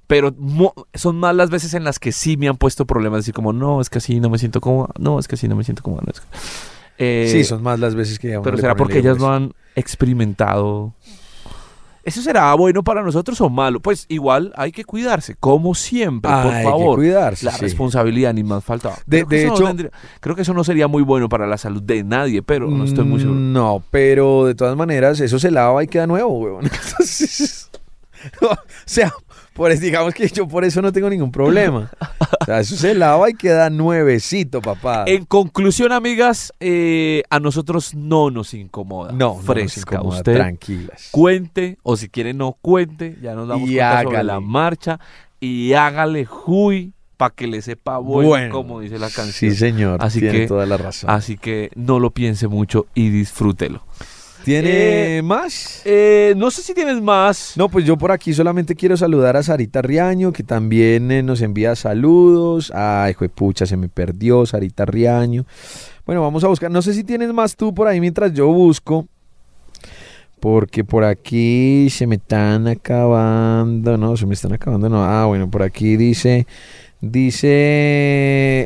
Pero 0.08 0.34
mo- 0.36 0.74
son 0.94 1.16
más 1.16 1.36
las 1.36 1.50
veces 1.50 1.74
en 1.74 1.84
las 1.84 2.00
que 2.00 2.10
sí 2.10 2.36
me 2.36 2.48
han 2.48 2.56
puesto 2.56 2.86
problemas, 2.86 3.20
así 3.20 3.30
como, 3.32 3.52
no, 3.52 3.80
es 3.80 3.88
que 3.88 3.98
así 3.98 4.18
no 4.18 4.30
me 4.30 4.38
siento 4.38 4.60
cómoda, 4.60 4.90
no, 4.98 5.20
es 5.20 5.28
que 5.28 5.36
así 5.36 5.46
no 5.46 5.54
me 5.54 5.62
siento 5.62 5.82
cómoda. 5.84 6.02
no, 6.04 6.10
es 6.12 6.20
que-". 6.20 6.26
Eh, 6.98 7.28
sí, 7.30 7.44
son 7.44 7.62
más 7.62 7.78
las 7.78 7.94
veces 7.94 8.18
que 8.18 8.34
a 8.34 8.38
uno 8.38 8.42
Pero 8.42 8.56
le 8.56 8.62
será 8.62 8.74
porque 8.76 8.98
ellas 8.98 9.16
lío, 9.18 9.26
no 9.28 9.32
han 9.32 9.52
experimentado. 9.76 10.92
¿Eso 12.04 12.20
será 12.22 12.52
bueno 12.54 12.84
para 12.84 13.02
nosotros 13.02 13.40
o 13.40 13.48
malo? 13.48 13.80
Pues 13.80 14.04
igual 14.08 14.52
hay 14.56 14.72
que 14.72 14.84
cuidarse, 14.84 15.34
como 15.36 15.74
siempre, 15.74 16.30
pues. 16.30 16.42
por 16.44 16.52
Hay 16.54 16.64
favor. 16.64 16.90
que 16.98 17.02
cuidarse. 17.06 17.46
La 17.46 17.52
sí. 17.52 17.60
responsabilidad 17.62 18.34
ni 18.34 18.42
más 18.44 18.62
faltaba. 18.62 18.96
De- 19.06 19.24
Creo 19.24 19.28
que 19.28 19.36
de 19.36 19.42
eso 19.42 19.50
no 19.50 19.56
hecho- 19.56 19.66
tendría- 19.66 19.90
creo 20.20 20.36
que 20.36 20.42
eso 20.42 20.54
no 20.54 20.64
sería 20.64 20.86
muy 20.88 21.02
bueno 21.02 21.28
para 21.28 21.46
la 21.46 21.56
salud 21.58 21.82
de 21.82 22.04
nadie, 22.04 22.42
pero 22.42 22.68
no 22.70 22.84
estoy 22.84 23.04
muy 23.04 23.20
seguro. 23.20 23.38
No, 23.40 23.82
pero 23.90 24.44
de 24.44 24.54
todas 24.54 24.76
maneras, 24.76 25.18
eso 25.20 25.38
se 25.38 25.50
lava 25.50 25.82
y 25.82 25.86
queda 25.88 26.06
nuevo, 26.06 26.38
weón. 26.38 26.70
O 28.42 28.56
sea, 28.86 29.12
por 29.54 29.70
eso, 29.70 29.80
digamos 29.82 30.12
que 30.14 30.28
yo 30.28 30.46
por 30.46 30.64
eso 30.64 30.82
no 30.82 30.92
tengo 30.92 31.08
ningún 31.08 31.32
problema. 31.32 31.90
O 32.40 32.44
sea, 32.44 32.60
eso 32.60 32.76
se 32.76 32.94
lava 32.94 33.30
y 33.30 33.34
queda 33.34 33.70
nuevecito, 33.70 34.60
papá. 34.60 35.04
En 35.06 35.24
conclusión, 35.24 35.92
amigas, 35.92 36.52
eh, 36.60 37.22
a 37.30 37.40
nosotros 37.40 37.94
no 37.94 38.30
nos 38.30 38.52
incomoda. 38.52 39.12
no, 39.12 39.18
no 39.18 39.34
nos 39.36 39.44
fresca. 39.46 39.94
incomoda, 39.96 40.18
Usted 40.18 40.34
tranquilas. 40.34 41.08
cuente, 41.10 41.78
o 41.82 41.96
si 41.96 42.10
quiere 42.10 42.34
no 42.34 42.52
cuente, 42.60 43.16
ya 43.22 43.34
nos 43.34 43.48
damos 43.48 43.66
Y 43.70 43.76
cuenta 43.76 44.02
sobre 44.02 44.16
hágale. 44.16 44.26
la 44.26 44.40
marcha. 44.40 45.00
y 45.40 45.72
hágale 45.72 46.26
juy 46.26 46.92
para 47.16 47.34
que 47.34 47.46
le 47.46 47.62
sepa 47.62 47.96
bueno, 47.98 48.28
Bueno. 48.28 48.52
como 48.54 48.80
dice 48.80 48.98
la 48.98 49.08
canción. 49.08 49.32
Sí, 49.52 49.56
señor. 49.56 50.02
Así 50.02 50.20
tiene 50.20 50.40
que- 50.40 50.46
toda 50.46 50.66
la 50.66 50.76
razón. 50.76 51.08
Así 51.08 51.38
que 51.38 51.70
no 51.74 51.98
lo 52.00 52.10
piense 52.10 52.46
mucho 52.48 52.86
y 52.94 53.08
disfrútelo. 53.10 53.82
¿Tiene 54.44 55.18
eh, 55.18 55.22
más? 55.22 55.80
Eh, 55.86 56.34
no 56.36 56.50
sé 56.50 56.60
si 56.60 56.74
tienes 56.74 57.00
más. 57.00 57.54
No, 57.56 57.70
pues 57.70 57.86
yo 57.86 57.96
por 57.96 58.12
aquí 58.12 58.34
solamente 58.34 58.74
quiero 58.74 58.94
saludar 58.94 59.38
a 59.38 59.42
Sarita 59.42 59.80
Riaño, 59.80 60.32
que 60.32 60.42
también 60.42 61.10
eh, 61.10 61.22
nos 61.22 61.40
envía 61.40 61.74
saludos. 61.74 62.70
Ay, 62.74 63.14
pucha, 63.34 63.64
se 63.64 63.78
me 63.78 63.88
perdió 63.88 64.44
Sarita 64.44 64.84
Riaño. 64.84 65.46
Bueno, 66.04 66.20
vamos 66.20 66.44
a 66.44 66.48
buscar. 66.48 66.70
No 66.70 66.82
sé 66.82 66.92
si 66.92 67.04
tienes 67.04 67.32
más 67.32 67.56
tú 67.56 67.74
por 67.74 67.88
ahí 67.88 68.00
mientras 68.00 68.34
yo 68.34 68.48
busco. 68.48 69.06
Porque 70.40 70.84
por 70.84 71.04
aquí 71.04 71.88
se 71.88 72.06
me 72.06 72.16
están 72.16 72.68
acabando. 72.68 73.96
No, 73.96 74.14
se 74.14 74.26
me 74.26 74.34
están 74.34 74.52
acabando. 74.52 74.90
No. 74.90 75.02
Ah, 75.02 75.24
bueno, 75.24 75.50
por 75.50 75.62
aquí 75.62 75.96
dice. 75.96 76.46
Dice 77.00 77.48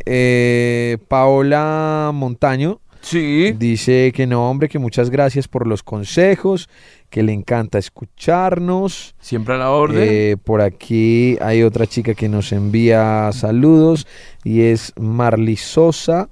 eh, 0.04 0.98
Paola 1.06 2.10
Montaño. 2.12 2.80
Sí. 3.00 3.52
Dice 3.52 4.12
que 4.14 4.26
no, 4.26 4.50
hombre, 4.50 4.68
que 4.68 4.78
muchas 4.78 5.10
gracias 5.10 5.48
por 5.48 5.66
los 5.66 5.82
consejos, 5.82 6.68
que 7.10 7.22
le 7.22 7.32
encanta 7.32 7.78
escucharnos. 7.78 9.14
Siempre 9.20 9.54
a 9.54 9.58
la 9.58 9.70
orden. 9.70 10.02
Eh, 10.02 10.36
por 10.42 10.60
aquí 10.60 11.38
hay 11.40 11.62
otra 11.62 11.86
chica 11.86 12.14
que 12.14 12.28
nos 12.28 12.52
envía 12.52 13.30
saludos 13.32 14.06
y 14.44 14.62
es 14.62 14.92
Marly 14.98 15.56
Sosa. 15.56 16.28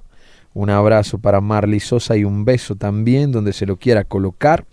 Un 0.53 0.69
abrazo 0.69 1.19
para 1.19 1.39
Marly 1.41 1.79
Sosa 1.79 2.17
y 2.17 2.23
un 2.23 2.43
beso 2.45 2.75
también 2.75 3.31
donde 3.31 3.53
se 3.53 3.65
lo 3.65 3.77
quiera 3.77 4.03
colocar. 4.03 4.65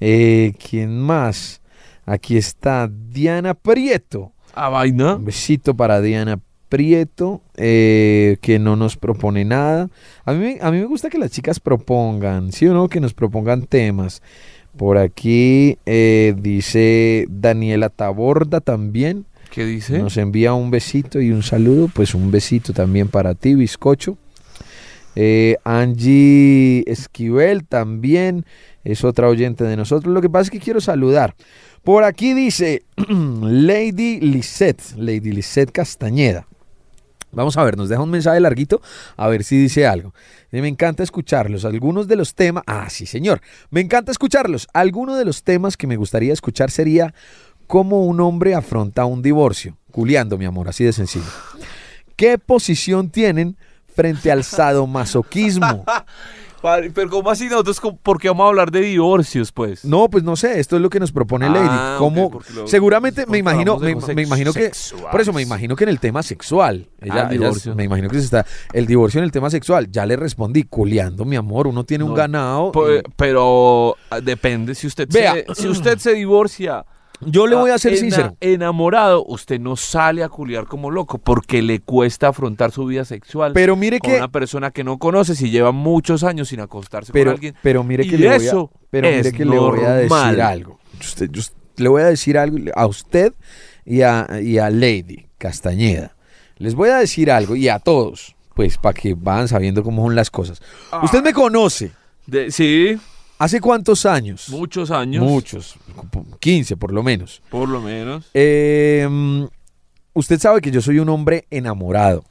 Eh, 0.00 0.52
¿Quién 0.68 0.98
más? 1.00 1.60
Aquí 2.06 2.36
está 2.36 2.90
Diana 2.90 3.54
Prieto. 3.54 4.32
a 4.54 4.68
vaina. 4.68 5.16
Un 5.16 5.24
besito 5.24 5.74
para 5.74 6.00
Diana 6.00 6.38
Prieto, 6.74 7.40
eh, 7.56 8.36
que 8.40 8.58
no 8.58 8.74
nos 8.74 8.96
propone 8.96 9.44
nada. 9.44 9.90
A 10.24 10.32
mí, 10.32 10.38
me- 10.40 10.58
a 10.60 10.72
mí 10.72 10.78
me 10.78 10.86
gusta 10.86 11.08
que 11.08 11.18
las 11.18 11.30
chicas 11.30 11.60
propongan, 11.60 12.50
¿sí 12.50 12.66
o 12.66 12.74
no? 12.74 12.88
Que 12.88 12.98
nos 12.98 13.14
propongan 13.14 13.62
temas. 13.66 14.22
Por 14.76 14.98
aquí 14.98 15.78
eh, 15.86 16.34
dice 16.36 17.26
Daniela 17.30 17.90
Taborda 17.90 18.60
también. 18.60 19.24
¿Qué 19.52 19.64
dice? 19.64 20.00
Nos 20.00 20.16
envía 20.16 20.52
un 20.54 20.72
besito 20.72 21.20
y 21.20 21.30
un 21.30 21.44
saludo. 21.44 21.88
Pues 21.94 22.12
un 22.12 22.32
besito 22.32 22.72
también 22.72 23.06
para 23.06 23.36
ti, 23.36 23.54
bizcocho. 23.54 24.18
Eh, 25.14 25.54
Angie 25.62 26.82
Esquivel 26.90 27.64
también 27.66 28.44
es 28.82 29.04
otra 29.04 29.28
oyente 29.28 29.62
de 29.62 29.76
nosotros. 29.76 30.12
Lo 30.12 30.20
que 30.20 30.28
pasa 30.28 30.42
es 30.44 30.50
que 30.50 30.58
quiero 30.58 30.80
saludar. 30.80 31.36
Por 31.84 32.02
aquí 32.02 32.34
dice 32.34 32.82
Lady 33.08 34.18
Lisette, 34.18 34.82
Lady 34.96 35.30
Lisette 35.30 35.70
Castañeda. 35.70 36.48
Vamos 37.34 37.56
a 37.56 37.64
ver, 37.64 37.76
nos 37.76 37.88
deja 37.88 38.02
un 38.02 38.10
mensaje 38.10 38.40
larguito, 38.40 38.80
a 39.16 39.28
ver 39.28 39.44
si 39.44 39.58
dice 39.58 39.86
algo. 39.86 40.14
Eh, 40.52 40.60
Me 40.60 40.68
encanta 40.68 41.02
escucharlos. 41.02 41.64
Algunos 41.64 42.08
de 42.08 42.16
los 42.16 42.34
temas. 42.34 42.64
Ah, 42.66 42.88
sí, 42.90 43.06
señor. 43.06 43.40
Me 43.70 43.80
encanta 43.80 44.12
escucharlos. 44.12 44.68
Algunos 44.72 45.18
de 45.18 45.24
los 45.24 45.42
temas 45.42 45.76
que 45.76 45.86
me 45.86 45.96
gustaría 45.96 46.32
escuchar 46.32 46.70
sería 46.70 47.14
cómo 47.66 48.04
un 48.04 48.20
hombre 48.20 48.54
afronta 48.54 49.04
un 49.04 49.22
divorcio. 49.22 49.76
Culeando, 49.90 50.38
mi 50.38 50.44
amor, 50.44 50.68
así 50.68 50.84
de 50.84 50.92
sencillo. 50.92 51.24
¿Qué 52.16 52.38
posición 52.38 53.10
tienen 53.10 53.56
frente 53.94 54.30
al 54.30 54.44
sadomasoquismo? 54.44 55.84
Padre, 56.64 56.90
Pero 56.94 57.10
¿cómo 57.10 57.28
así 57.30 57.46
nosotros? 57.46 57.78
¿Por 58.02 58.18
qué 58.18 58.28
vamos 58.28 58.46
a 58.46 58.48
hablar 58.48 58.70
de 58.70 58.80
divorcios, 58.80 59.52
pues? 59.52 59.84
No, 59.84 60.08
pues 60.08 60.24
no 60.24 60.34
sé, 60.34 60.58
esto 60.60 60.76
es 60.76 60.82
lo 60.82 60.88
que 60.88 60.98
nos 60.98 61.12
propone 61.12 61.50
Lady. 61.50 61.68
Ah, 61.70 61.96
¿Cómo? 61.98 62.40
lo- 62.54 62.66
Seguramente 62.66 63.26
me 63.26 63.36
imagino, 63.36 63.76
me, 63.78 63.90
imagino 64.22 64.50
que, 64.54 64.62
sexuales. 64.72 65.08
por 65.10 65.20
eso 65.20 65.34
me 65.34 65.42
imagino 65.42 65.76
que 65.76 65.84
en 65.84 65.90
el 65.90 66.00
tema 66.00 66.22
sexual, 66.22 66.88
ella, 67.02 67.14
Ah, 67.14 67.18
el 67.28 67.36
ella- 67.36 67.40
divorcio. 67.48 67.74
me 67.74 67.84
imagino 67.84 68.08
que 68.08 68.16
se 68.18 68.24
está, 68.24 68.46
el 68.72 68.86
divorcio 68.86 69.18
en 69.18 69.24
el 69.24 69.30
tema 69.30 69.50
sexual, 69.50 69.90
ya 69.90 70.06
le 70.06 70.16
respondí, 70.16 70.62
culeando, 70.62 71.26
mi 71.26 71.36
amor, 71.36 71.66
uno 71.66 71.84
tiene 71.84 72.02
un 72.04 72.14
ganado. 72.14 72.72
Y- 72.74 73.02
Pero 73.14 73.96
ah, 74.08 74.20
depende. 74.22 74.74
Si 74.74 74.86
usted, 74.86 75.06
Vea. 75.12 75.34
se, 75.34 75.54
si 75.56 75.68
usted 75.68 75.98
se 75.98 76.14
divorcia 76.14 76.82
yo 77.20 77.46
le 77.46 77.56
voy 77.56 77.70
a 77.70 77.78
ser 77.78 77.92
ena- 77.92 78.00
sincero. 78.00 78.36
enamorado, 78.40 79.24
usted 79.26 79.58
no 79.60 79.76
sale 79.76 80.22
a 80.22 80.28
culiar 80.28 80.66
como 80.66 80.90
loco 80.90 81.18
porque 81.18 81.62
le 81.62 81.80
cuesta 81.80 82.28
afrontar 82.28 82.70
su 82.72 82.84
vida 82.86 83.04
sexual 83.04 83.52
Pero 83.52 83.76
mire 83.76 83.98
con 84.00 84.10
que, 84.10 84.16
una 84.18 84.28
persona 84.28 84.70
que 84.70 84.84
no 84.84 84.98
conoce 84.98 85.34
si 85.34 85.50
lleva 85.50 85.72
muchos 85.72 86.24
años 86.24 86.48
sin 86.48 86.60
acostarse 86.60 87.12
pero, 87.12 87.30
con 87.30 87.34
alguien. 87.36 87.54
pero 87.62 87.84
mire 87.84 88.06
que 88.06 88.18
le 88.18 88.26
voy 88.36 88.48
a, 88.48 88.52
pero 88.90 89.08
mire 89.10 89.32
que 89.32 89.44
le 89.44 89.58
voy 89.58 89.80
a 89.80 89.92
decir 89.94 90.40
algo. 90.42 90.78
Usted- 91.00 91.30
yo- 91.30 91.42
le 91.76 91.88
voy 91.88 92.02
a 92.02 92.06
decir 92.06 92.38
algo 92.38 92.58
a 92.74 92.86
usted 92.86 93.32
y 93.84 94.02
a, 94.02 94.26
y 94.42 94.58
a 94.58 94.70
Lady 94.70 95.26
Castañeda. 95.38 96.14
Les 96.56 96.74
voy 96.76 96.90
a 96.90 96.96
decir 96.98 97.30
algo 97.32 97.56
y 97.56 97.68
a 97.68 97.80
todos, 97.80 98.36
pues 98.54 98.78
para 98.78 98.94
que 98.94 99.14
vayan 99.14 99.48
sabiendo 99.48 99.82
cómo 99.82 100.04
son 100.04 100.14
las 100.14 100.30
cosas. 100.30 100.62
Usted 101.02 101.22
me 101.22 101.32
conoce. 101.32 101.90
De- 102.26 102.50
sí, 102.52 102.96
¿Hace 103.38 103.60
cuántos 103.60 104.06
años? 104.06 104.48
muchos 104.48 104.90
años. 104.90 105.22
Muchos, 105.22 105.76
15 106.40 106.76
por 106.76 106.92
lo 106.92 107.02
menos. 107.02 107.42
Por 107.50 107.68
lo 107.68 107.80
menos. 107.80 108.30
Eh, 108.34 109.06
mm, 109.10 109.44
usted 110.14 110.38
sabe 110.38 110.60
que 110.60 110.70
yo 110.70 110.80
soy 110.80 110.98
un 111.00 111.08
hombre 111.08 111.46
enamorado 111.50 112.24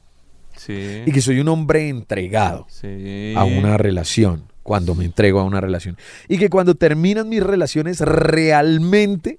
Sí. 0.56 1.02
y 1.04 1.12
que 1.12 1.20
soy 1.20 1.40
un 1.40 1.48
hombre 1.48 1.88
entregado 1.88 2.66
sí. 2.68 3.34
a 3.36 3.44
una 3.44 3.76
relación, 3.76 4.44
cuando 4.62 4.94
me 4.94 5.04
entrego 5.04 5.40
a 5.40 5.44
una 5.44 5.60
relación. 5.60 5.96
Y 6.28 6.38
que 6.38 6.48
cuando 6.48 6.74
terminan 6.74 7.28
mis 7.28 7.42
relaciones 7.42 8.00
realmente 8.00 9.38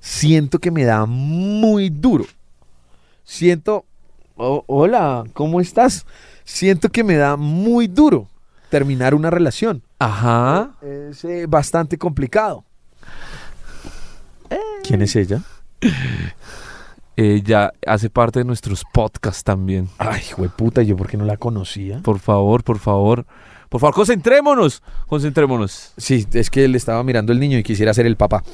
siento 0.00 0.58
que 0.58 0.70
me 0.70 0.84
da 0.84 1.06
muy 1.06 1.88
duro. 1.88 2.26
Siento, 3.24 3.84
"Oh, 4.36 4.64
hola, 4.66 5.24
¿cómo 5.32 5.60
estás? 5.60 6.04
Siento 6.44 6.90
que 6.90 7.02
me 7.02 7.16
da 7.16 7.36
muy 7.36 7.86
duro 7.88 8.28
terminar 8.70 9.14
una 9.14 9.30
relación. 9.30 9.82
Ajá. 9.98 10.72
Es 10.82 11.24
eh, 11.24 11.46
bastante 11.46 11.98
complicado. 11.98 12.64
¿Quién 14.82 15.02
es 15.02 15.16
ella? 15.16 15.42
Ella 17.16 17.72
hace 17.86 18.10
parte 18.10 18.40
de 18.40 18.44
nuestros 18.44 18.84
podcasts 18.92 19.42
también. 19.42 19.88
Ay, 19.98 20.22
puta, 20.56 20.82
yo 20.82 20.96
por 20.96 21.08
qué 21.08 21.16
no 21.16 21.24
la 21.24 21.38
conocía. 21.38 22.00
Por 22.02 22.18
favor, 22.18 22.62
por 22.62 22.78
favor. 22.78 23.26
Por 23.68 23.80
favor, 23.80 23.94
concentrémonos. 23.94 24.82
Concentrémonos. 25.06 25.92
Sí, 25.96 26.26
es 26.32 26.50
que 26.50 26.68
le 26.68 26.76
estaba 26.76 27.02
mirando 27.02 27.32
el 27.32 27.40
niño 27.40 27.58
y 27.58 27.62
quisiera 27.62 27.92
ser 27.94 28.06
el 28.06 28.16
papá. 28.16 28.44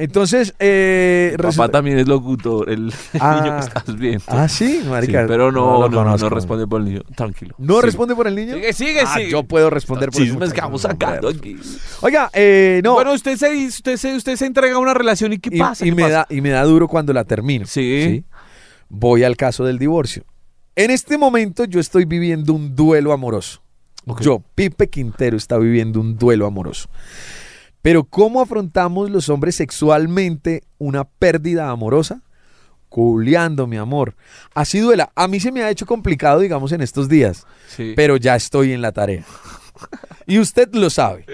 Entonces, 0.00 0.54
eh, 0.60 1.32
Papá 1.36 1.48
resulta- 1.48 1.72
también 1.72 1.98
es 1.98 2.06
locutor, 2.06 2.70
el 2.70 2.92
Ah. 3.18 3.40
niño 3.42 3.56
que 3.58 3.66
estás 3.66 3.96
viendo. 3.98 4.24
Ah, 4.28 4.48
sí, 4.48 4.82
marica. 4.88 5.22
Sí, 5.22 5.26
pero 5.28 5.50
no, 5.50 5.88
no, 5.88 6.28
responde 6.30 6.66
por 6.68 6.80
el 6.80 6.86
niño. 6.86 7.00
Tranquilo. 7.16 7.56
¿No 7.58 7.74
Sigue. 7.74 7.86
responde 7.86 8.14
por 8.14 8.28
el 8.28 8.36
niño? 8.36 8.54
Sigue, 8.54 8.72
sigue, 8.72 9.00
Ah, 9.00 9.14
sigue. 9.16 9.30
yo 9.30 9.42
puedo 9.42 9.70
responder 9.70 10.10
por 10.10 10.22
el 10.22 10.36
vamos 10.36 10.82
sacando 10.82 11.28
aquí. 11.28 11.56
Oiga, 12.00 12.30
eh, 12.32 12.80
no. 12.84 12.94
Bueno, 12.94 13.12
usted 13.12 13.36
se, 13.36 13.66
usted, 13.66 13.96
se, 13.96 14.14
usted 14.14 14.36
se 14.36 14.46
entrega 14.46 14.76
a 14.76 14.78
una 14.78 14.94
relación 14.94 15.32
y 15.32 15.38
¿qué 15.38 15.50
y, 15.52 15.58
pasa? 15.58 15.84
y 15.84 15.88
¿Qué 15.90 15.94
me 15.96 16.02
pasa? 16.02 16.14
da, 16.14 16.26
y 16.30 16.40
me 16.40 16.50
da 16.50 16.62
duro 16.62 16.86
cuando 16.86 17.12
la 17.12 17.24
termino. 17.24 17.66
Sí. 17.66 18.24
Voy 18.88 19.24
al 19.24 19.36
caso 19.36 19.64
del 19.64 19.78
divorcio. 19.78 20.24
En 20.76 20.92
este 20.92 21.18
momento 21.18 21.64
yo 21.64 21.80
estoy 21.80 22.04
viviendo 22.04 22.52
un 22.54 22.76
duelo 22.76 23.12
amoroso. 23.12 23.60
Yo, 24.20 24.42
Pipe 24.54 24.88
Quintero, 24.88 25.36
está 25.36 25.58
viviendo 25.58 26.00
un 26.00 26.16
duelo 26.16 26.46
amoroso. 26.46 26.88
Pero 27.88 28.04
¿cómo 28.04 28.42
afrontamos 28.42 29.08
los 29.10 29.30
hombres 29.30 29.56
sexualmente 29.56 30.62
una 30.76 31.04
pérdida 31.04 31.70
amorosa? 31.70 32.20
Culeando, 32.90 33.66
mi 33.66 33.78
amor. 33.78 34.14
Así 34.52 34.78
duela. 34.78 35.10
A 35.14 35.26
mí 35.26 35.40
se 35.40 35.50
me 35.52 35.62
ha 35.62 35.70
hecho 35.70 35.86
complicado, 35.86 36.40
digamos, 36.40 36.72
en 36.72 36.82
estos 36.82 37.08
días. 37.08 37.46
Sí. 37.74 37.94
Pero 37.96 38.18
ya 38.18 38.36
estoy 38.36 38.72
en 38.74 38.82
la 38.82 38.92
tarea. 38.92 39.24
Y 40.26 40.38
usted 40.38 40.68
lo 40.74 40.90
sabe. 40.90 41.24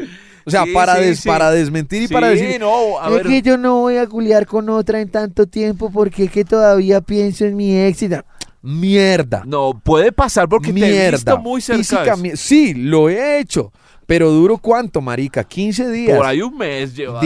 O 0.45 0.51
sea, 0.53 0.63
Sí, 0.63 0.73
para, 0.73 0.95
sí, 0.95 1.01
des- 1.03 1.19
sí. 1.21 1.29
para 1.29 1.51
desmentir 1.51 2.03
y 2.03 2.07
para 2.07 2.29
decir, 2.29 2.61
no, 2.61 3.01
a 3.01 3.09
es 3.09 3.15
ver. 3.15 3.27
que 3.27 3.43
yo 3.43 3.59
no 3.59 3.81
voy 3.81 3.97
a 3.97 4.07
culiar 4.07 4.47
con 4.47 4.69
otra 4.69 5.01
en 5.01 5.09
tanto 5.09 5.49
tiempo 5.49 5.91
porque 5.91 6.27
es 6.27 6.31
que 6.31 6.45
todavía 6.45 7.01
pienso 7.01 7.47
en 7.47 7.57
mi 7.57 7.75
da- 8.09 8.25
mierda. 8.63 9.43
No, 9.45 9.81
puede 9.83 10.13
pasar 10.13 10.49
porque 10.49 10.73
te 10.73 10.79
he 10.79 10.91
mierda. 10.93 11.17
visto 11.17 11.39
muy 11.39 11.61
cerca. 11.61 12.15
Sí, 12.37 12.75
lo 12.75 13.09
he 13.09 13.41
hecho. 13.41 13.73
Pero 14.07 14.31
duro 14.31 14.59
cuánto, 14.59 15.01
marica? 15.01 15.45
15 15.45 15.91
días. 15.91 16.17
Por 16.17 16.27
ahí 16.27 16.43
un 16.43 16.57
mes 16.57 16.95
lleva. 16.95 17.21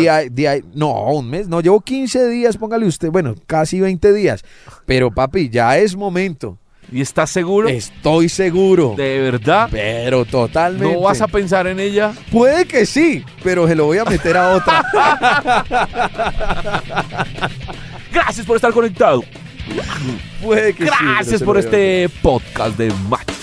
No, 0.75 1.13
un 1.13 1.29
mes. 1.29 1.49
No, 1.49 1.61
llevo 1.61 1.81
15 1.81 2.29
días, 2.29 2.57
póngale 2.57 2.87
usted. 2.87 3.11
Bueno, 3.11 3.35
casi 3.47 3.81
20 3.81 4.13
días. 4.13 4.45
Pero 4.87 5.11
papi, 5.11 5.49
ya 5.49 5.77
es 5.79 5.97
momento. 5.97 6.59
¿Y 6.91 7.03
estás 7.03 7.29
seguro? 7.31 7.69
Estoy 7.69 8.29
seguro. 8.31 8.95
¿De 8.97 9.19
verdad? 9.21 9.69
Pero 9.71 10.25
totalmente. 10.25 10.95
¿No 10.95 11.03
vas 11.03 11.21
a 11.21 11.29
pensar 11.29 11.67
en 11.67 11.81
ella? 11.81 12.13
Puede 12.33 12.65
que 12.65 12.87
sí, 12.87 13.25
pero 13.43 13.69
se 13.69 13.75
lo 13.75 13.85
voy 13.87 13.99
a 13.99 14.05
meter 14.05 14.37
a 14.37 14.57
otra. 14.57 14.85
Gracias 18.13 18.47
por 18.47 18.57
estar 18.57 18.73
conectado. 18.73 19.23
Puede 20.43 20.73
que 20.73 20.87
Gracias 20.87 21.43
por 21.43 21.59
este 21.59 22.09
podcast 22.23 22.79
de 22.79 22.91
Max. 23.09 23.38